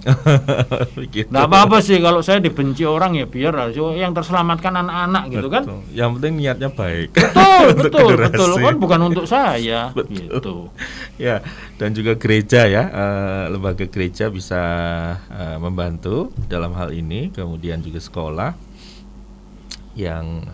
[0.97, 1.27] Begitu.
[1.27, 5.63] Nggak apa-apa sih kalau saya dibenci orang ya biar yang terselamatkan anak-anak gitu kan?
[5.91, 7.11] Yang penting niatnya baik.
[7.11, 8.31] Betul, betul, generasi.
[8.31, 8.51] betul.
[8.63, 10.15] Kan bukan untuk saya, Betul.
[10.15, 10.55] gitu.
[11.17, 11.41] Ya,
[11.75, 14.61] dan juga gereja ya, eh, lembaga gereja bisa
[15.27, 18.51] eh, membantu dalam hal ini, kemudian juga sekolah
[19.93, 20.45] yang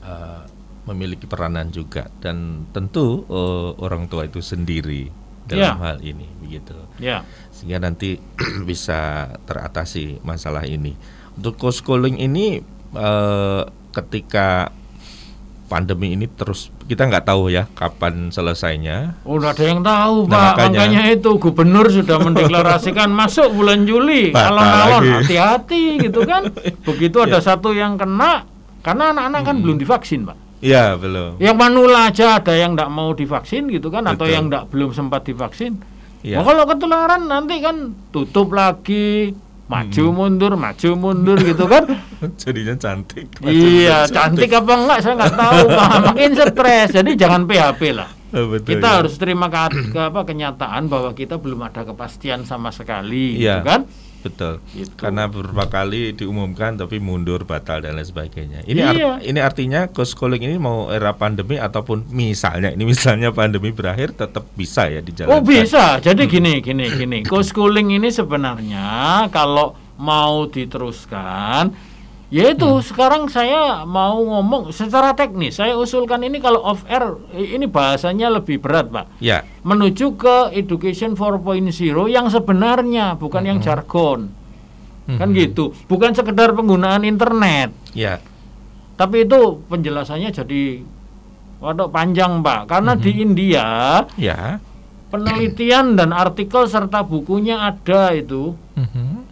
[0.00, 0.42] eh,
[0.82, 5.12] memiliki peranan juga dan tentu eh, orang tua itu sendiri
[5.44, 5.72] dalam Ya.
[5.76, 6.76] hal ini begitu.
[6.96, 7.26] Ya.
[7.50, 8.16] Sehingga nanti
[8.64, 10.94] bisa teratasi masalah ini.
[11.34, 12.62] Untuk co-schooling ini
[12.92, 14.70] eh, ketika
[15.66, 20.30] pandemi ini terus kita nggak tahu ya kapan selesainya Oh, nggak ada yang tahu, Nah,
[20.30, 20.42] Pak.
[20.66, 20.78] makanya.
[20.82, 21.02] Makanya.
[21.08, 24.34] itu gubernur sudah mendeklarasikan masuk bulan Juli.
[24.34, 26.50] Alon-alon hati-hati gitu kan.
[26.88, 27.46] Begitu ada Ya.
[27.46, 28.42] satu yang kena,
[28.82, 30.49] karena anak-anak kan belum divaksin, Pak.
[30.60, 31.40] Ya belum.
[31.40, 34.34] Yang manula aja ada yang nggak mau divaksin gitu kan, atau Betul.
[34.36, 35.80] yang nggak belum sempat divaksin.
[36.20, 36.36] Ya.
[36.36, 39.32] Nah, kalau ketularan nanti kan tutup lagi,
[39.66, 40.14] maju Hmm.
[40.14, 41.88] mundur, maju mundur gitu kan.
[42.44, 43.24] Jadinya cantik.
[43.40, 45.64] iya, cantik apa enggak saya nggak tahu.
[46.12, 46.88] Makin stres.
[46.92, 48.10] Jadi jangan PHP lah.
[48.30, 48.94] Oh, betul, kita ya.
[49.02, 49.58] harus terima ke,
[49.90, 53.58] ke apa kenyataan bahwa kita belum ada kepastian sama sekali Iya.
[53.58, 53.80] gitu kan
[54.20, 54.60] betul.
[54.70, 54.92] Gitu.
[54.94, 58.62] Karena beberapa kali diumumkan tapi mundur, batal dan lain sebagainya.
[58.64, 58.88] Ini Iya.
[58.88, 64.44] art- ini artinya co-schooling ini mau era pandemi ataupun misalnya ini misalnya pandemi berakhir tetap
[64.54, 65.34] bisa ya dijalankan.
[65.34, 65.98] Oh bisa.
[65.98, 67.18] Jadi gini, gini, gini.
[67.24, 68.86] Co-schooling ini sebenarnya
[69.28, 71.72] kalau mau diteruskan,
[72.30, 75.58] yaitu sekarang saya mau ngomong secara teknis.
[75.58, 79.18] Saya usulkan ini kalau off air ini bahasanya lebih berat, Pak.
[79.18, 81.58] Ya, Menuju ke education 4.0
[82.06, 84.30] yang sebenarnya, bukan yang jargon.
[85.10, 85.74] Kan gitu.
[85.90, 87.74] Bukan sekedar penggunaan internet.
[87.90, 88.22] ya,
[88.94, 90.86] Tapi itu penjelasannya jadi
[91.58, 92.70] waduh panjang, Pak.
[92.70, 93.66] Karena di India
[94.14, 94.62] ya.
[95.10, 99.26] penelitian dan artikel serta bukunya ada itu Mhm.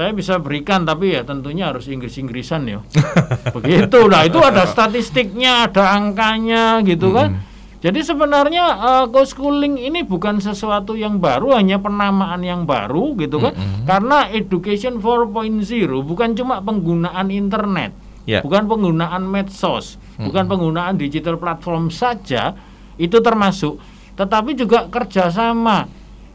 [0.00, 2.80] Saya bisa berikan tapi ya tentunya harus Inggris-Inggrisan ya
[3.54, 7.44] begitu nah itu ada statistiknya ada angkanya gitu kan.
[7.80, 13.56] Jadi sebenarnya uh, co-schooling ini bukan sesuatu yang baru hanya penamaan yang baru gitu kan.
[13.88, 15.64] Karena education 4.0
[16.04, 17.92] bukan cuma penggunaan internet
[18.28, 18.44] Ya.
[18.44, 22.52] bukan penggunaan medsos bukan penggunaan digital platform saja
[23.00, 23.80] itu termasuk.
[24.16, 25.88] Tetapi juga kerjasama.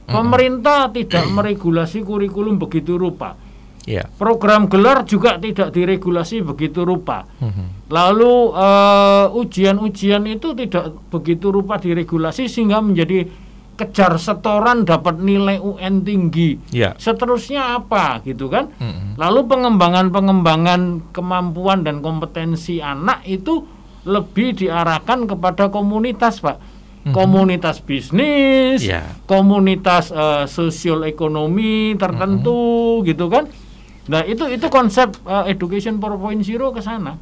[0.05, 3.37] Pemerintah tidak meregulasi kurikulum begitu rupa
[3.85, 4.09] Ya.
[4.17, 7.87] program gelar juga tidak diregulasi begitu rupa Mhm.
[7.93, 13.29] lalu eh, ujian-ujian itu tidak begitu rupa diregulasi sehingga menjadi
[13.75, 16.97] kejar setoran dapat nilai UN tinggi Ya.
[16.97, 19.21] seterusnya apa gitu kan Mhm.
[19.21, 20.81] Lalu pengembangan-pengembangan
[21.11, 23.63] kemampuan dan kompetensi anak itu
[24.05, 26.57] lebih diarahkan kepada komunitas, Pak.
[27.05, 29.05] Komunitas bisnis, Ya.
[29.25, 33.45] komunitas eh, sosial ekonomi tertentu gitu kan.
[34.05, 36.41] Nah, itu itu konsep eh, education 4.0
[36.71, 37.17] ke sana.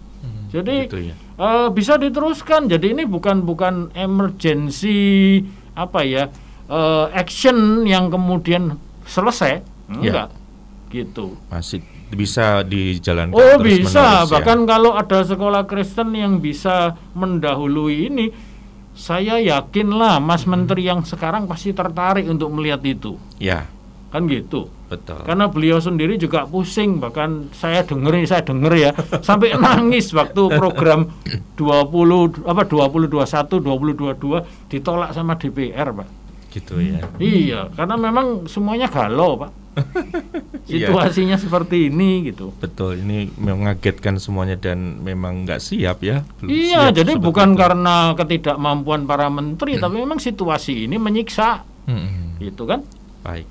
[0.54, 1.16] Jadi Gitu ya.
[1.18, 2.68] eh, bisa diteruskan.
[2.68, 5.42] Jadi ini bukan bukan emergency
[5.74, 6.30] apa ya
[6.68, 10.30] eh, action yang kemudian selesai, enggak
[10.90, 11.34] gitu.
[11.50, 11.82] Masih
[12.14, 14.30] bisa dijalankan Oh terus-menerus bisa, ya.
[14.30, 18.26] bahkan kalau ada sekolah Kristen yang bisa mendahului ini,
[18.94, 23.66] saya yakinlah Mas Menteri yang sekarang pasti tertarik untuk melihat itu, Ya,
[24.14, 24.70] kan gitu.
[24.94, 25.20] Betul.
[25.24, 28.92] Karena beliau sendiri juga pusing, bahkan saya denger ini saya denger ya,
[29.28, 31.10] sampai nangis waktu program
[31.58, 33.18] 20 apa 2021
[33.58, 36.08] 2022 ditolak sama DPR, Pak.
[36.50, 37.02] Gitu ya.
[37.18, 39.52] Iya, karena memang semuanya galau, Pak.
[40.64, 40.88] Iya.
[40.88, 42.56] Situasinya seperti ini gitu.
[42.56, 46.24] Betul, ini mengagetkan semuanya dan memang nggak siap ya.
[46.40, 47.60] belum Iya, siap jadi bukan itu.
[47.60, 52.40] karena ketidakmampuan para menteri, tapi memang situasi ini menyiksa, Mhm.
[52.40, 52.80] gitu kan?
[53.22, 53.44] Baik.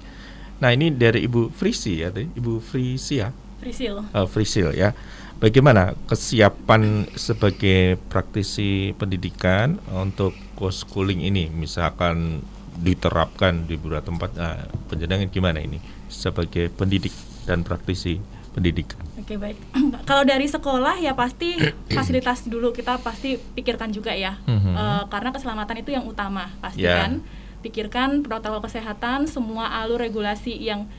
[0.63, 2.15] Nah ini dari Ibu Frisi ya.
[2.15, 3.99] Ibu Frisi ya, Frisil.
[3.99, 4.95] Eh, Frisil ya.
[5.43, 12.47] Bagaimana kesiapan sebagai praktisi pendidikan untuk co-schooling ini, misalkan
[12.79, 14.55] diterapkan di beberapa tempat, nah,
[14.87, 17.11] penjenengan gimana ini sebagai pendidik
[17.43, 18.23] dan praktisi
[18.55, 19.03] pendidikan?
[19.19, 19.59] Oke baik.
[20.09, 21.59] Kalau dari sekolah ya pasti
[21.97, 24.39] fasilitas dulu kita pasti pikirkan juga ya.
[24.47, 27.03] Eh, karena keselamatan itu yang utama pasti Ya.
[27.03, 27.19] kan.
[27.63, 30.91] Pikirkan protokol kesehatan, semua alur regulasi yang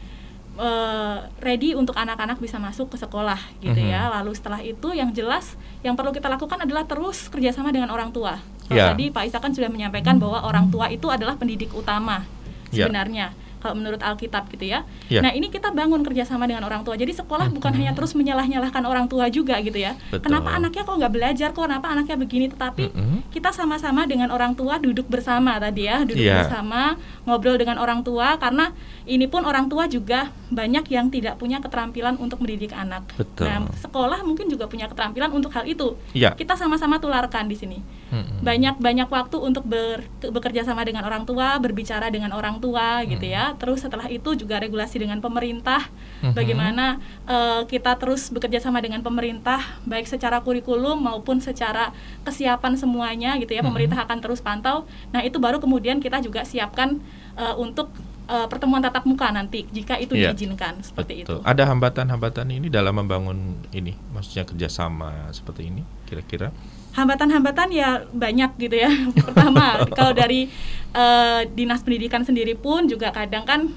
[0.53, 3.89] eh, ready untuk anak-anak bisa masuk ke sekolah gitu Mhm.
[3.89, 4.05] ya.
[4.13, 8.37] Lalu setelah itu yang jelas yang perlu kita lakukan adalah terus kerjasama dengan orang tua.
[8.69, 8.93] Kalau Ya.
[8.93, 12.21] tadi Pak Isa kan sudah menyampaikan bahwa orang tua itu adalah pendidik utama
[12.69, 12.85] Ya.
[12.85, 13.33] sebenarnya
[13.63, 14.83] kalau menurut Alkitab gitu ya.
[15.07, 15.23] Ya.
[15.23, 16.99] Nah ini kita bangun kerjasama dengan orang tua.
[16.99, 19.95] Jadi sekolah bukan hanya terus menyalah-nyalahkan orang tua juga gitu ya.
[20.11, 20.27] Betul.
[20.27, 21.49] Kenapa anaknya kok nggak belajar?
[21.55, 22.45] Kok kenapa anaknya begini?
[22.51, 23.17] Tetapi Mhm.
[23.31, 26.43] kita sama-sama dengan orang tua duduk bersama tadi ya, duduk Iya.
[26.43, 28.75] bersama ngobrol dengan orang tua karena
[29.07, 33.07] ini pun orang tua juga banyak yang tidak punya keterampilan untuk mendidik anak.
[33.15, 33.47] Betul.
[33.47, 35.95] Nah sekolah mungkin juga punya keterampilan untuk hal itu.
[36.11, 36.35] Ya.
[36.35, 37.79] Kita sama-sama tularkan di sini
[38.11, 38.43] Mhm.
[38.43, 43.23] banyak banyak waktu untuk ber- bekerja sama dengan orang tua, berbicara dengan orang tua gitu
[43.23, 43.52] ya.
[43.55, 45.87] Terus setelah itu juga regulasi dengan pemerintah,
[46.21, 46.33] Mhm.
[46.33, 46.85] bagaimana
[47.23, 53.53] eh, kita terus bekerja sama dengan pemerintah baik secara kurikulum maupun secara kesiapan semuanya gitu
[53.53, 53.61] ya.
[53.61, 54.83] Pemerintah akan terus pantau.
[55.09, 56.99] Nah, itu baru kemudian kita juga siapkan
[57.33, 57.89] eh, untuk
[58.23, 60.31] eh, pertemuan tatap muka nanti jika itu Iya.
[60.31, 61.43] diizinkan seperti Betul.
[61.43, 61.43] itu.
[61.43, 66.55] Ada hambatan-hambatan ini dalam membangun ini, maksudnya kerjasama seperti ini, kira-kira?
[66.93, 68.89] Hambatan-hambatan ya banyak gitu ya.
[69.27, 70.49] Pertama, kalau dari
[70.93, 73.69] eh, dinas pendidikan sendiri pun juga kadang kan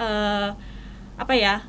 [0.00, 0.48] eh,
[1.16, 1.62] apa ya,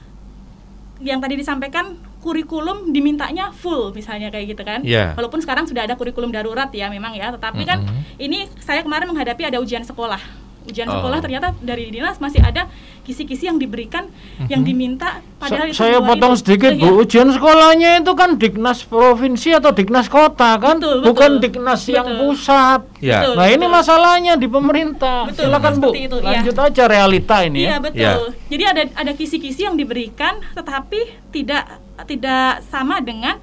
[1.03, 4.79] yang tadi disampaikan kurikulum dimintanya full misalnya kayak gitu kan.
[4.81, 5.11] Iya.
[5.19, 8.17] Walaupun sekarang sudah ada kurikulum darurat ya memang ya, tetapi kan Mm-mm.
[8.17, 10.42] ini saya kemarin menghadapi ada ujian sekolah.
[10.63, 10.97] Ujian Oh.
[10.97, 12.71] sekolah ternyata dari dinas masih ada
[13.01, 14.07] kisi-kisi yang diberikan
[14.45, 16.39] yang diminta padahal Sa- saya potong itu.
[16.39, 16.81] sedikit Iya.
[16.81, 21.43] Bu, ujian sekolahnya itu kan Diknas provinsi atau Diknas kota kan, Betul, bukan betul.
[21.43, 22.19] Diknas yang Betul.
[22.23, 22.81] pusat.
[22.97, 23.19] Ya.
[23.21, 23.75] Betul, Nah ini betul.
[23.75, 25.27] masalahnya di pemerintah.
[25.27, 26.25] Betul, Silakan Bu, itu, iya.
[26.31, 27.77] lanjut aja realita ini Iya ya.
[27.81, 28.23] betul.
[28.47, 30.99] Jadi ada ada kisi-kisi yang diberikan, tetapi
[31.29, 31.63] tidak
[32.01, 33.35] tidak sama dengan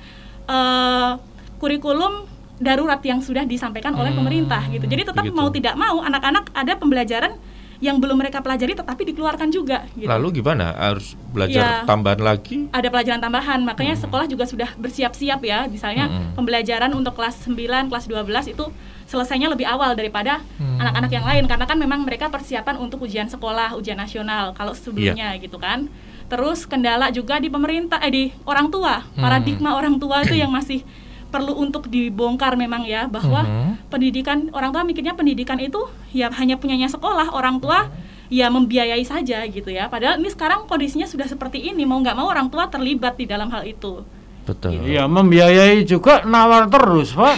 [0.46, 1.10] eh,
[1.56, 2.26] kurikulum
[2.60, 4.84] darurat yang sudah disampaikan oleh Hmm, pemerintah gitu.
[4.84, 5.34] Jadi tetap begitu.
[5.34, 7.32] mau tidak mau anak-anak ada pembelajaran
[7.80, 9.88] yang belum mereka pelajari tetapi dikeluarkan juga.
[9.96, 10.04] Gitu.
[10.04, 10.76] Lalu gimana?
[10.76, 11.88] Harus belajar Iya.
[11.88, 12.68] tambahan lagi?
[12.70, 15.64] ada pelajaran tambahan, makanya sekolah juga sudah bersiap-siap ya.
[15.64, 16.36] Misalnya Hmm.
[16.36, 18.68] pembelajaran untuk kelas 9, kelas 12 itu
[19.08, 20.76] selesainya lebih awal daripada Hmm.
[20.78, 25.32] anak-anak yang lain karena kan memang mereka persiapan untuk ujian sekolah, ujian nasional kalau sebelumnya
[25.32, 25.40] Iya.
[25.40, 25.88] gitu kan.
[26.28, 29.18] Terus kendala juga di pemerintah eh di orang tua, Hmm.
[29.18, 30.84] paradigma orang tua itu yang masih
[31.30, 33.88] perlu untuk dibongkar memang ya bahwa Mhm.
[33.88, 35.78] pendidikan orang tua mikirnya pendidikan itu
[36.10, 37.88] ya hanya punyanya sekolah, orang tua
[38.30, 39.90] ya membiayai saja gitu ya.
[39.90, 43.50] Padahal ini sekarang kondisinya sudah seperti ini, mau nggak mau orang tua terlibat di dalam
[43.50, 44.02] hal itu.
[44.40, 44.82] Betul.
[44.82, 47.36] Iya membiayai juga nawar terus Pak.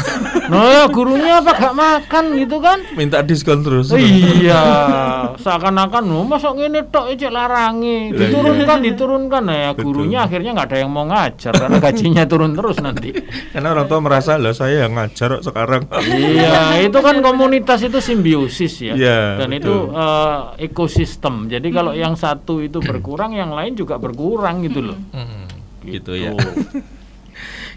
[0.50, 2.78] nah ya gurunya apa gak makan gitu kan?
[2.94, 3.90] Minta diskon terus.
[3.92, 4.62] iya,
[5.36, 9.42] seakan-akan oh, masuk ini tok cek larangi, Lah, diturunkan, diturunkan.
[9.44, 9.84] Nah, ya Betul.
[9.90, 13.10] gurunya akhirnya nggak ada yang mau ngajar karena gajinya turun terus nanti.
[13.52, 15.90] Karena orang tua merasa loh saya yang ngajar sekarang.
[16.16, 19.60] iya, itu kan komunitas itu simbiosis ya, Iya, dan betul.
[19.60, 20.40] itu eh,
[20.70, 21.50] ekosistem.
[21.50, 24.98] Jadi kalau yang satu itu berkurang, yang lain juga berkurang gitu loh.
[25.84, 26.32] Hmm, gitu ya.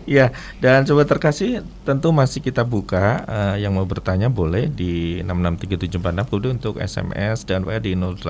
[0.07, 0.31] Ya,
[0.63, 6.55] dan sobat terkasih tentu masih kita buka eh, yang mau bertanya boleh di 6637446 kemudian
[6.55, 8.23] untuk SMS dan WA di 081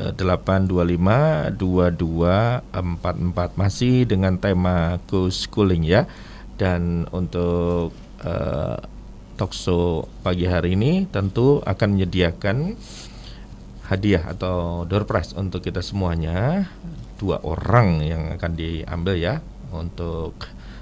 [0.00, 6.08] eh, 825 2244 masih dengan tema go schooling ya.
[6.56, 7.92] Dan untuk
[8.24, 8.80] eh,
[9.36, 12.80] talkshow pagi hari ini tentu akan menyediakan
[13.84, 16.72] hadiah atau door prize untuk kita semuanya
[17.22, 19.38] dua orang yang akan diambil ya
[19.70, 20.34] untuk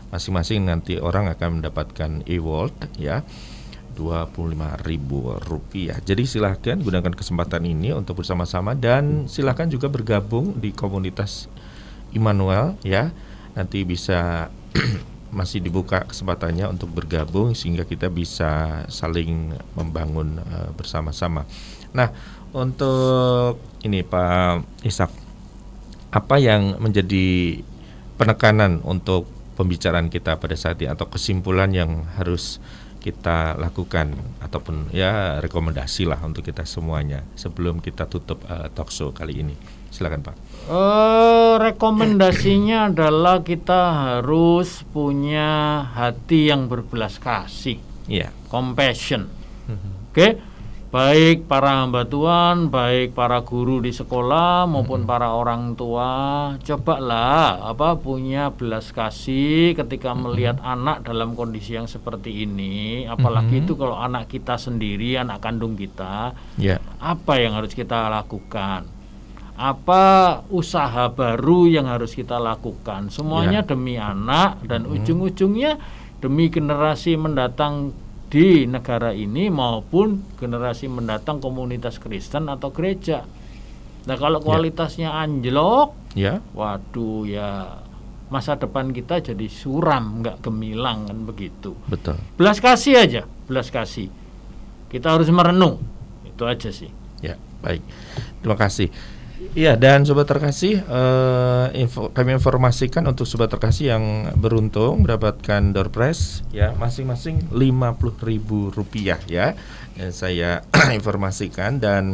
[0.09, 3.21] masing-masing nanti orang akan mendapatkan e-wallet ya
[4.01, 6.01] Rp25.000.
[6.01, 11.53] Jadi silahkan gunakan kesempatan ini untuk bersama-sama dan silahkan juga bergabung di komunitas
[12.17, 13.13] Immanuel ya.
[13.53, 14.49] Nanti bisa
[15.37, 21.45] masih dibuka kesempatannya untuk bergabung sehingga kita bisa saling membangun eh, bersama-sama.
[21.93, 22.11] Nah,
[22.51, 25.30] untuk ini Pak Ishak,
[26.11, 27.61] apa yang menjadi
[28.19, 32.59] penekanan untuk pembicaraan kita pada saat ini atau kesimpulan yang harus
[33.01, 34.13] kita lakukan
[34.45, 39.57] ataupun ya rekomendasi lah untuk kita semuanya sebelum kita tutup uh, talkshow kali ini.
[39.91, 40.37] Silakan Pak.
[40.71, 43.81] Eh, rekomendasinya adalah kita
[44.21, 48.31] harus punya hati yang berbelas kasih, Iya.
[48.53, 49.27] compassion.
[50.11, 50.39] Oke,
[50.91, 56.11] baik para hamba Tuhan, baik para guru di sekolah maupun para orang tua,
[56.59, 63.79] cobalah apa punya belas kasih ketika melihat anak dalam kondisi yang seperti ini, apalagi itu
[63.79, 66.83] kalau anak kita sendiri, anak kandung kita, Ya.
[66.99, 68.91] apa yang harus kita lakukan?
[69.55, 73.15] Apa usaha baru yang harus kita lakukan?
[73.15, 73.69] Semuanya Ya.
[73.69, 75.79] demi anak dan ujung-ujungnya
[76.19, 77.95] demi generasi mendatang
[78.31, 83.27] di negara ini maupun generasi mendatang komunitas Kristen atau gereja.
[84.07, 86.39] Nah, kalau kualitasnya anjlok, Ya.
[86.55, 87.83] waduh ya
[88.31, 91.75] masa depan kita jadi suram, nggak gemilang kan begitu.
[91.91, 92.17] Betul.
[92.39, 94.07] Belas kasih aja, belas kasih.
[94.87, 95.83] Kita harus merenung.
[96.23, 96.89] Itu aja sih.
[97.21, 97.83] Ya, baik.
[98.41, 98.89] Terima kasih.
[99.51, 105.91] Iya, dan sobat terkasih, eh, info, kami informasikan untuk sobat terkasih yang beruntung mendapatkan door
[105.91, 109.59] prize ya masing-masing Rp50.000 rupiah ya.
[109.99, 110.63] Dan saya
[110.99, 112.05] informasikan dan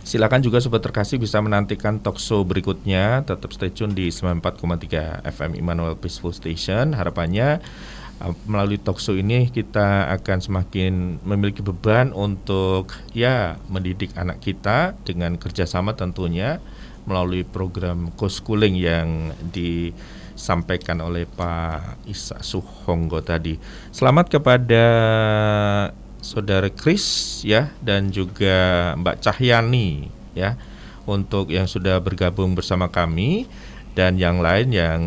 [0.00, 3.28] silakan juga sobat terkasih bisa menantikan talkshow berikutnya.
[3.28, 6.96] Tetap stay tune di 94,3 FM Immanuel Peaceful Station.
[6.96, 7.95] Harapannya Uh,
[8.48, 15.92] melalui talkshow ini kita akan semakin memiliki beban untuk ya mendidik anak kita dengan kerjasama
[15.92, 16.56] tentunya
[17.04, 23.60] melalui program co-schooling yang disampaikan oleh Pak Isa Suhonggo tadi.
[23.94, 24.84] Selamat kepada
[26.24, 30.58] Saudara Kris ya dan juga Mbak Cahyani ya
[31.06, 33.46] untuk yang sudah bergabung bersama kami
[33.94, 35.00] dan yang lain yang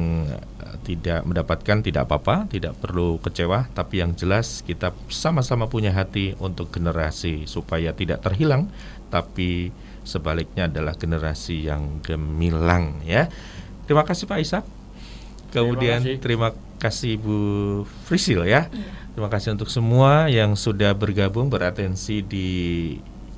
[0.90, 6.74] tidak mendapatkan tidak apa-apa, tidak perlu kecewa, tapi yang jelas kita sama-sama punya hati untuk
[6.74, 8.66] generasi supaya tidak terhilang,
[9.14, 9.70] tapi
[10.02, 13.30] sebaliknya adalah generasi yang gemilang ya.
[13.86, 14.66] Terima kasih Pak Ishak.
[15.54, 16.22] Kemudian Terima kasih.
[16.22, 16.50] terima
[16.82, 17.38] kasih Bu
[18.10, 18.66] Frisil ya.
[18.70, 18.90] Iya.
[19.14, 22.50] Terima kasih untuk semua yang sudah bergabung beratensi di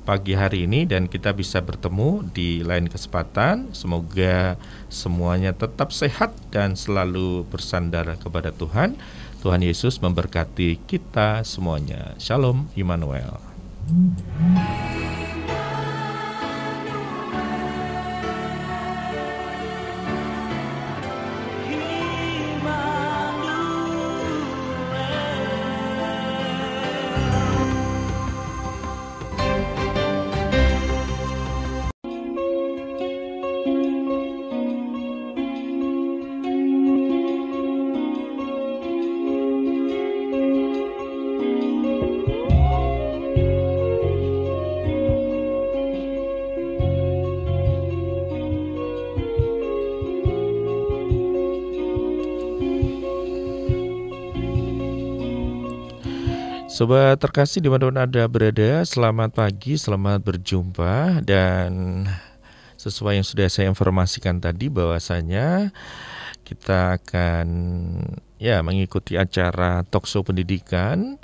[0.02, 3.70] pagi hari ini dan kita bisa bertemu di lain kesempatan.
[3.70, 4.58] Semoga
[4.90, 8.98] semuanya tetap sehat dan selalu bersandar kepada Tuhan.
[9.42, 12.14] Tuhan Yesus memberkati kita semuanya.
[12.18, 13.38] Shalom Immanuel.
[56.82, 62.02] Sobat terkasih di mana pun Anda berada, selamat pagi, selamat berjumpa dan
[62.74, 65.70] sesuai yang sudah saya informasikan tadi bahwasanya
[66.42, 67.46] kita akan
[68.42, 71.22] ya mengikuti acara Tokso Pendidikan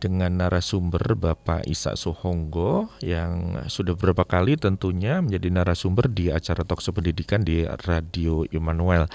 [0.00, 6.96] dengan narasumber Bapak Isa Sohonggo yang sudah beberapa kali tentunya menjadi narasumber di acara Tokso
[6.96, 9.06] Pendidikan di Radio Immanuel.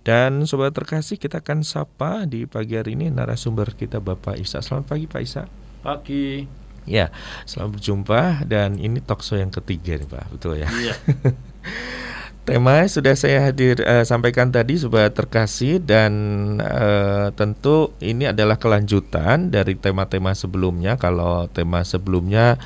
[0.02, 4.60] Dan sobat terkasih kita akan sapa di pagi hari ini narasumber kita Bapak Isa.
[4.60, 5.42] Selamat pagi Pak Isa.
[5.80, 6.44] Pagi.
[6.84, 7.08] Ya,
[7.48, 10.68] selamat berjumpa dan ini talkshow yang ketiga nih Pak, betul ya?
[10.68, 10.94] Iya.
[12.44, 16.12] Tema sudah saya hadir eh, sampaikan tadi sobat terkasih dan
[16.60, 21.00] eh, tentu ini adalah kelanjutan dari tema-tema sebelumnya.
[21.00, 22.60] Kalau tema sebelumnya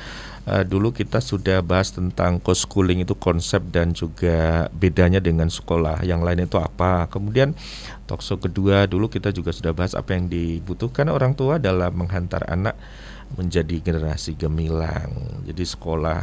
[0.47, 6.23] eh, dulu kita sudah bahas tentang co-schooling itu konsep dan juga bedanya dengan sekolah yang
[6.23, 7.09] lain itu apa.
[7.11, 7.57] Kemudian
[8.07, 12.79] talkshow kedua dulu kita juga sudah bahas apa yang dibutuhkan orang tua dalam menghantar anak
[13.37, 15.13] menjadi generasi gemilang.
[15.45, 16.21] Jadi sekolah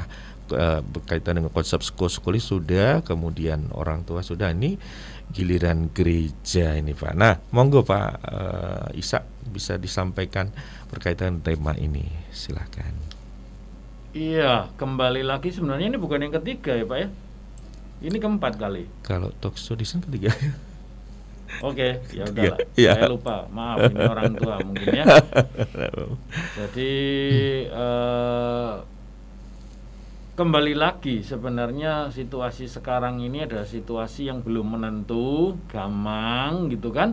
[0.50, 4.50] eh, berkaitan dengan konsep schooling sudah, kemudian orang tua sudah.
[4.50, 4.78] Ini
[5.30, 7.14] giliran gereja ini Pak.
[7.14, 10.50] Nah, monggo Pak eh, Isa bisa disampaikan
[10.90, 12.06] berkaitan tema ini.
[12.34, 13.05] Silakan.
[14.16, 17.08] Iya, kembali lagi sebenarnya ini bukan yang ketiga ya Pak ya.
[18.00, 18.88] Ini keempat kali.
[19.04, 20.32] Kalau talkshow di sini ketiga.
[21.60, 22.56] Oke, ya udahlah.
[22.80, 22.96] Iya.
[22.96, 23.44] Saya lupa.
[23.52, 25.04] Maaf ini orang tua mungkin ya.
[26.56, 26.92] Jadi
[27.68, 28.74] eh,
[30.32, 37.12] kembali lagi sebenarnya situasi sekarang ini adalah situasi yang belum menentu, gamang gitu kan.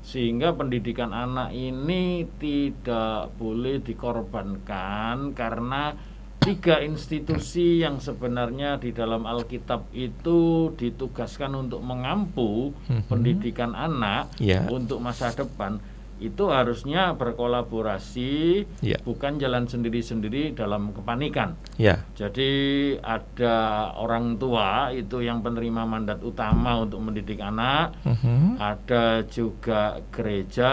[0.00, 9.90] Sehingga pendidikan anak ini tidak boleh dikorbankan karena tiga institusi yang sebenarnya di dalam Alkitab
[9.92, 13.04] itu ditugaskan untuk mengampu Mhm.
[13.06, 14.64] pendidikan anak Ya.
[14.66, 15.76] untuk masa depan
[16.18, 18.98] itu harusnya berkolaborasi Ya.
[19.02, 21.54] bukan jalan sendiri-sendiri dalam kepanikan.
[21.78, 22.02] Ya.
[22.14, 22.50] Jadi
[22.98, 23.54] ada
[23.94, 28.58] orang tua itu yang penerima mandat utama untuk mendidik anak, Mhm.
[28.58, 30.72] ada juga gereja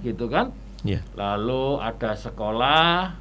[0.00, 0.52] gitu kan.
[0.80, 1.04] Ya.
[1.12, 3.20] Lalu ada sekolah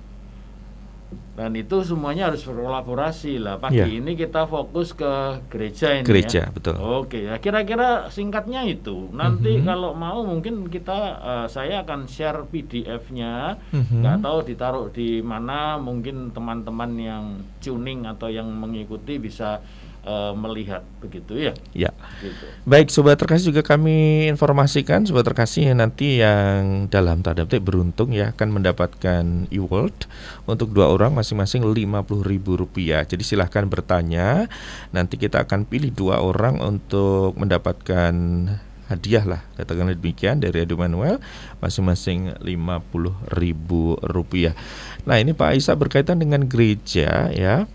[1.35, 3.55] dan itu semuanya harus berkolaborasi lah.
[3.57, 3.91] Pagi Ya.
[3.91, 5.11] ini kita fokus ke
[5.45, 6.49] gereja ini Gereja, ya.
[6.49, 6.79] betul.
[6.79, 9.11] Oke, ya kira-kira singkatnya itu.
[9.11, 9.63] Nanti Mhm.
[9.63, 13.59] kalau mau mungkin kita eh, saya akan share PDF-nya.
[13.69, 13.99] Mhm.
[13.99, 15.75] Nggak tahu ditaruh di mana.
[15.75, 17.25] Mungkin teman-teman yang
[17.59, 19.59] tuning atau yang mengikuti bisa
[20.05, 21.53] eh, melihat begitu ya.
[21.73, 21.91] Ya.
[22.21, 22.45] Gitu.
[22.63, 28.13] Baik, sobat terkasih juga kami informasikan sobat terkasih yang nanti yang dalam tanda petik beruntung
[28.13, 30.05] ya akan mendapatkan e-world
[30.45, 32.09] untuk dua orang masing-masing rp
[32.45, 33.01] rupiah.
[33.03, 34.47] Jadi silahkan bertanya.
[34.93, 38.13] Nanti kita akan pilih dua orang untuk mendapatkan
[38.85, 41.17] hadiah lah katakanlah demikian dari Edu Manuel
[41.57, 42.37] masing-masing
[42.93, 44.53] puluh ribu rupiah.
[45.09, 47.65] Nah ini Pak Isa berkaitan dengan gereja ya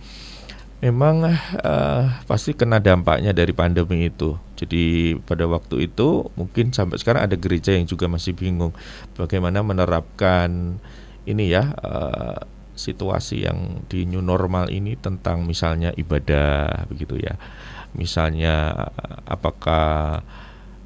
[0.80, 1.28] memang
[1.60, 4.36] uh, pasti kena dampaknya dari pandemi itu.
[4.56, 8.72] Jadi pada waktu itu mungkin sampai sekarang ada gereja yang juga masih bingung
[9.16, 10.80] bagaimana menerapkan
[11.28, 12.40] ini ya uh,
[12.76, 17.36] situasi yang di new normal ini tentang misalnya ibadah begitu ya.
[17.92, 18.88] Misalnya
[19.28, 20.24] apakah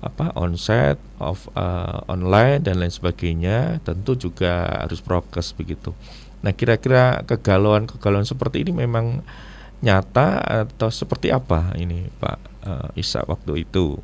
[0.04, 5.96] apa onset, off uh, online dan lain sebagainya tentu juga harus prokes begitu.
[6.44, 9.24] Nah kira-kira kegalauan-kegalauan seperti ini memang
[9.80, 13.98] nyata atau seperti apa ini Pak uh, Isa waktu itu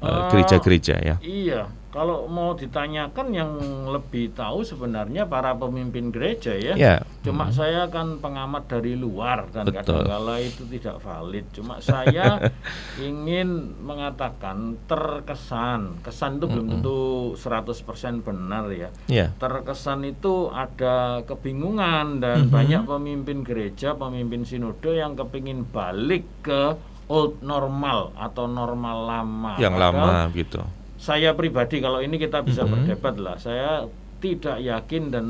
[0.00, 1.16] eh, gereja-gereja uh, ya?
[1.20, 1.60] Iya,
[1.92, 3.52] kalau mau ditanyakan yang
[3.84, 6.72] lebih tahu sebenarnya para pemimpin gereja ya.
[6.72, 6.96] ya.
[7.20, 7.54] Cuma hmm.
[7.54, 11.44] saya kan pengamat dari luar dan kadang-kala itu tidak valid.
[11.52, 12.48] Cuma saya
[12.96, 17.00] ingin mengatakan terkesan, kesan itu belum tentu
[17.36, 18.88] 100% benar ya.
[19.12, 19.28] ya.
[19.36, 22.56] Terkesan itu ada kebingungan dan hmm.
[22.56, 26.72] banyak pemimpin gereja, pemimpin sinode yang kepingin balik ke
[27.12, 29.52] old normal atau normal lama.
[29.60, 30.62] Yang Padahal lama gitu
[31.02, 32.74] saya pribadi kalau ini kita bisa mm -hmm.
[32.86, 33.36] berdebat lah.
[33.42, 33.90] Saya
[34.22, 35.26] tidak yakin dan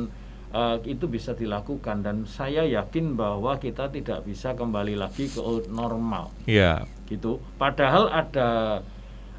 [0.52, 5.72] uh, itu bisa dilakukan dan saya yakin bahwa kita tidak bisa kembali lagi ke old
[5.72, 6.28] normal.
[6.44, 6.84] Iya.
[6.84, 7.08] Yeah.
[7.08, 7.40] Gitu.
[7.56, 8.84] Padahal ada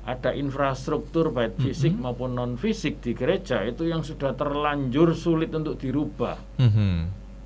[0.04, 2.12] ada infrastruktur baik fisik mm -hmm.
[2.12, 6.42] maupun non fisik di gereja itu yang sudah terlanjur sulit untuk dirubah.
[6.58, 6.96] Mm -hmm.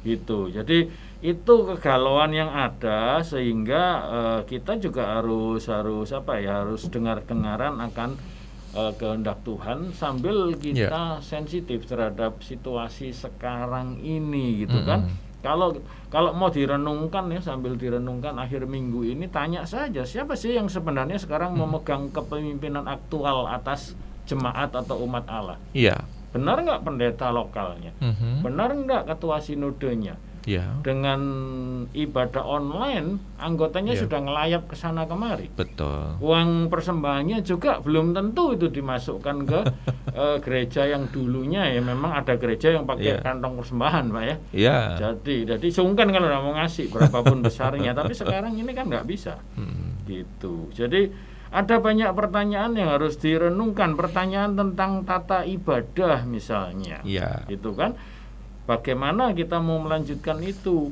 [0.08, 0.40] Gitu.
[0.56, 0.88] Jadi
[1.20, 7.84] itu kegalauan yang ada sehingga uh, kita juga harus harus apa ya harus dengar dengaran
[7.84, 8.16] akan
[8.74, 11.24] uh, kehendak Tuhan sambil kita yeah.
[11.24, 14.90] sensitif terhadap situasi sekarang ini gitu mm -hmm.
[14.90, 15.02] kan
[15.46, 15.78] kalau
[16.10, 21.22] kalau mau direnungkan ya sambil direnungkan akhir minggu ini tanya saja siapa sih yang sebenarnya
[21.22, 21.60] sekarang mm.
[21.62, 23.94] memegang kepemimpinan aktual atas
[24.28, 25.96] jemaat atau umat Allah iya
[26.36, 28.34] benar nggak pendeta lokalnya mm -hmm.
[28.44, 30.80] benar nggak ketua sinodenya ya.
[30.80, 31.20] dengan
[31.92, 34.08] ibadah online anggotanya ya.
[34.08, 35.52] sudah ngelayap ke sana kemari.
[35.52, 36.16] Betul.
[36.24, 39.60] Uang persembahannya juga belum tentu itu dimasukkan ke
[40.16, 43.22] uh, gereja yang dulunya ya memang ada gereja yang pakai ya.
[43.22, 44.36] kantong persembahan pak ya.
[44.56, 44.80] Iya.
[44.96, 49.44] Jadi jadi sungkan kalau mau ngasih berapapun besarnya tapi sekarang ini kan nggak bisa.
[49.60, 50.00] Hmm.
[50.08, 50.72] Gitu.
[50.72, 57.00] Jadi ada banyak pertanyaan yang harus direnungkan pertanyaan tentang tata ibadah misalnya.
[57.08, 57.48] Iya.
[57.48, 57.96] Itu kan
[58.68, 60.92] Bagaimana kita mau melanjutkan itu?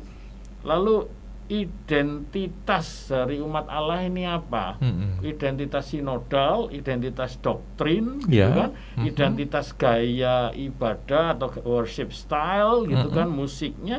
[0.64, 1.12] Lalu
[1.46, 4.82] identitas dari umat Allah ini apa?
[4.82, 5.12] Mm-hmm.
[5.22, 8.50] Identitas sinodal, identitas doktrin, yeah.
[8.50, 8.70] gitu kan?
[8.74, 9.06] Mm-hmm.
[9.06, 13.20] Identitas gaya ibadah atau worship style, gitu mm-hmm.
[13.22, 13.28] kan?
[13.30, 13.98] Musiknya,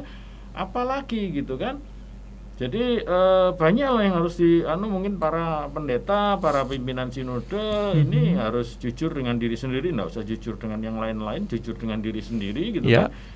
[0.59, 1.79] apalagi gitu kan?
[2.57, 8.01] Jadi eh, banyak lah yang harus di, anu mungkin para pendeta, para pimpinan sinode mm-hmm.
[8.01, 12.25] ini harus jujur dengan diri sendiri, nggak usah jujur dengan yang lain-lain, jujur dengan diri
[12.25, 13.13] sendiri, gitu yeah.
[13.13, 13.36] kan?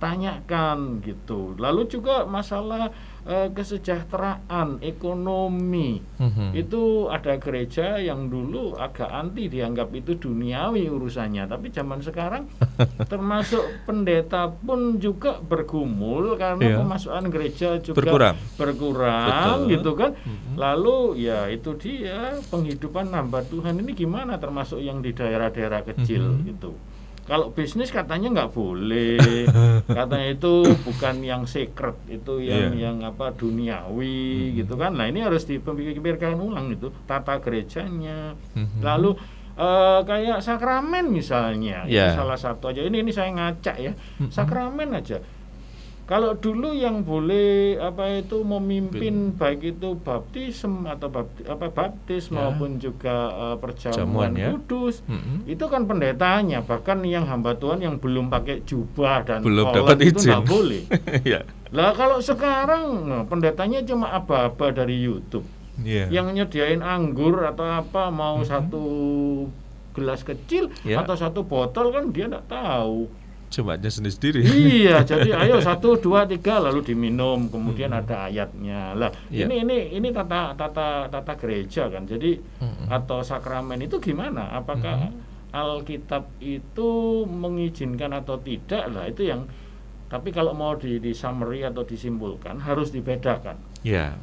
[0.00, 1.52] Tanyakan gitu.
[1.60, 2.88] Lalu juga masalah
[3.22, 6.56] e, kesejahteraan ekonomi mm-hmm.
[6.56, 12.48] itu ada gereja yang dulu agak anti dianggap itu duniawi urusannya, tapi zaman sekarang
[13.12, 16.78] termasuk pendeta pun juga bergumul karena yeah.
[16.80, 20.16] pemasukan gereja juga berkurang, berkurang gitu kan.
[20.16, 20.54] Mm-hmm.
[20.56, 26.48] Lalu ya itu dia penghidupan nambah Tuhan ini gimana termasuk yang di daerah-daerah kecil mm-hmm.
[26.56, 26.72] gitu
[27.30, 29.46] kalau bisnis katanya nggak boleh
[29.98, 32.90] katanya itu bukan yang secret itu yang yeah.
[32.90, 34.56] yang apa duniawi mm-hmm.
[34.58, 38.82] gitu kan nah ini harus dipikirkan ulang itu tata gerejanya mm-hmm.
[38.82, 39.14] lalu
[39.54, 42.18] uh, kayak sakramen misalnya yeah.
[42.18, 44.34] salah satu aja ini ini saya ngacak ya mm-hmm.
[44.34, 45.22] sakramen aja
[46.10, 49.38] kalau dulu yang boleh apa itu memimpin Bin.
[49.38, 52.34] baik itu baptism atau bapti, apa baptis ya.
[52.34, 54.50] maupun juga uh, perjamuan ya.
[54.50, 55.46] kudus, mm-hmm.
[55.46, 60.26] itu kan pendetanya bahkan yang hamba Tuhan yang belum pakai jubah dan belum dapat itu
[60.26, 60.82] nggak boleh.
[61.30, 61.46] ya.
[61.70, 65.46] Lah kalau sekarang nah, pendetanya cuma aba-aba dari YouTube.
[65.78, 66.10] Yeah.
[66.10, 68.50] Yang nyediain anggur atau apa mau mm-hmm.
[68.50, 68.84] satu
[69.94, 71.06] gelas kecil yeah.
[71.06, 73.19] atau satu botol kan dia nggak tahu
[73.50, 74.46] Jemaatnya sendiri-sendiri.
[74.46, 78.00] Iya, jadi ayo satu dua tiga lalu diminum, kemudian hmm.
[78.06, 78.94] ada ayatnya.
[78.94, 79.50] Lah, yeah.
[79.50, 82.06] ini ini ini tata tata tata gereja kan.
[82.06, 82.86] Jadi hmm.
[82.86, 84.54] atau sakramen itu gimana?
[84.54, 85.50] Apakah hmm.
[85.50, 86.90] Alkitab itu
[87.26, 88.86] mengizinkan atau tidak?
[88.86, 89.50] Lah itu yang
[90.06, 93.58] tapi kalau mau di, di summary atau disimpulkan harus dibedakan.
[93.82, 94.14] Yeah.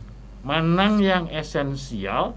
[0.47, 2.31] Mana yang esensial,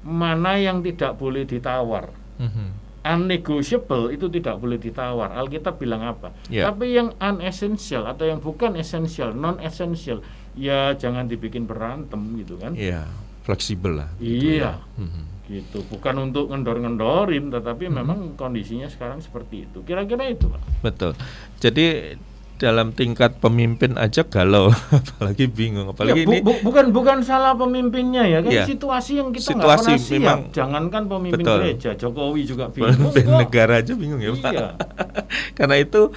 [0.00, 2.16] mana yang tidak boleh ditawar.
[2.40, 5.32] -hmm unnegotiable itu tidak boleh ditawar.
[5.32, 6.34] Alkitab bilang apa?
[6.48, 6.68] Yeah.
[6.68, 10.22] Tapi yang unessential atau yang bukan essential, non essential,
[10.54, 12.74] ya jangan dibikin berantem gitu kan?
[12.74, 13.06] Yeah.
[13.42, 14.12] fleksibel lah.
[14.20, 14.76] gitu Iya.
[14.76, 15.00] ya.
[15.00, 15.22] Mhm.
[15.48, 18.04] gitu bukan untuk ngendor-ngendorin tetapi Hmm.
[18.04, 20.60] memang kondisinya sekarang seperti itu kira-kira itu Pak.
[20.84, 21.16] Betul.
[21.56, 22.12] Jadi
[22.58, 27.54] dalam tingkat pemimpin aja galau, apalagi bingung, apalagi Ya, bu- ini bu- bukan bukan salah
[27.54, 28.64] pemimpinnya ya kan Iya.
[28.64, 31.58] situasi yang kita nggak pernah siap memang- jangankan pemimpin Betul.
[31.62, 33.38] gereja Jokowi juga bingung pemimpin kok.
[33.40, 34.52] negara aja bingung ya Pak.
[34.52, 34.68] Iya.
[35.56, 36.10] karena itu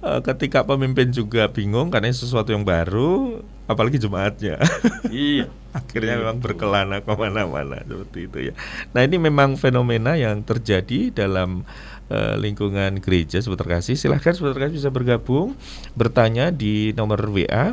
[0.00, 4.62] eh, ketika pemimpin juga bingung karena ini sesuatu yang baru, apalagi jemaatnya.
[5.10, 6.44] iya Akhirnya memang Gitu.
[6.46, 8.54] berkelana ke mana-mana seperti itu ya.
[8.92, 11.64] Nah ini memang fenomena yang terjadi dalam
[12.12, 13.96] eh, lingkungan gereja seputar kasih.
[13.96, 15.56] Silahkan seputar kasih bisa bergabung,
[15.96, 17.72] bertanya di nomor WA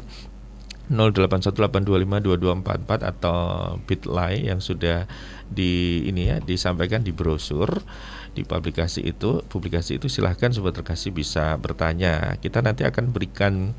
[0.89, 3.37] 0818252244 atau
[3.85, 5.05] Bitly yang sudah
[5.45, 7.85] di ini ya disampaikan di brosur
[8.33, 13.73] di publikasi itu publikasi itu silahkan sobat terkasih bisa bertanya kita nanti akan berikan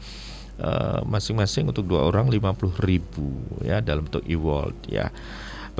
[0.59, 5.11] eh, masing-masing untuk dua orang 50.000 ya dalam bentuk e-wallet ya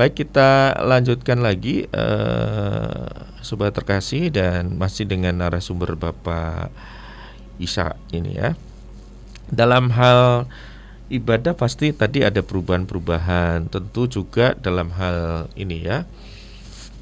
[0.01, 3.05] baik kita lanjutkan lagi eh,
[3.45, 6.73] sobat terkasih dan masih dengan narasumber Bapak
[7.61, 8.57] Isa ini ya
[9.53, 10.49] dalam hal
[11.13, 16.09] ibadah pasti tadi ada perubahan-perubahan tentu juga dalam hal ini ya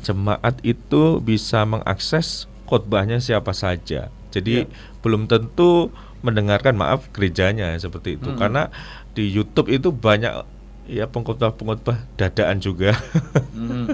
[0.03, 4.71] jemaat itu bisa mengakses khotbahnya siapa saja jadi Ya.
[5.07, 5.95] belum tentu
[6.27, 8.39] mendengarkan maaf gerejanya seperti itu Hmm.
[8.43, 8.63] karena
[9.15, 10.58] di YouTube itu banyak
[10.89, 12.97] ya pengkhotbah-pengkhotbah dadaan juga
[13.53, 13.87] Mhm.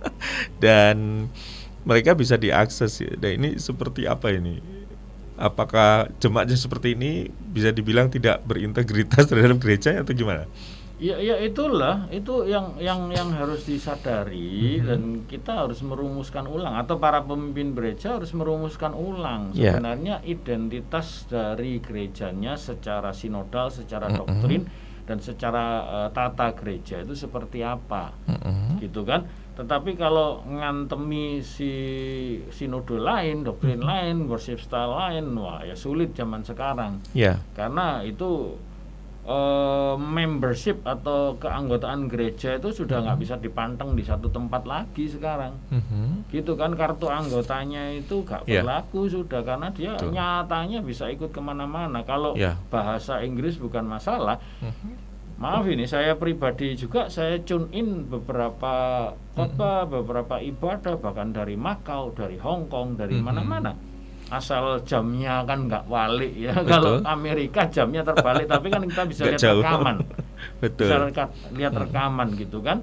[0.64, 1.26] dan
[1.84, 3.12] mereka bisa diakses ya.
[3.14, 4.60] Dan ini seperti apa ini?
[5.34, 10.46] Apakah jemaatnya seperti ini bisa dibilang tidak berintegritas terhadap gereja atau gimana?
[10.94, 14.86] Ya, ya itulah itu yang yang yang harus disadari Mhm.
[14.86, 19.74] dan kita harus merumuskan ulang atau para pemimpin gereja harus merumuskan ulang Ya.
[19.74, 24.70] sebenarnya identitas dari gerejanya secara sinodal, secara doktrin
[25.04, 28.80] dan secara eh, tata gereja itu seperti apa, Mm-mm.
[28.80, 29.24] gitu kan?
[29.54, 31.70] Tetapi kalau ngantemi si
[32.50, 33.86] sinode lain, doktrin Mhm.
[33.86, 38.58] lain, worship style lain, wah ya sulit zaman sekarang Ya, karena itu
[39.24, 45.56] eh, membership atau keanggotaan gereja itu sudah nggak bisa dipanteng di satu tempat lagi sekarang
[45.68, 46.28] Mhm.
[46.28, 48.60] gitu kan kartu anggotanya itu gak Ya.
[48.60, 50.12] berlaku sudah karena dia Betul.
[50.12, 52.60] nyatanya bisa ikut ke mana-mana kalau Ya.
[52.68, 54.92] bahasa Inggris bukan masalah Mhm.
[55.34, 58.74] maaf ini saya pribadi juga saya tune in beberapa
[59.32, 63.24] khotbah beberapa ibadah bahkan dari Makau dari Hong Kong dari Mhm.
[63.24, 63.72] mana-mana
[64.26, 66.66] asal jamnya kan nggak walik ya Betul.
[66.66, 69.60] kalau Amerika jamnya terbalik tapi kan kita bisa lihat jauh.
[69.60, 69.96] rekaman
[70.62, 70.80] Betul.
[70.82, 71.82] bisa rekat- lihat Hmm.
[71.82, 72.80] rekaman gitu kan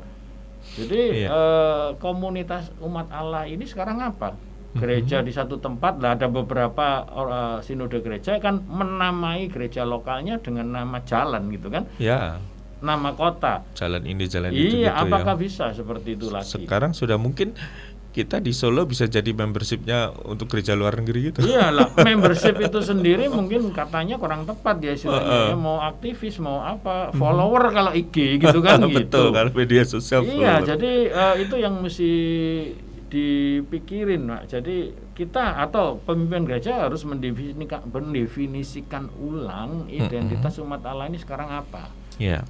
[0.71, 1.27] jadi Iya.
[1.27, 4.37] eh, komunitas umat Allah ini sekarang apa
[4.71, 10.69] gereja di satu tempat lah ada beberapa eh, sinode gereja kan menamai gereja lokalnya dengan
[10.69, 12.37] nama jalan gitu kan Ya,
[12.79, 15.41] nama kota jalan ini jalan itu iya gitu apakah ya.
[15.41, 17.51] bisa seperti itu lagi Sekarang sudah mungkin
[18.11, 21.47] kita di Solo bisa jadi membershipnya untuk gereja luar negeri gitu.
[21.47, 25.31] Iya lah, membership itu sendiri mungkin katanya kurang tepat ya istilahnya.
[25.31, 25.47] Heeh.
[25.51, 28.99] Ya, mau aktivis, mau apa, follower kalau IG gitu kan gitu.
[28.99, 30.27] Betul, kalau media sosial.
[30.27, 30.67] Iya, follower.
[30.75, 32.11] jadi eh, itu yang mesti
[33.11, 34.43] dipikirin, Pak.
[34.47, 34.77] Jadi
[35.15, 42.43] kita atau pemimpin gereja harus mendefinisikan, mendefinisikan ulang identitas umat Allah ini sekarang apa, ya.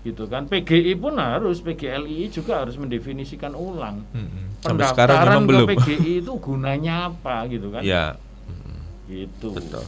[0.00, 0.48] Gitu kan?
[0.48, 4.04] PGI pun harus, PGLI juga harus mendefinisikan ulang.
[4.12, 5.66] Sekarang Pendaftaran ke belum.
[5.72, 7.82] PGI itu gunanya apa, gitu kan?
[7.84, 8.16] Ya.
[9.08, 9.52] Gitu.
[9.52, 9.84] Betul.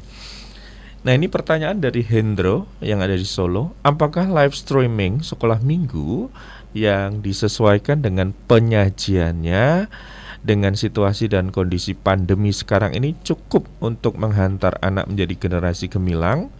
[1.02, 3.74] Nah ini pertanyaan dari Hendro yang ada di Solo.
[3.82, 6.30] Apakah live streaming sekolah minggu
[6.72, 9.90] yang disesuaikan dengan penyajiannya
[10.42, 16.54] dengan situasi dan kondisi pandemi sekarang ini cukup untuk menghantar anak menjadi generasi gemilang?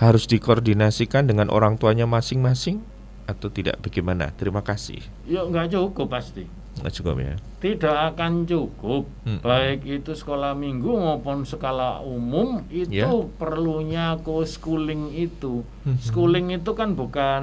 [0.00, 2.80] Harus dikoordinasikan dengan orang tuanya masing-masing
[3.28, 3.76] atau tidak?
[3.84, 4.32] Bagaimana?
[4.32, 5.04] Terima kasih.
[5.28, 6.48] Ya nggak cukup pasti.
[6.80, 7.34] Nggak cukup ya.
[7.60, 9.04] Tidak akan cukup.
[9.28, 9.44] Mm.
[9.44, 13.12] Baik itu sekolah minggu maupun skala umum itu Ya.
[13.36, 15.60] perlunya co-schooling itu.
[15.84, 16.00] Mhm.
[16.00, 17.42] Schooling itu kan bukan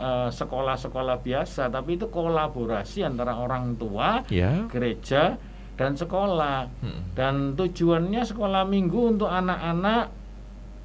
[0.00, 4.64] eh, sekolah-sekolah biasa, tapi itu kolaborasi antara orang tua, Ya.
[4.72, 5.36] gereja,
[5.76, 6.72] dan sekolah.
[6.80, 7.00] Mm.
[7.12, 10.16] Dan tujuannya sekolah minggu untuk anak-anak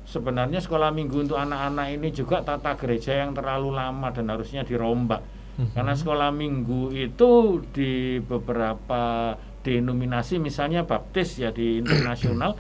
[0.08, 5.24] sebenarnya sekolah minggu untuk anak-anak ini juga tata gereja yang terlalu lama dan harusnya dirombak.
[5.58, 5.74] Mhm.
[5.78, 12.58] Karena sekolah minggu itu di beberapa denominasi misalnya baptis ya di internasional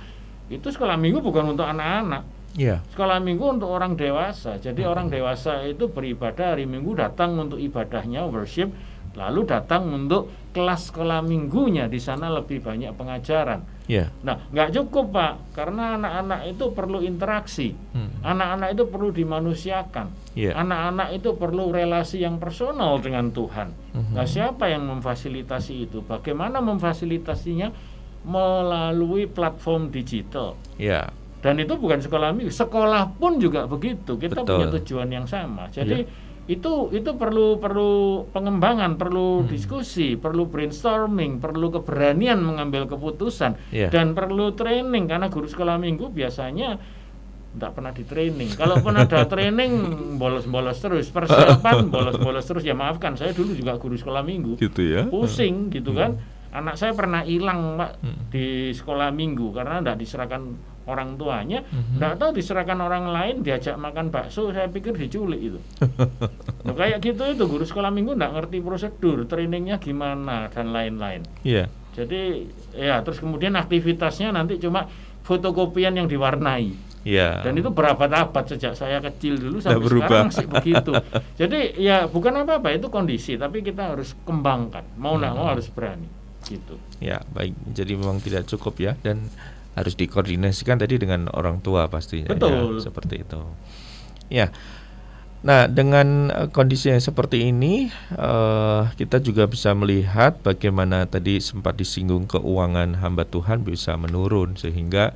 [0.47, 2.23] itu sekolah minggu bukan untuk anak-anak.
[2.53, 2.85] Ya.
[2.93, 4.61] Sekolah minggu untuk orang dewasa.
[4.61, 8.69] Jadi orang dewasa itu beribadah hari Minggu datang untuk ibadahnya worship
[9.13, 13.65] lalu datang untuk kelas sekolah minggunya di sana lebih banyak pengajaran.
[13.89, 14.13] Ya.
[14.21, 18.09] Nah, nggak cukup pak, karena anak-anak itu perlu interaksi, Hmm.
[18.23, 20.07] anak-anak itu perlu dimanusiakan,
[20.37, 20.55] Ya.
[20.55, 23.73] anak-anak itu perlu relasi yang personal dengan Tuhan.
[23.97, 24.13] Mhm.
[24.13, 25.99] Nah, siapa yang memfasilitasi itu?
[26.05, 27.73] Bagaimana memfasilitasinya
[28.23, 30.55] melalui platform digital?
[30.79, 31.11] Ya.
[31.43, 34.15] Dan itu bukan sekolah minggu, sekolah pun juga begitu.
[34.15, 34.63] Kita Betul.
[34.63, 35.67] punya tujuan yang sama.
[35.67, 36.22] Jadi Ya.
[36.43, 37.91] Itu itu perlu perlu
[38.29, 39.47] pengembangan, perlu Hmm.
[39.47, 43.87] diskusi, perlu brainstorming, perlu keberanian mengambil keputusan Ya.
[43.87, 46.75] dan perlu training karena guru sekolah minggu biasanya
[47.53, 48.49] tidak pernah di training.
[48.51, 49.71] Kalau pun ada training
[50.17, 52.63] bolos-bolos terus, persiapan bolos-bolos terus.
[52.63, 55.07] Ya maafkan, saya dulu juga guru sekolah minggu Gitu ya.
[55.07, 56.17] pusing gitu kan
[56.49, 58.29] anak saya pernah hilang pak Hmm.
[58.29, 60.41] di sekolah minggu karena tidak diserahkan
[60.85, 61.97] orang tuanya Mhm.
[61.97, 65.59] tidak tahu diserahkan orang lain diajak makan bakso saya pikir diculik itu
[66.63, 71.67] Nah, kayak gitu itu guru sekolah minggu tidak ngerti prosedur trainingnya gimana dan lain-lain Iya.
[71.91, 74.87] jadi ya terus kemudian aktivitasnya nanti cuma
[75.21, 76.71] fotokopian yang diwarnai
[77.03, 77.43] Iya.
[77.43, 80.07] dan itu berapa abad sejak saya kecil dulu sampai berubah.
[80.07, 80.91] sekarang masih begitu.
[81.43, 84.87] Jadi ya bukan apa-apa itu kondisi, tapi kita harus kembangkan.
[84.95, 85.37] Mau nggak Hmm.
[85.37, 86.07] mau harus berani
[86.43, 86.79] gitu.
[86.99, 87.51] Ya, baik.
[87.69, 89.19] Jadi memang tidak cukup ya dan
[89.73, 92.29] harus dikoordinasikan tadi dengan orang tua pastinya.
[92.29, 92.81] ya, Betul.
[92.81, 93.41] seperti itu.
[94.29, 94.53] Ya.
[95.43, 101.75] Nah, dengan eh, kondisi yang seperti ini, eh, kita juga bisa melihat bagaimana tadi sempat
[101.75, 105.11] disinggung keuangan hamba Tuhan bisa menurun sehingga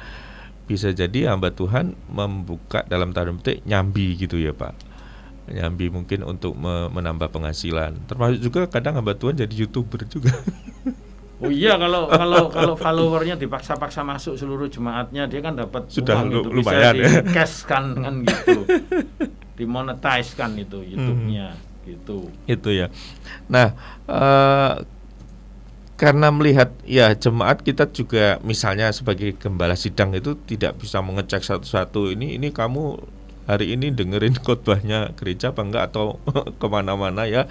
[0.67, 4.75] bisa jadi hamba Tuhan membuka dalam tanda petik nyambi gitu ya Pak.
[5.47, 7.95] Nyambi mungkin untuk me- menambah penghasilan.
[8.11, 10.35] Termasuk juga kadang hamba Tuhan jadi youtuber juga.
[11.37, 16.27] Oh iya kalau kalau kalau followernya dipaksa-paksa masuk seluruh jemaatnya dia kan dapat Sudah uang
[16.27, 17.21] lu- itu lumayan bisa ya.
[17.21, 18.65] di cash kan kan gitu.
[19.57, 21.65] Dimonetize kan itu YouTube-nya Hmm.
[21.85, 22.17] gitu.
[22.45, 22.87] itu ya.
[23.47, 23.71] Nah,
[24.05, 24.73] eh,
[25.95, 32.11] karena melihat ya jemaat kita juga misalnya sebagai gembala sidang itu tidak bisa mengecek satu-satu
[32.11, 33.01] ini ini kamu
[33.45, 36.21] hari ini dengerin khotbahnya gereja apa enggak atau
[36.61, 37.49] ke mana-mana ya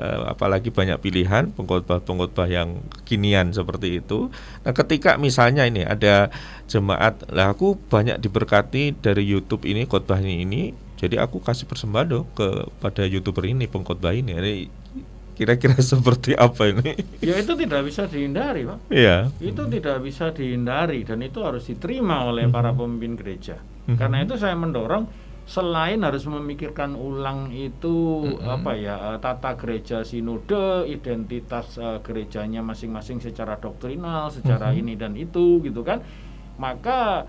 [0.00, 4.32] Eh, apalagi banyak pilihan pengkhotbah-pengkhotbah yang kekinian seperti itu.
[4.64, 6.32] Nah, ketika misalnya ini ada
[6.72, 12.24] jemaat, lah aku banyak diberkati dari YouTube ini khotbahnya ini, jadi aku kasih persembahan dong
[12.32, 14.40] kepada youtuber ini pengkhotbah ini.
[14.40, 14.52] Ini
[15.36, 16.96] kira-kira seperti apa ini?
[17.20, 18.78] Ya itu tidak bisa dihindari, Pak.
[18.88, 19.28] Iya.
[19.36, 23.60] Itu tidak bisa dihindari dan itu harus diterima oleh para pemimpin gereja.
[23.84, 24.00] Mhm.
[24.00, 25.04] Karena itu saya mendorong
[25.50, 28.46] selain harus memikirkan ulang itu Mhm.
[28.46, 34.78] apa ya eh, tata gereja sinode, identitas eh, gerejanya masing-masing secara doktrinal, secara Mhm.
[34.78, 36.06] ini dan itu gitu kan.
[36.54, 37.26] Maka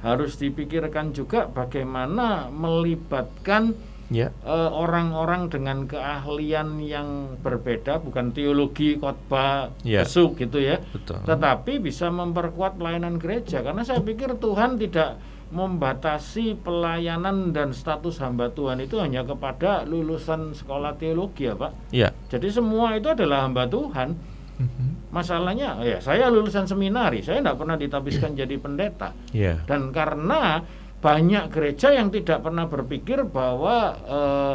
[0.00, 3.76] harus dipikirkan juga bagaimana melibatkan
[4.08, 4.28] Ya.
[4.44, 7.08] eh, orang-orang dengan keahlian yang
[7.38, 10.04] berbeda bukan teologi khotbah Ya.
[10.04, 11.20] besuk gitu ya Betul.
[11.24, 15.16] tetapi bisa memperkuat pelayanan gereja karena saya pikir Tuhan tidak
[15.52, 22.08] membatasi pelayanan dan status hamba Tuhan itu hanya kepada lulusan sekolah teologi ya Pak Ya.
[22.32, 24.16] jadi semua itu adalah hamba Tuhan
[24.56, 25.12] Mhm.
[25.12, 29.60] masalahnya ya saya lulusan seminari saya tidak pernah ditabiskan jadi pendeta Ya.
[29.68, 30.64] dan karena
[31.02, 34.54] banyak gereja yang tidak pernah berpikir bahwa eh,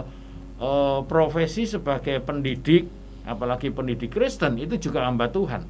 [0.57, 2.87] eh, profesi sebagai pendidik,
[3.27, 5.61] apalagi pendidik Kristen itu juga hamba Tuhan.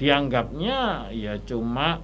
[0.00, 2.00] Dianggapnya ya cuma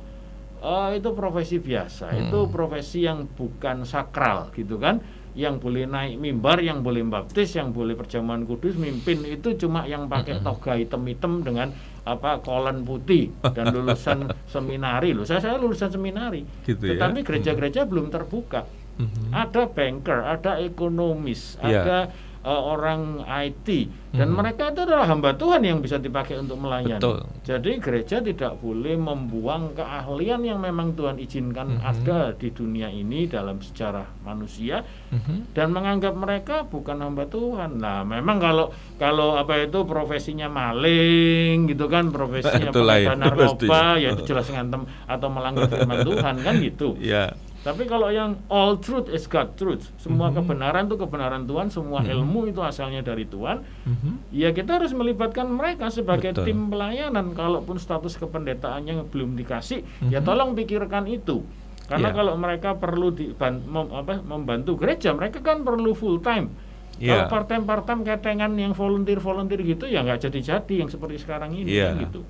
[0.59, 2.20] eh, itu profesi biasa, Hmm.
[2.27, 5.01] itu profesi yang bukan sakral gitu kan,
[5.37, 10.09] yang boleh naik mimbar, yang boleh baptis, yang boleh perjamuan kudus, mimpin itu cuma yang
[10.09, 10.47] pakai Mm-mm.
[10.49, 11.69] toga hitam-hitam dengan
[12.07, 15.27] apa kolan putih dan lulusan seminari loh.
[15.27, 16.41] Saya saya lulusan seminari.
[16.65, 16.97] Gitu ya.
[16.97, 18.65] Tetapi gereja-gereja belum terbuka.
[18.97, 19.28] Mhm.
[19.28, 21.85] Ada banker, ada ekonomis, Iya.
[21.85, 21.99] ada
[22.47, 23.66] uh, orang IT
[24.14, 24.36] dan Mhm.
[24.39, 26.97] mereka itu adalah hamba Tuhan yang bisa dipakai untuk melayani.
[26.97, 27.27] Betul.
[27.43, 31.82] Jadi gereja tidak boleh membuang keahlian yang memang Tuhan izinkan Mhm.
[31.82, 35.52] ada di dunia ini dalam sejarah manusia Mhm.
[35.52, 37.77] dan menganggap mereka bukan hamba Tuhan.
[37.77, 44.23] Nah, memang kalau kalau apa itu profesinya maling gitu kan, profesinya pengedar narkoba, ya itu
[44.24, 46.94] jelas ngantem atau melanggar firman Tuhan kan gitu.
[46.97, 47.35] Ya.
[47.66, 50.38] Tapi kalau yang all truth is God truth, semua Mhm.
[50.38, 52.14] kebenaran itu kebenaran Tuhan, semua Mhm.
[52.14, 53.66] ilmu itu asalnya dari Tuhan.
[53.82, 54.30] Mhm.
[54.30, 56.47] Ya kita harus melibatkan mereka sebagai Betul.
[56.47, 57.34] tim pelayanan.
[57.34, 60.24] Kalaupun status kependetaannya belum dikasih, ya Mhm.
[60.24, 61.43] tolong pikirkan itu.
[61.86, 62.14] Karena Ya.
[62.14, 66.51] kalau mereka perlu di, ban- mem- apa, membantu gereja, mereka kan perlu full time.
[66.97, 67.26] Ya.
[67.26, 71.18] Kalau part time part time ketengan yang volunteer volunteer gitu ya nggak jadi-jadi yang seperti
[71.18, 71.93] sekarang ini Iya.
[71.93, 72.20] kan gitu.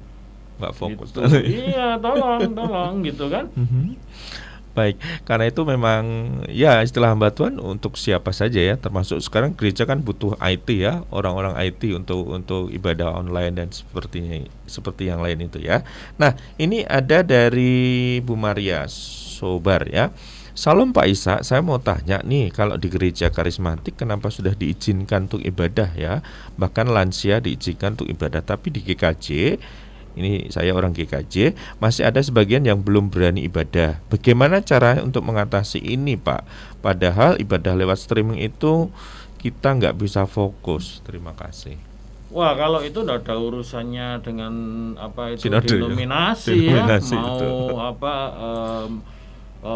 [0.57, 1.09] Nggak fokus.
[1.13, 1.21] Gitu.
[1.69, 3.53] iya, tolong, tolong gitu kan.
[3.53, 3.95] Mhm.
[4.77, 6.05] Baik, karena itu memang
[6.53, 11.01] ya istilah hamba Tuhan untuk siapa saja ya, termasuk sekarang gereja kan butuh IT ya,
[11.09, 15.81] orang-orang IT untuk untuk ibadah online dan seperti seperti yang lain itu ya.
[16.21, 20.13] Nah, ini ada dari Bu Maria Sobar ya.
[20.53, 25.45] Salam Pak Isa, saya mau tanya nih, kalau di gereja karismatik kenapa sudah diizinkan untuk
[25.45, 26.25] ibadah ya?
[26.57, 29.57] Bahkan lansia diizinkan untuk ibadah, tapi di GKJ
[30.17, 34.01] ini saya orang GKJ, masih ada sebagian yang belum berani ibadah.
[34.09, 36.43] Bagaimana cara untuk mengatasi ini, Pak?
[36.81, 38.89] Padahal ibadah lewat streaming itu
[39.37, 41.05] kita nggak bisa fokus.
[41.05, 41.77] Terima kasih.
[42.33, 44.53] Wah, kalau itu tidak ada urusannya dengan
[44.99, 45.79] apa itu Sinode, ya?
[45.79, 47.77] denominasi, Denominasi, ya, mau betul.
[47.95, 48.93] apa um,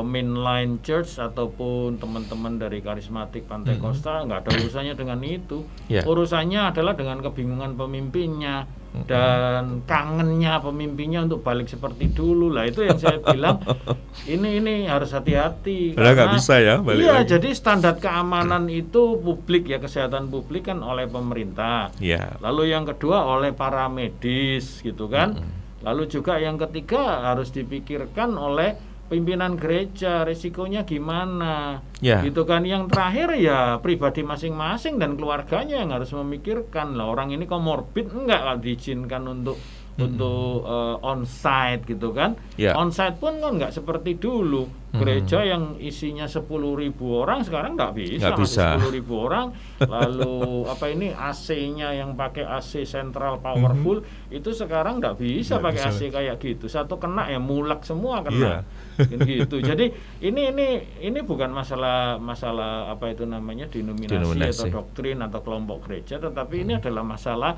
[0.06, 5.64] mainline church ataupun teman-teman dari karismatik Pantai Costa nggak ada urusannya dengan itu.
[5.88, 6.02] Ya.
[6.04, 8.68] Urusannya adalah dengan kebingungan pemimpinnya
[9.06, 12.50] dan kangennya pemimpinnya untuk balik seperti dulu.
[12.50, 13.62] Lah itu yang saya bilang
[14.34, 15.94] ini ini harus hati-hati.
[15.94, 17.30] Padahal nggak karena- bisa ya, balik iya lagi.
[17.30, 21.94] jadi standar keamanan itu publik ya kesehatan publik kan oleh pemerintah.
[22.02, 22.34] Ya.
[22.42, 25.38] lalu yang kedua oleh para medis gitu kan.
[25.80, 28.76] Lalu juga yang ketiga harus dipikirkan oleh
[29.10, 31.82] pimpinan gereja risikonya gimana?
[32.00, 32.22] Ya.
[32.22, 32.62] gitu kan.
[32.62, 38.62] Yang terakhir ya pribadi masing-masing dan keluarganya yang harus memikirkan lah orang ini komorbid enggak
[38.62, 39.58] diizinkan untuk
[40.02, 42.38] untuk eh, onsite gitu kan.
[42.54, 42.72] Ya.
[42.74, 44.64] onsite pun kan nggak seperti dulu.
[44.90, 48.74] Gereja yang isinya 10.000 ribu orang sekarang nggak bisa Nggak bisa.
[48.74, 49.54] sepuluh ribu orang.
[49.86, 50.34] Lalu
[50.66, 55.94] apa ini AC-nya yang pakai AC sentral powerful itu sekarang nggak bisa Nggak pakai bisa.
[55.94, 56.66] AC kayak gitu.
[56.66, 58.66] Satu kena ya mulak semua kena.
[58.98, 59.62] Kan gitu.
[59.62, 60.66] Jadi ini ini
[60.98, 64.58] ini bukan masalah masalah apa itu namanya denominasi, Denominasi.
[64.66, 67.54] atau doktrin atau kelompok gereja tetapi ini adalah masalah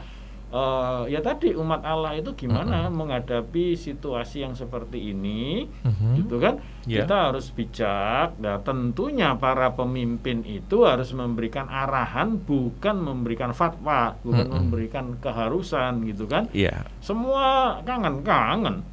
[0.52, 6.12] eh, ya tadi umat Allah itu gimana menghadapi situasi yang seperti ini Mhm.
[6.18, 7.02] gitu kan Ya.
[7.02, 14.46] kita harus bijak nah tentunya para pemimpin itu harus memberikan arahan bukan memberikan fatwa bukan
[14.46, 16.84] memberikan keharusan gitu kan Iya.
[17.00, 18.84] semua kangen-kangen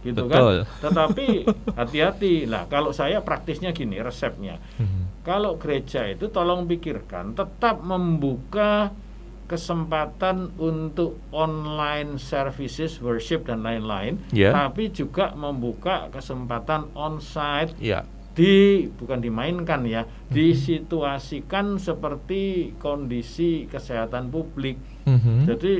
[0.00, 0.64] gitu Betul.
[0.64, 1.26] kan tetapi
[1.74, 5.26] hati-hati lah kalau saya praktisnya gini resepnya Mhm.
[5.26, 8.94] kalau gereja itu tolong pikirkan tetap membuka
[9.50, 14.54] kesempatan untuk online services worship dan lain-lain Ya.
[14.54, 18.06] tapi juga membuka kesempatan onsite Iya.
[18.30, 25.50] di bukan dimainkan ya disituasikan seperti kondisi kesehatan publik Mhm.
[25.50, 25.74] jadi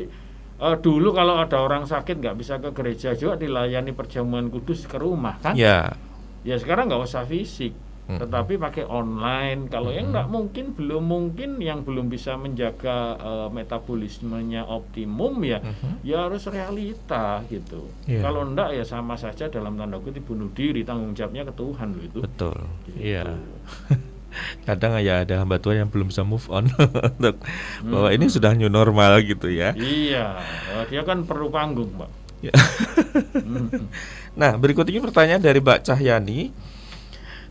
[0.59, 4.99] eh, dulu kalau ada orang sakit nggak bisa ke gereja juga dilayani perjamuan kudus ke
[4.99, 5.95] rumah kan Ya.
[6.43, 7.73] ya sekarang nggak usah fisik.
[8.16, 14.65] Tetapi pakai online kalau yang nggak mungkin belum mungkin yang belum bisa menjaga eh, metabolismenya
[14.65, 16.03] optimum ya Mhm.
[16.03, 18.24] ya harus realita gitu Iya.
[18.24, 22.03] kalau enggak ya sama saja dalam tanda kutip bunuh diri tanggung jawabnya ke Tuhan loh
[22.03, 22.57] itu Betul.
[22.85, 22.97] Gitu.
[22.99, 23.23] Iya.
[24.62, 26.70] Kadang ya ada hamba Tuhan yang belum bisa move on
[27.11, 27.43] untuk
[27.82, 29.74] bahwa ini sudah new normal gitu ya.
[29.74, 30.39] iya
[30.87, 32.11] dia kan perlu panggung pak
[32.41, 32.57] Ya.
[33.37, 33.69] Hmm.
[34.32, 36.49] Nah, berikut ini pertanyaan dari Mbak Cahyani.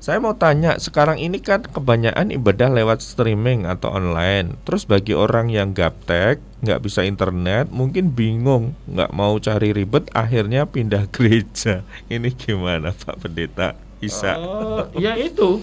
[0.09, 4.57] Saya mau tanya, sekarang ini kan kebanyakan ibadah lewat streaming atau online.
[4.65, 10.65] Terus bagi orang yang gaptek, nggak bisa internet, mungkin bingung, nggak mau cari ribet, akhirnya
[10.65, 11.85] pindah gereja.
[12.09, 13.77] Ini gimana Pak Pendeta?
[14.01, 14.33] Isa.
[14.33, 15.61] Eh, ya itu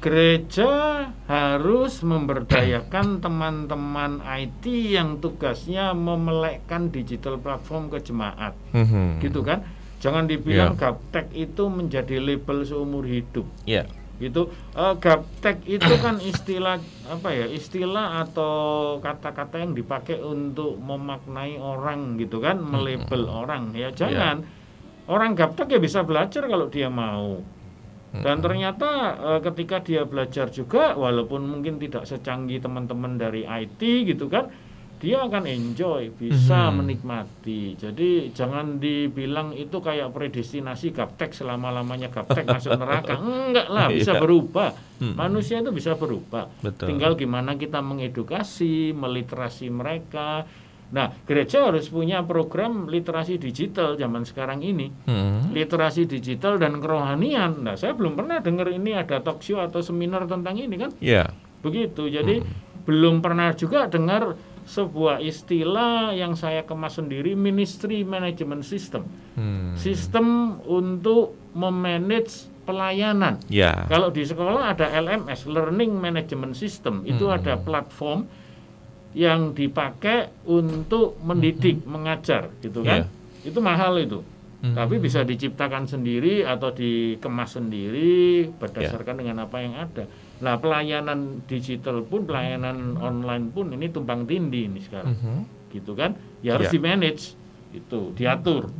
[0.00, 0.72] gereja
[1.28, 9.20] harus memberdayakan teman-teman IT yang tugasnya memelekkan digital platform ke jemaat Mhm.
[9.20, 9.68] gitu kan
[10.02, 10.90] jangan dibilang Ya.
[10.90, 13.46] gaptek itu menjadi label seumur hidup.
[13.64, 13.86] Ya.
[14.18, 14.50] gitu.
[14.74, 16.78] Eh, gaptek itu kan istilah
[17.10, 18.54] apa ya istilah atau
[19.02, 23.74] kata-kata yang dipakai untuk memaknai orang gitu kan melabel orang.
[23.74, 24.46] Ya jangan.
[25.10, 27.42] Orang gaptek ya bisa belajar kalau dia mau.
[28.14, 28.88] Dan ternyata
[29.18, 34.46] eh, ketika dia belajar juga walaupun mungkin tidak secanggih teman-teman dari IT gitu kan
[35.02, 36.74] dia akan enjoy bisa Mhm.
[36.78, 44.14] menikmati jadi jangan dibilang itu kayak predestinasi gaptek selama-lamanya gaptek masuk neraka enggak lah bisa
[44.14, 44.22] Iya.
[44.22, 44.70] berubah
[45.02, 45.14] Mhm.
[45.18, 46.86] manusia itu bisa berubah Betul.
[46.88, 50.46] tinggal gimana kita mengedukasi meliterasi mereka
[50.88, 55.50] nah gereja harus punya program literasi digital zaman sekarang ini Mhm.
[55.50, 57.64] literasi digital dan kerohanian.
[57.64, 60.92] Nah, saya belum pernah dengar ini ada talk show atau seminar tentang ini kan?
[61.00, 61.32] Ya.
[61.64, 62.12] Begitu.
[62.12, 62.44] Jadi
[62.84, 69.06] belum pernah juga dengar sebuah istilah yang saya kemas sendiri ministry management system.
[69.34, 69.74] Hmm.
[69.74, 73.42] Sistem untuk memanage pelayanan.
[73.50, 73.86] Ya.
[73.90, 77.02] Kalau di sekolah ada LMS, Learning Management System.
[77.02, 77.36] Itu Hmm.
[77.42, 78.26] ada platform
[79.12, 83.04] yang dipakai untuk mendidik, mengajar gitu kan.
[83.04, 83.50] Iya.
[83.50, 84.22] Itu mahal itu.
[84.62, 84.78] Hmm.
[84.78, 90.06] Tapi bisa diciptakan sendiri atau dikemas sendiri berdasarkan dengan apa yang ada.
[90.42, 95.14] Nah, pelayanan digital pun, pelayanan online pun ini tumpang tindih ini sekarang.
[95.14, 95.36] Mhm.
[95.70, 96.18] Gitu kan?
[96.42, 96.74] Ya harus Ya.
[96.74, 97.38] di-manage
[97.70, 98.74] itu, diatur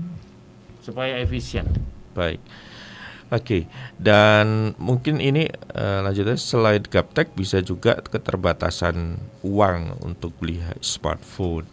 [0.83, 1.71] supaya efisien.
[2.19, 2.43] Baik.
[3.33, 3.65] Oke,
[3.97, 11.65] dan mungkin ini eh, lanjutnya selain gaptek bisa juga keterbatasan uang untuk beli smartphone.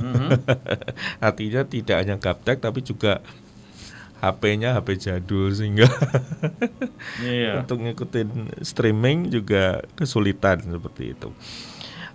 [0.00, 0.30] Mhm.
[1.28, 3.20] Artinya tidak hanya gaptek tapi juga
[4.30, 5.88] HP-nya HP jadul sehingga
[7.20, 7.50] Iya.
[7.64, 11.28] untuk ngikutin streaming juga kesulitan seperti itu.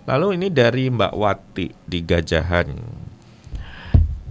[0.08, 2.68] Lalu ini dari Mbak Wati di Gajahan.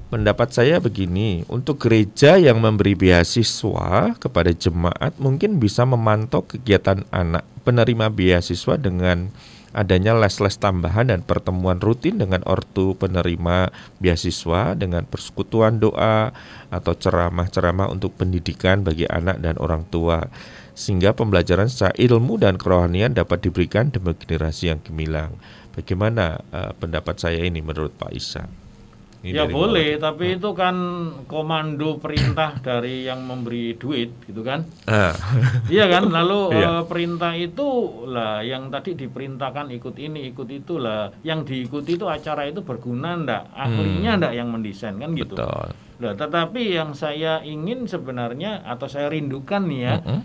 [0.10, 7.45] Pendapat saya begini, untuk gereja yang memberi beasiswa kepada jemaat mungkin bisa memantau kegiatan anak
[7.61, 9.30] penerima beasiswa dengan
[9.74, 13.70] adanya les-les tambahan dan pertemuan rutin dengan ortu penerima
[14.02, 16.34] beasiswa dengan persekutuan doa
[16.74, 20.26] atau ceramah-ceramah untuk pendidikan bagi anak dan orang tua
[20.74, 25.36] sehingga pembelajaran secara ilmu dan kerohanian dapat diberikan demi generasi yang gemilang.
[25.76, 28.48] Bagaimana eh, pendapat saya ini menurut Pak Isa?
[29.20, 30.76] Ini Ya boleh, Mbak tapi itu kan
[31.28, 34.64] komando perintah dari yang memberi duit, gitu kan?
[34.88, 35.12] Ah,
[35.74, 36.08] Iya kan?
[36.08, 36.80] Lalu Iya.
[36.80, 37.68] eh, perintah itu
[38.08, 41.12] lah yang tadi diperintahkan ikut ini, ikut itu lah.
[41.28, 43.52] Yang diikuti itu acara itu berguna ndak?
[43.52, 45.36] Ahlinya ndak yang mendesain kan gitu.
[45.36, 45.44] Hmm.
[45.44, 45.68] betul.
[46.00, 50.20] Nah, tetapi yang saya ingin sebenarnya atau saya rindukan nih ya, Mm-mm.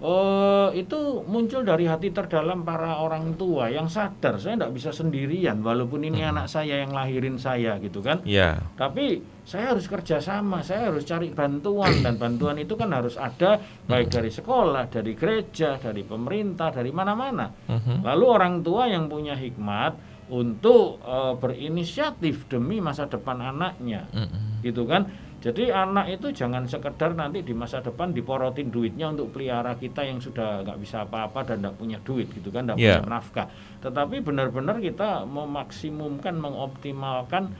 [0.00, 5.60] Oh, itu muncul dari hati terdalam para orang tua yang sadar saya tidak bisa sendirian
[5.60, 8.24] walaupun ini anak saya yang lahirin saya gitu kan.
[8.24, 13.60] Ya, Tapi saya harus kerjasama, saya harus cari bantuan dan bantuan itu kan harus ada
[13.84, 17.52] baik dari sekolah, dari gereja, dari pemerintah, dari mana-mana.
[17.68, 18.00] Mhm.
[18.00, 24.62] Lalu orang tua yang punya hikmat untuk eh, berinisiatif demi masa depan anaknya Mm-mm.
[24.62, 25.10] gitu kan
[25.40, 30.20] jadi anak itu jangan sekedar nanti di masa depan diporotin duitnya untuk pelihara kita yang
[30.20, 33.00] sudah nggak bisa apa-apa dan nggak punya duit gitu kan nggak Yeah.
[33.00, 33.48] punya nafkah.
[33.80, 37.56] Tetapi benar-benar kita memaksimumkan mengoptimalkan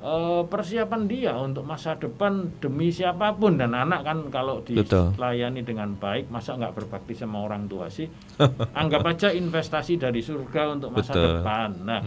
[0.00, 3.60] eh, persiapan dia untuk masa depan demi siapa pun.
[3.60, 8.08] Dan anak kan kalau dilayani dengan baik masa nggak berbakti sama orang tua sih?
[8.72, 11.44] Anggap aja investasi dari surga untuk masa Betul.
[11.44, 11.70] depan.
[11.84, 12.00] Nah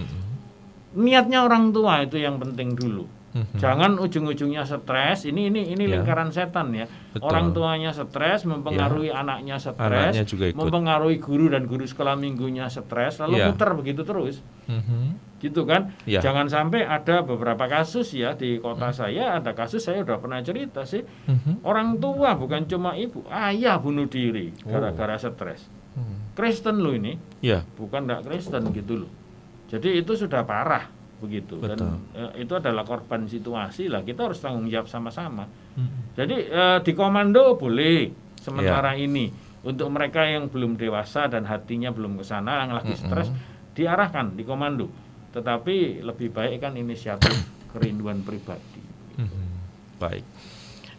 [0.98, 3.57] niatnya orang tua itu yang penting dulu Mhm.
[3.57, 5.26] Jangan ujung-ujungnya stres.
[5.26, 5.97] Ini ini ini Ya.
[5.97, 6.85] lingkaran setan ya.
[6.85, 7.26] Betul.
[7.26, 10.57] Orang tuanya stres, mempengaruhi anaknya stres, Anaknya juga ikut.
[10.57, 13.49] mempengaruhi guru dan guru sekolah minggunya stres, lalu Ya.
[13.49, 14.38] putar begitu terus.
[14.69, 15.18] Mhm.
[15.41, 15.91] Gitu kan?
[16.05, 16.22] Ya.
[16.22, 20.85] Jangan sampai ada beberapa kasus ya di kota saya ada kasus saya udah pernah cerita
[20.85, 21.01] sih.
[21.03, 21.65] Mhm.
[21.65, 24.72] Orang tua bukan cuma ibu, ayah bunuh diri Oh.
[24.72, 25.68] gara-gara stres.
[25.93, 26.34] Hmm.
[26.34, 29.11] Kristen lo ini, Ya, bukan nggak Kristen gitu loh.
[29.69, 30.89] Jadi itu sudah parah
[31.23, 31.79] begitu Betul.
[31.79, 34.03] dan eh, itu adalah korban situasi lah.
[34.03, 35.47] Kita harus tanggung jawab sama-sama.
[35.79, 36.19] Mhm.
[36.19, 39.07] Jadi eh, di komando boleh sementara Ya.
[39.07, 39.31] ini
[39.63, 43.31] untuk mereka yang belum dewasa dan hatinya belum ke sana yang lagi stres
[43.71, 44.91] diarahkan di komando.
[45.31, 47.33] Tetapi lebih baik kan inisiatif
[47.71, 48.83] kerinduan pribadi.
[49.17, 49.43] Mhm.
[49.97, 50.25] Baik.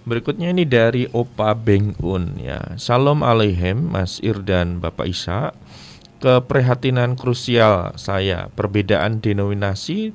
[0.04, 2.76] Berikutnya ini dari Opa Bengun ya.
[2.76, 5.56] Salam alaihim Mas Ir dan Bapak Isa.
[6.22, 10.14] Keprihatinan krusial saya perbedaan denominasi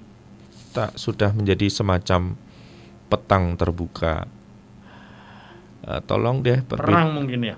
[0.73, 2.33] tak sudah menjadi semacam
[3.09, 4.25] petang terbuka.
[5.85, 7.55] Eh, tolong deh Perang mungkin ya.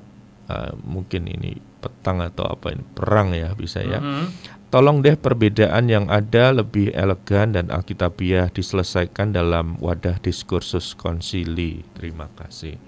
[0.47, 3.99] eh, mungkin ini petang atau apa ini perang ya bisa ya.
[3.99, 4.25] Mhm.
[4.71, 11.83] Tolong deh perbedaan yang ada lebih elegan dan alkitabiah diselesaikan dalam wadah diskursus konsili.
[11.91, 12.79] Terima kasih.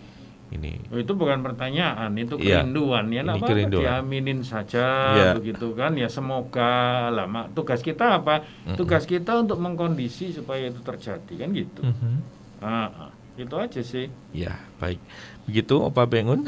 [0.53, 2.61] Ini Oh, itu bukan pertanyaan, itu Iya.
[2.61, 3.25] kerinduan ya.
[3.25, 3.81] Apa-apa, kerinduan.
[3.81, 5.31] diaminin saja Iya.
[5.33, 5.97] begitu kan.
[5.97, 7.25] Ya semoga lah.
[7.25, 7.57] Mak.
[7.57, 8.45] Tugas kita apa?
[8.63, 8.77] Mm-mm.
[8.77, 11.81] Tugas kita untuk mengkondisi supaya itu terjadi kan gitu.
[11.81, 12.13] Mhm.
[12.61, 13.11] Ah, ah.
[13.33, 14.13] itu aja sih.
[14.29, 15.01] Ya, baik.
[15.49, 16.45] Begitu Opa Bengun.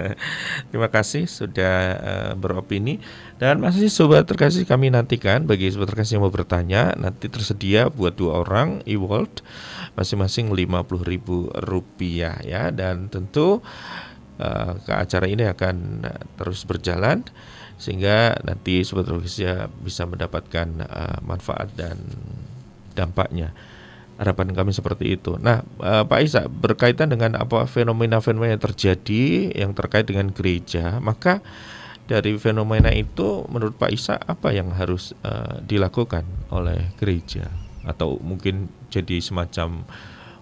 [0.72, 2.96] Terima kasih sudah eh, beropini
[3.36, 8.16] dan masih sobat terkasih kami nantikan bagi sobat terkasih yang mau bertanya nanti tersedia buat
[8.16, 9.44] dua orang e-world
[9.94, 13.62] masing-masing ribu rupiah ya dan tentu
[14.38, 17.22] eh, ke acara ini akan eh, terus berjalan
[17.74, 19.10] sehingga nanti sobat
[19.82, 21.98] bisa mendapatkan eh, manfaat dan
[22.94, 23.50] dampaknya.
[24.14, 25.34] Harapan kami seperti itu.
[25.42, 31.42] Nah, eh, Pak Isa berkaitan dengan apa fenomena-fenomena yang terjadi yang terkait dengan gereja, maka
[32.06, 36.22] dari fenomena itu menurut Pak Isa apa yang harus eh, dilakukan
[36.54, 39.84] oleh gereja atau mungkin jadi semacam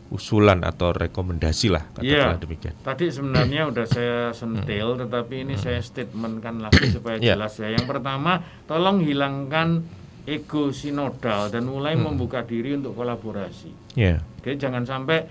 [0.09, 2.43] usulan atau rekomendasi lah katakanlah Iya.
[2.43, 2.75] demikian.
[2.79, 7.33] Tadi sebenarnya udah saya sentil, tetapi ini saya statementkan lagi supaya Iya.
[7.33, 7.73] jelas ya.
[7.73, 9.81] Yang pertama, tolong hilangkan
[10.23, 13.73] ego sinodal dan mulai membuka diri untuk kolaborasi.
[13.95, 14.21] Ya.
[14.39, 15.25] Oke, jangan sampai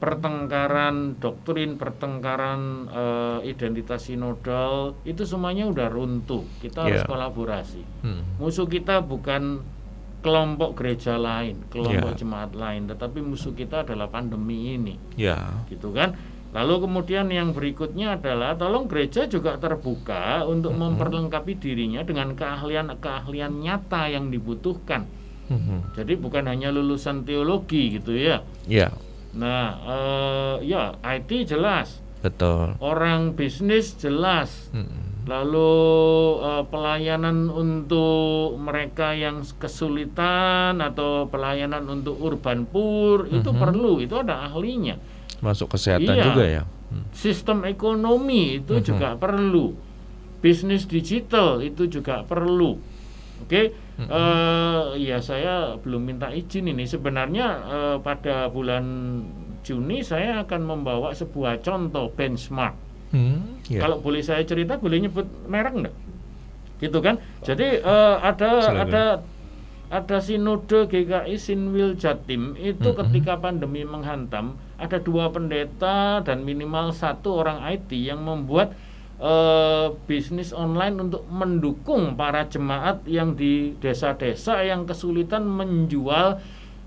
[0.00, 6.42] pertengkaran doktrin, pertengkaran eh, identitas sinodal itu semuanya udah runtuh.
[6.58, 7.08] Kita harus Yeah.
[7.08, 7.82] kolaborasi.
[8.00, 8.22] Hmm.
[8.36, 9.60] Musuh kita bukan
[10.20, 12.20] kelompok gereja lain, kelompok Yeah.
[12.20, 15.64] jemaat lain, tetapi musuh kita adalah pandemi ini, Ya.
[15.68, 16.16] gitu kan?
[16.50, 20.98] Lalu kemudian yang berikutnya adalah tolong gereja juga terbuka untuk Mhm.
[20.98, 25.06] memperlengkapi dirinya dengan keahlian-keahlian nyata yang dibutuhkan.
[25.50, 25.82] Hmm.
[25.98, 28.42] Jadi bukan hanya lulusan teologi gitu ya.
[28.70, 28.94] Ya,
[29.30, 32.74] Nah, eh, ya IT jelas, betul.
[32.82, 35.09] orang bisnis jelas, Hmm.
[35.24, 35.72] Lalu
[36.40, 43.58] eh, pelayanan untuk mereka yang kesulitan atau pelayanan untuk urban poor itu Mhm.
[43.58, 44.96] perlu, itu ada ahlinya.
[45.40, 46.24] Masuk kesehatan Iya.
[46.30, 46.62] juga ya.
[46.90, 47.06] Hmm.
[47.12, 48.84] Sistem ekonomi itu Mhm.
[48.84, 49.72] juga perlu,
[50.40, 52.76] bisnis digital itu juga perlu.
[53.40, 54.08] Oke, Mhm.
[54.08, 56.84] eh, ya saya belum minta izin ini.
[56.84, 58.84] Sebenarnya eh, pada bulan
[59.60, 62.89] Juni saya akan membawa sebuah contoh benchmark.
[63.10, 63.58] Hmm.
[63.66, 63.82] Ya.
[63.82, 65.96] Kalau boleh saya cerita, boleh nyebut merek enggak?
[66.78, 67.18] Gitu kan?
[67.42, 68.80] Jadi eh, ada Silakan.
[68.86, 69.04] ada
[69.90, 72.98] ada sinode GKI Sinwil Jatim itu Mhm.
[73.02, 78.70] ketika pandemi menghantam ada dua pendeta dan minimal satu orang IT yang membuat
[79.20, 86.40] eh, bisnis online untuk mendukung para jemaat yang di desa-desa yang kesulitan menjual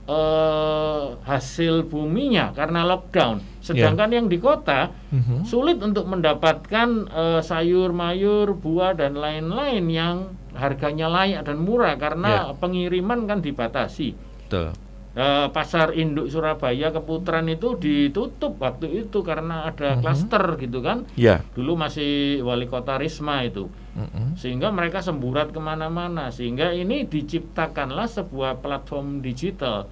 [0.04, 3.40] eh, hasil buminya karena lockdown.
[3.64, 5.48] Sedangkan yang di kota Mhm.
[5.48, 10.16] sulit untuk mendapatkan eh, sayur mayur buah dan lain-lain yang
[10.52, 14.14] harganya layak dan murah karena pengiriman kan dibatasi
[14.46, 14.76] Betul.
[15.14, 20.02] Eh, pasar induk Surabaya Keputaran itu ditutup waktu itu karena ada Mhm.
[20.02, 21.46] klaster gitu kan Ya.
[21.54, 24.34] dulu masih wali kota Risma itu Mm-mm.
[24.34, 29.86] sehingga mereka semburat ke mana-mana sehingga ini diciptakanlah sebuah platform digital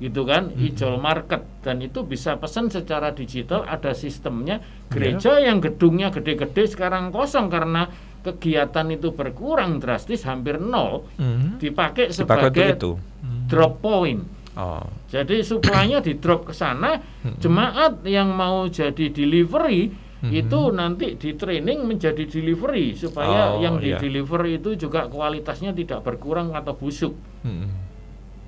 [0.00, 0.66] gitu kan Mhm.
[0.66, 4.88] ijol market dan itu bisa pesan secara digital ada sistemnya Iya.
[4.88, 7.84] gereja yang gedungnya gede-gede sekarang kosong karena
[8.20, 11.60] kegiatan itu berkurang drastis hampir nol Hmm.
[11.60, 12.96] dipakai sebagai itu.
[12.96, 13.44] Hmm.
[13.46, 14.24] drop point
[14.56, 14.82] Oh.
[15.06, 17.36] jadi suplainya di drop ke sana Mhm.
[17.38, 20.32] jemaat yang mau jadi delivery Mhm.
[20.32, 23.96] itu nanti di training menjadi delivery supaya Oh, yang di iya.
[23.96, 27.16] deliver itu juga kualitasnya tidak berkurang atau busuk.
[27.40, 27.68] Hmm.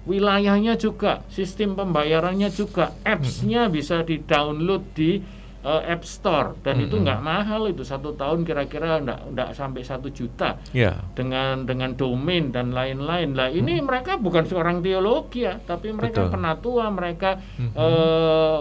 [0.03, 5.23] Wilayahnya juga, sistem pembayarannya juga, apps-nya bisa di download di
[5.63, 7.07] eh, App Store dan itu Mhm.
[7.07, 10.99] nggak mahal itu satu tahun kira-kira nggak sampai satu juta Ya.
[11.15, 16.35] dengan dengan domain dan lain-lain lah ini mereka bukan seorang teologi ya tapi mereka Betul.
[16.35, 17.79] penatua mereka Mhm.
[17.79, 18.59] eh,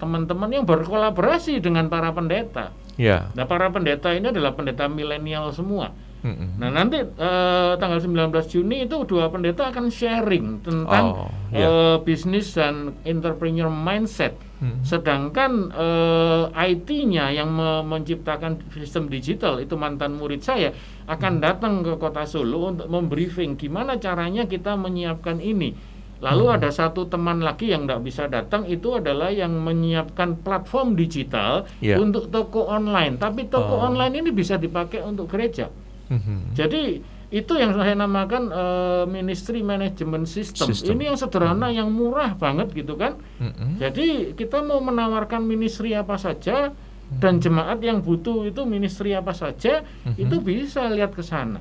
[0.00, 3.28] teman-teman yang berkolaborasi dengan para pendeta Ya.
[3.36, 6.58] nah para pendeta ini adalah pendeta milenial semua Mm-mm.
[6.58, 8.10] nah nanti eh, tanggal 19
[8.44, 11.62] Juni itu dua pendeta akan sharing tentang Oh, iya.
[11.62, 14.82] eh, bisnis dan entrepreneur mindset Hmm.
[14.82, 20.74] Sedangkan eh, IT-nya yang me- menciptakan sistem digital itu mantan murid saya
[21.06, 25.78] akan datang ke Kota Solo untuk membriefing gimana caranya kita menyiapkan ini.
[26.18, 31.62] Lalu ada satu teman lagi yang tidak bisa datang itu adalah yang menyiapkan platform digital
[31.78, 32.02] Iya.
[32.02, 33.14] untuk toko online.
[33.14, 33.86] Tapi toko Oh.
[33.86, 35.70] online ini bisa dipakai untuk gereja.
[36.08, 36.56] Mhm.
[36.56, 36.82] Jadi
[37.28, 40.72] itu yang saya namakan eh, ministry management system.
[40.72, 40.96] System.
[40.96, 43.20] Ini yang sederhana, yang murah banget gitu kan.
[43.36, 43.76] Mm-mm.
[43.76, 46.72] Jadi kita mau menawarkan ministry apa saja
[47.08, 50.16] dan jemaat yang butuh itu ministry apa saja Mhm.
[50.16, 51.60] itu bisa lihat ke sana.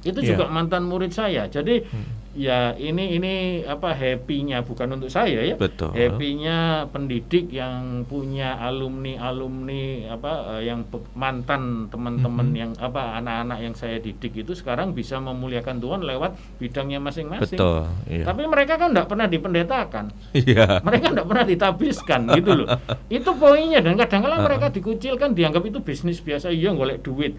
[0.00, 0.36] Itu Iya.
[0.36, 1.48] juga mantan murid saya.
[1.48, 2.04] Jadi Hmm.
[2.38, 3.32] Ya ini ini
[3.66, 5.58] apa happy-nya bukan untuk saya ya.
[5.58, 5.90] Betul.
[5.90, 12.54] Happy-nya pendidik yang punya alumni-alumni apa eh, yang mantan teman-teman Mhm.
[12.54, 17.58] yang apa anak-anak yang saya didik itu sekarang bisa memuliakan Tuhan lewat bidangnya masing-masing.
[17.58, 17.90] Betul.
[18.06, 18.24] Iya.
[18.24, 20.78] Tapi mereka kan tidak pernah dipendetakan Iya.
[20.80, 22.68] mereka tidak pernah ditabiskan gitu loh
[23.10, 24.48] itu poinnya dan kadang-kadang Uh-uh.
[24.48, 27.34] mereka dikucilkan dianggap itu bisnis biasa iya golek duit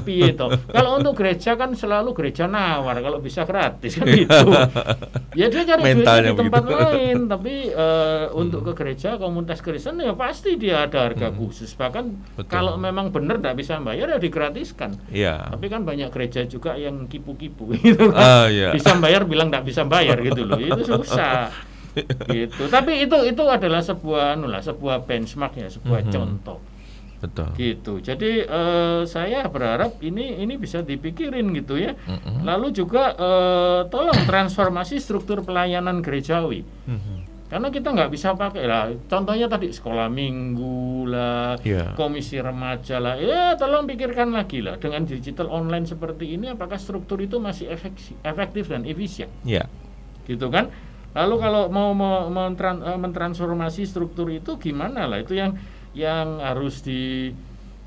[0.00, 0.48] Piye toh?
[0.66, 4.48] Kalau untuk gereja kan selalu gereja nawar, kalau bisa gratis kan gitu.
[5.36, 6.80] Ya dia cari duitnya Mentalnya di tempat begitu.
[6.80, 7.54] lain, tapi
[7.84, 11.76] eh, untuk ke gereja komunitas Kristen ya pasti dia ada harga khusus.
[11.76, 12.04] Bahkan
[12.34, 12.48] Betul.
[12.48, 14.96] kalau memang benar tidak bisa bayar ya digratiskan.
[15.12, 15.52] Iya.
[15.52, 18.16] Tapi kan banyak gereja juga yang kipu-kipu gitu kan.
[18.16, 18.72] Ah, iya.
[18.72, 20.56] Bisa bayar bilang tidak bisa bayar gitu loh.
[20.56, 21.52] Itu susah.
[22.26, 22.68] gitu.
[22.68, 26.12] Tapi itu itu adalah sebuah anu lah, sebuah benchmark ya, sebuah Mhm.
[26.12, 26.58] contoh
[27.26, 27.48] Betul.
[27.58, 27.92] gitu.
[27.98, 31.98] Jadi eh, saya berharap ini ini bisa dipikirin gitu ya.
[32.06, 32.46] Mm-mm.
[32.46, 36.62] Lalu juga eh, tolong transformasi struktur pelayanan gerejawi.
[36.86, 37.16] Mhm.
[37.46, 38.90] Karena kita nggak bisa pakai lah.
[39.06, 41.94] Contohnya tadi sekolah minggu lah, Iya.
[41.94, 43.14] komisi remaja lah.
[43.22, 48.18] Ya tolong pikirkan lagi lah dengan digital online seperti ini apakah struktur itu masih efektif,
[48.26, 49.70] efektif dan efisien Iya.
[50.26, 50.74] gitu kan.
[51.14, 55.22] Lalu kalau mau, mau mentran, uh, mentransformasi struktur itu gimana lah?
[55.22, 55.54] Itu yang
[55.96, 57.32] yang harus di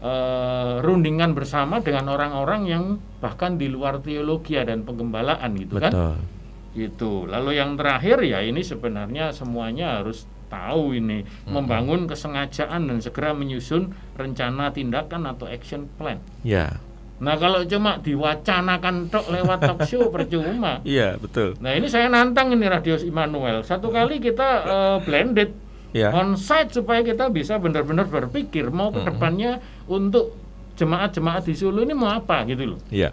[0.02, 2.84] uh, rundingan bersama dengan orang-orang yang
[3.22, 5.94] bahkan di luar teologi dan penggembalaan gitu kan?
[5.94, 6.14] Betul.
[6.18, 6.38] kan?
[6.74, 7.14] Gitu.
[7.30, 11.54] Lalu yang terakhir ya ini sebenarnya semuanya harus tahu ini hmm.
[11.54, 16.18] membangun kesengajaan dan segera menyusun rencana tindakan atau action plan.
[16.42, 16.82] Ya.
[17.20, 20.82] Nah kalau cuma diwacanakan tok lewat talk show percuma.
[20.82, 21.60] Iya betul.
[21.62, 23.62] Nah ini saya nantang ini Radius Immanuel.
[23.62, 26.14] Satu kali kita uh, blended yeah.
[26.14, 29.96] on site supaya kita bisa benar-benar berpikir mau ke depannya mm-hmm.
[29.98, 30.36] untuk
[30.80, 32.80] jemaat-jemaat di Solo ini mau apa gitu loh.
[32.88, 33.12] Iya.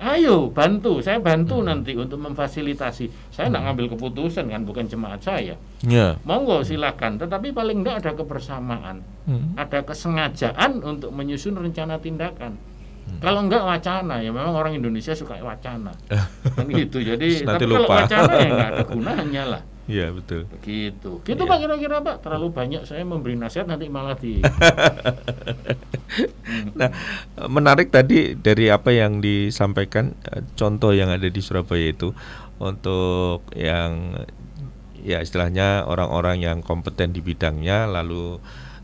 [0.00, 1.66] Ayo bantu, saya bantu hmm.
[1.68, 3.28] nanti untuk memfasilitasi.
[3.28, 3.66] Saya tidak hmm.
[3.68, 5.60] ngambil keputusan kan, bukan jemaat saya.
[5.84, 6.16] Yeah.
[6.24, 9.60] Monggo silakan, tetapi paling tidak ada kebersamaan, hmm.
[9.60, 12.56] ada kesengajaan untuk menyusun rencana tindakan.
[12.56, 13.20] Hmm.
[13.20, 15.92] Kalau enggak wacana ya memang orang Indonesia suka wacana.
[16.56, 17.04] kan gitu.
[17.04, 17.76] Jadi tapi lupa.
[17.76, 19.62] kalau wacana ya enggak ada gunanya lah.
[19.88, 20.44] Iya betul.
[20.60, 21.10] Begitu.
[21.24, 21.48] Gitu ya.
[21.48, 22.16] Pak kira-kira Pak.
[22.20, 24.40] Terlalu banyak saya memberi nasihat nanti malah di.
[26.78, 26.90] nah
[27.46, 32.12] menarik tadi dari apa yang disampaikan eh, contoh yang ada di Surabaya itu
[32.60, 34.20] untuk yang
[35.00, 38.36] ya istilahnya orang-orang yang kompeten di bidangnya lalu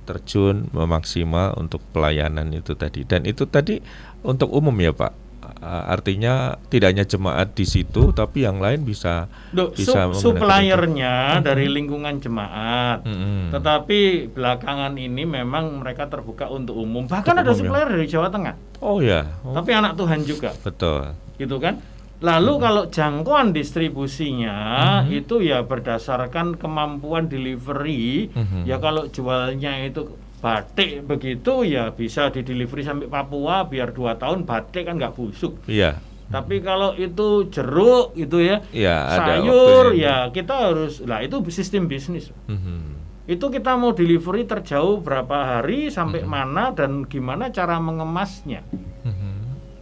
[0.07, 3.83] terjun memaksimal untuk pelayanan itu tadi dan itu tadi
[4.23, 5.26] untuk umum ya Pak
[5.67, 11.67] artinya tidak hanya jemaat di situ tapi yang lain bisa Duh, bisa sup suppliernya dari
[11.67, 13.51] lingkungan jemaat hmm.
[13.51, 17.63] tetapi belakangan ini memang mereka terbuka untuk umum bahkan untuk ada umum, ya?
[17.67, 17.93] supplier ya?
[17.99, 19.55] dari Jawa Tengah oh ya oh.
[19.55, 21.01] tapi anak Tuhan juga betul
[21.37, 21.77] gitu kan
[22.25, 22.63] Lalu hmm.
[22.65, 24.57] kalau jangkauan distribusinya
[25.05, 25.13] hmm.
[25.13, 28.33] itu ya berdasarkan kemampuan delivery.
[28.33, 28.65] Hmm.
[28.65, 34.47] Ya kalau jualnya itu batik begitu ya bisa di delivery sampai Papua biar dua tahun
[34.47, 35.59] batik kan nggak busuk.
[35.67, 35.99] Iya.
[36.31, 42.31] Tapi kalau itu jeruk itu ya, ya sayur ya kita harus lah itu sistem bisnis.
[42.47, 43.03] Hmm.
[43.27, 46.31] Itu kita mau delivery terjauh berapa hari sampai hmm.
[46.31, 48.63] mana dan gimana cara mengemasnya.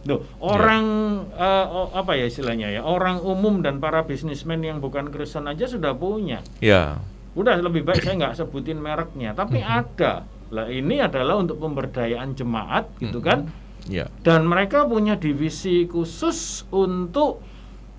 [0.05, 0.85] Duh, orang
[1.33, 1.65] yeah.
[1.65, 5.97] uh, apa ya istilahnya ya orang umum dan para bisnismen yang bukan Kristen aja sudah
[5.97, 6.45] punya.
[6.61, 7.01] Ya.
[7.33, 9.79] Udah lebih baik saya nggak sebutin mereknya, tapi mm -hmm.
[9.81, 10.13] ada.
[10.53, 13.29] Lah ini adalah untuk pemberdayaan jemaat gitu mm -hmm.
[13.29, 13.39] kan.
[13.85, 14.09] Ya.
[14.25, 17.45] Dan mereka punya divisi khusus untuk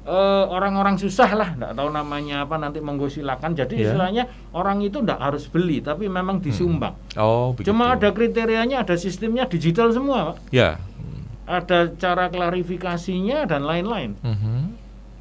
[0.03, 3.55] uh, orang-orang susah lah, nggak tahu namanya apa nanti monggo silakan.
[3.55, 3.85] Jadi yeah.
[3.91, 6.99] istilahnya orang itu nggak harus beli, tapi memang disumbang.
[7.15, 7.23] Hmm.
[7.23, 7.71] Oh, begitu.
[7.71, 10.37] Cuma ada kriterianya, ada sistemnya digital semua, Pak.
[10.51, 10.83] Ya
[11.47, 14.19] ada cara klarifikasinya dan lain-lain.
[14.21, 14.61] Mm -hmm.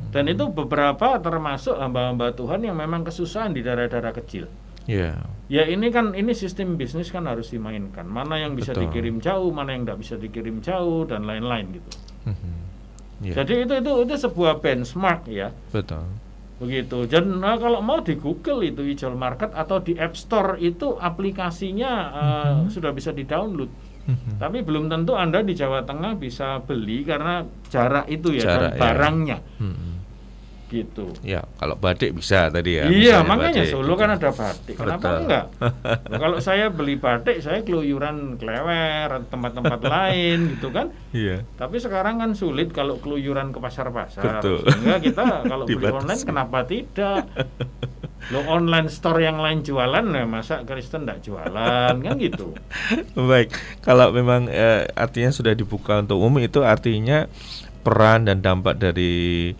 [0.10, 4.49] Dan itu beberapa termasuk hamba-hamba Tuhan yang memang kesusahan di daerah-daerah kecil.
[4.86, 5.26] Yeah.
[5.45, 8.06] Ya ini kan ini sistem bisnis kan harus dimainkan.
[8.06, 8.90] Mana yang bisa Betul.
[8.90, 11.90] dikirim jauh, mana yang tidak bisa dikirim jauh dan lain-lain gitu.
[12.30, 12.53] -hmm.
[13.22, 13.36] yeah.
[13.38, 15.53] Jadi itu itu itu sebuah benchmark ya.
[15.70, 16.06] Betul.
[16.56, 17.03] Begitu.
[17.12, 21.91] Dan nah, kalau mau di Google itu hijau market atau di App Store itu aplikasinya
[21.91, 22.68] uh, mm -hmm.
[22.72, 23.70] sudah bisa di-download.
[24.06, 24.38] Hmm.
[24.38, 27.41] Tapi belum tentu Anda di Jawa Tengah bisa beli karena
[27.74, 28.78] jarak itu ya jarak, dan ya.
[28.78, 29.38] barangnya.
[29.41, 29.94] Ya.
[30.76, 31.06] Gitu.
[31.23, 32.91] Ya, kalau batik bisa tadi ya.
[32.91, 34.76] Iya, makanya batik, Solo kan ada batik.
[34.76, 35.19] Kenapa Betul.
[35.23, 35.45] enggak?
[36.11, 40.91] nah, kalau saya beli batik, saya keluyuran Klewer tempat-tempat lain gitu kan.
[41.15, 41.47] Iya.
[41.56, 44.43] Tapi sekarang kan sulit kalau keluyuran ke pasar-pasar.
[44.43, 47.23] Sehingga kita kalau beli online kenapa tidak?
[48.34, 52.57] lo online store yang lain jualan ya masa Kristen tidak jualan kan gitu
[53.14, 53.53] baik
[53.85, 57.30] kalau memang eh, artinya sudah dibuka untuk umum itu artinya
[57.85, 59.53] peran dan dampak dari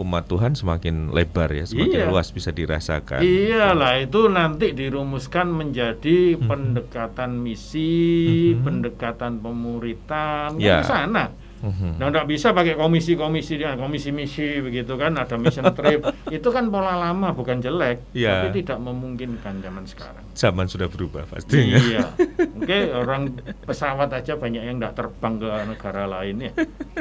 [0.00, 2.08] umat Tuhan semakin lebar ya semakin iya.
[2.08, 6.48] luas bisa dirasakan iyalah itu nanti dirumuskan menjadi hmm.
[6.48, 8.64] pendekatan misi hmm.
[8.64, 10.80] pendekatan pemuritan kan ya.
[10.80, 11.24] ke sana
[11.62, 12.02] Mm-hmm.
[12.02, 16.02] Nah, tidak bisa pakai komisi-komisi dia, komisi misi begitu kan, ada mission trip.
[16.36, 18.42] itu kan pola lama, bukan jelek, yeah.
[18.42, 20.26] tapi tidak memungkinkan zaman sekarang.
[20.34, 21.70] Zaman sudah berubah pasti.
[21.70, 22.10] Iya.
[22.58, 26.52] Oke, orang pesawat aja banyak yang tidak terbang ke negara lain ya.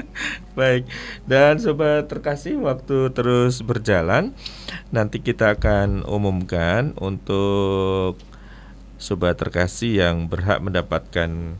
[0.60, 0.86] Baik.
[1.26, 4.38] Dan sobat terkasih, waktu terus berjalan.
[4.94, 8.22] Nanti kita akan umumkan untuk
[9.02, 11.58] sobat terkasih yang berhak mendapatkan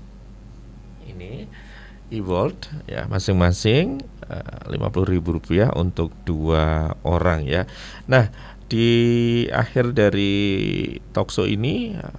[2.12, 7.64] e-vault ya masing-masing eh, lima puluh ribu rupiah untuk dua orang ya.
[8.06, 8.30] Nah
[8.68, 12.18] di akhir dari talkshow ini eh,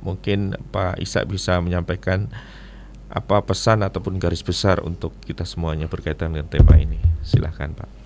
[0.00, 2.32] mungkin Pak Isa bisa menyampaikan
[3.08, 7.00] apa pesan ataupun garis besar untuk kita semuanya berkaitan dengan tema ini.
[7.24, 7.97] Silahkan Pak.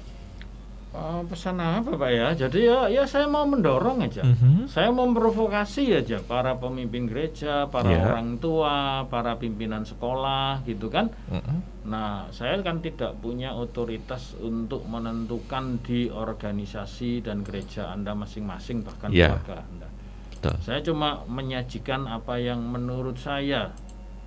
[0.92, 2.28] Uh, pesan apa Pak ya?
[2.36, 4.20] Jadi ya, ya saya mau mendorong aja.
[4.20, 4.56] Mm -hmm.
[4.68, 8.12] Saya mau memprovokasi aja para pemimpin gereja, para Yeah.
[8.12, 11.08] orang tua, para pimpinan sekolah gitu kan.
[11.32, 11.58] Mm -hmm.
[11.88, 19.16] Nah, saya kan tidak punya otoritas untuk menentukan di organisasi dan gereja Anda masing-masing bahkan
[19.16, 19.40] Yeah.
[19.40, 19.88] keluarga Anda.
[20.28, 20.54] Betul.
[20.60, 23.72] Saya cuma menyajikan apa yang menurut saya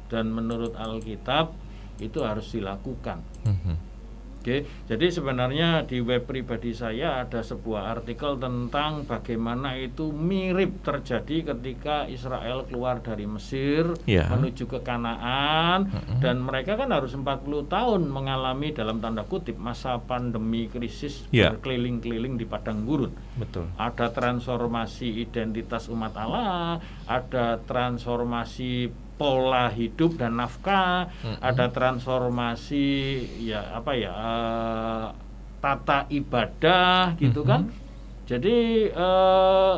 [0.09, 1.53] dan menurut Alkitab
[2.01, 3.21] itu harus dilakukan.
[3.45, 3.84] Mhm.
[4.45, 11.49] Oke, jadi sebenarnya di web pribadi saya ada sebuah artikel tentang bagaimana itu mirip terjadi
[11.49, 14.29] ketika Israel keluar dari Mesir Ya.
[14.29, 16.21] menuju ke Kanaan Mm-mm.
[16.21, 17.25] dan mereka kan harus 40
[17.65, 21.49] tahun mengalami dalam tanda kutip masa pandemi krisis Ya.
[21.49, 23.17] berkeliling-keliling di padang gurun.
[23.41, 23.65] Betul.
[23.81, 26.77] Ada transformasi identitas umat Allah,
[27.09, 31.39] ada transformasi pola hidup dan nafkah, Mm-mm.
[31.39, 32.87] ada transformasi
[33.41, 35.05] ya apa ya eh,
[35.59, 37.47] tata ibadah gitu Mhm.
[37.47, 37.61] kan.
[38.25, 38.55] Jadi
[38.87, 39.75] eh,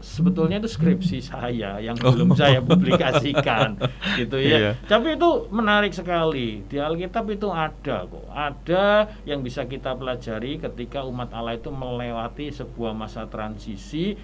[0.00, 3.76] sebetulnya itu skripsi saya yang belum saya publikasikan
[4.16, 4.56] gitu ya.
[4.56, 4.70] Iya.
[4.82, 6.64] Tapi itu menarik sekali.
[6.64, 8.24] Di Alkitab itu ada kok.
[8.32, 8.86] Ada
[9.22, 14.16] yang bisa kita pelajari ketika umat Allah itu melewati sebuah masa transisi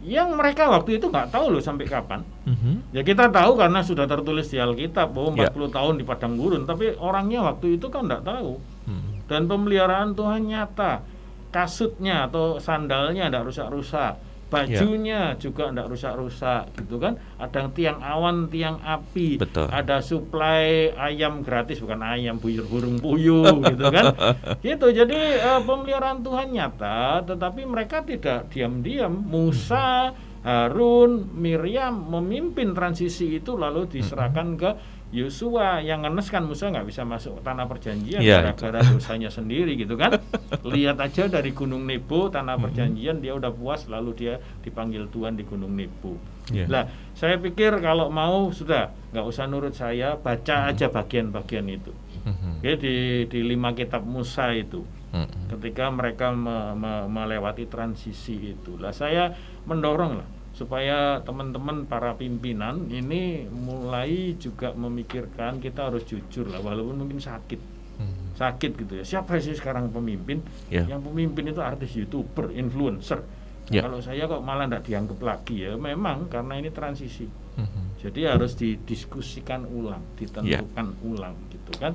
[0.00, 2.24] yang mereka waktu itu nggak tahu loh sampai kapan.
[2.48, 2.96] Mhm.
[2.96, 5.52] Ya kita tahu karena sudah tertulis di Alkitab bahwa Ya.
[5.52, 8.56] 40 tahun di padang gurun, tapi orangnya waktu itu kan nggak tahu.
[8.88, 9.28] Mhm.
[9.28, 11.04] Dan pemeliharaan Tuhan nyata.
[11.50, 14.14] Kasutnya atau sandalnya tidak rusak-rusak.
[14.50, 17.16] Bajunya juga tidak rusak-rusak gitu kan.
[17.38, 19.38] Ada tiang awan, tiang api.
[19.38, 19.70] Betul.
[19.70, 24.12] Ada suplai ayam gratis bukan ayam buyur burung puyuh gitu kan.
[24.58, 24.86] Gitu.
[24.90, 29.14] Jadi eh, pemeliharaan Tuhan nyata tetapi mereka tidak diam-diam.
[29.30, 30.10] Musa,
[30.40, 34.70] Harun, Miriam memimpin transisi itu lalu diserahkan ke
[35.10, 39.98] Yosua yang ngenes kan Musa nggak bisa masuk tanah perjanjian Iya, gara-gara dosanya sendiri gitu
[39.98, 40.22] kan.
[40.62, 45.42] Lihat aja dari Gunung Nebo tanah perjanjian dia udah puas lalu dia dipanggil Tuhan di
[45.42, 46.14] Gunung Nebo.
[46.48, 46.70] Iya.
[46.70, 51.90] Lah, saya pikir kalau mau sudah nggak usah nurut saya, baca aja bagian-bagian itu.
[52.20, 52.62] Mhm.
[52.62, 52.94] Oke, di
[53.26, 55.58] di lima kitab Musa itu Mhm.
[55.58, 58.78] ketika mereka me- me- melewati transisi itu.
[58.78, 59.34] Lah saya
[59.66, 60.28] mendorong lah
[60.60, 67.56] supaya teman-teman para pimpinan ini mulai juga memikirkan kita harus jujur lah walaupun mungkin sakit
[67.96, 68.36] Mhm.
[68.36, 70.84] sakit gitu ya siapa sih sekarang pemimpin Ya.
[70.84, 73.24] yang pemimpin itu artis youtuber influencer
[73.72, 73.80] Ya.
[73.80, 77.24] kalau saya kok malah tidak dianggap lagi ya memang karena ini transisi
[77.56, 77.96] Mhm.
[77.96, 81.92] jadi harus didiskusikan ulang, ditentukan ulang gitu kan.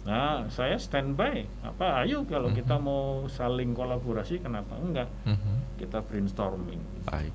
[0.00, 1.44] Nah, saya standby.
[1.60, 2.82] Apa ayo kalau kita Mhm.
[2.82, 5.06] mau saling kolaborasi kenapa enggak?
[5.22, 5.76] Mhm.
[5.76, 6.80] Kita brainstorming.
[7.04, 7.30] Baik.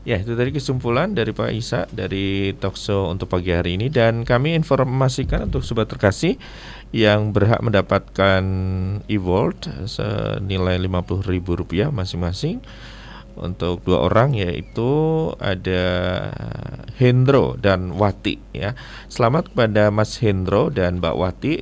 [0.00, 3.92] Ya, itu tadi kesimpulan dari Pak Isa dari Talkshow untuk pagi hari ini.
[3.92, 6.40] Dan kami informasikan untuk sobat terkasih
[6.88, 8.40] yang berhak mendapatkan
[9.12, 12.64] e-award senilai Rp50.000 masing-masing.
[13.40, 14.90] Untuk dua orang yaitu
[15.38, 15.84] ada
[16.98, 18.72] Hendro dan Wati ya.
[19.06, 21.54] Selamat kepada Mas Hendro dan Mbak Wati.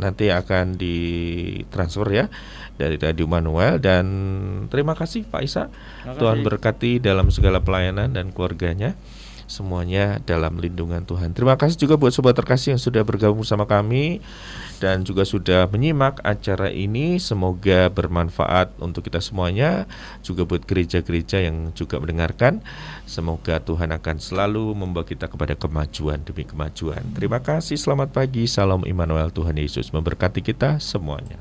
[0.00, 2.28] Nanti akan ditransfer ya
[2.76, 4.06] dari Radio Manuel dan
[4.68, 5.68] terima kasih Pak Isa.
[6.04, 6.46] Terima Tuhan kasih.
[6.46, 8.94] berkati dalam segala pelayanan dan keluarganya
[9.46, 11.32] semuanya dalam lindungan Tuhan.
[11.32, 14.18] Terima kasih juga buat sobat terkasih yang sudah bergabung bersama kami
[14.82, 17.16] dan juga sudah menyimak acara ini.
[17.22, 19.86] Semoga bermanfaat untuk kita semuanya,
[20.20, 22.60] juga buat gereja-gereja yang juga mendengarkan.
[23.06, 27.02] Semoga Tuhan akan selalu membawa kita kepada kemajuan demi kemajuan.
[27.14, 31.38] Terima kasih, selamat pagi, salam Immanuel, Tuhan Yesus memberkati kita semuanya.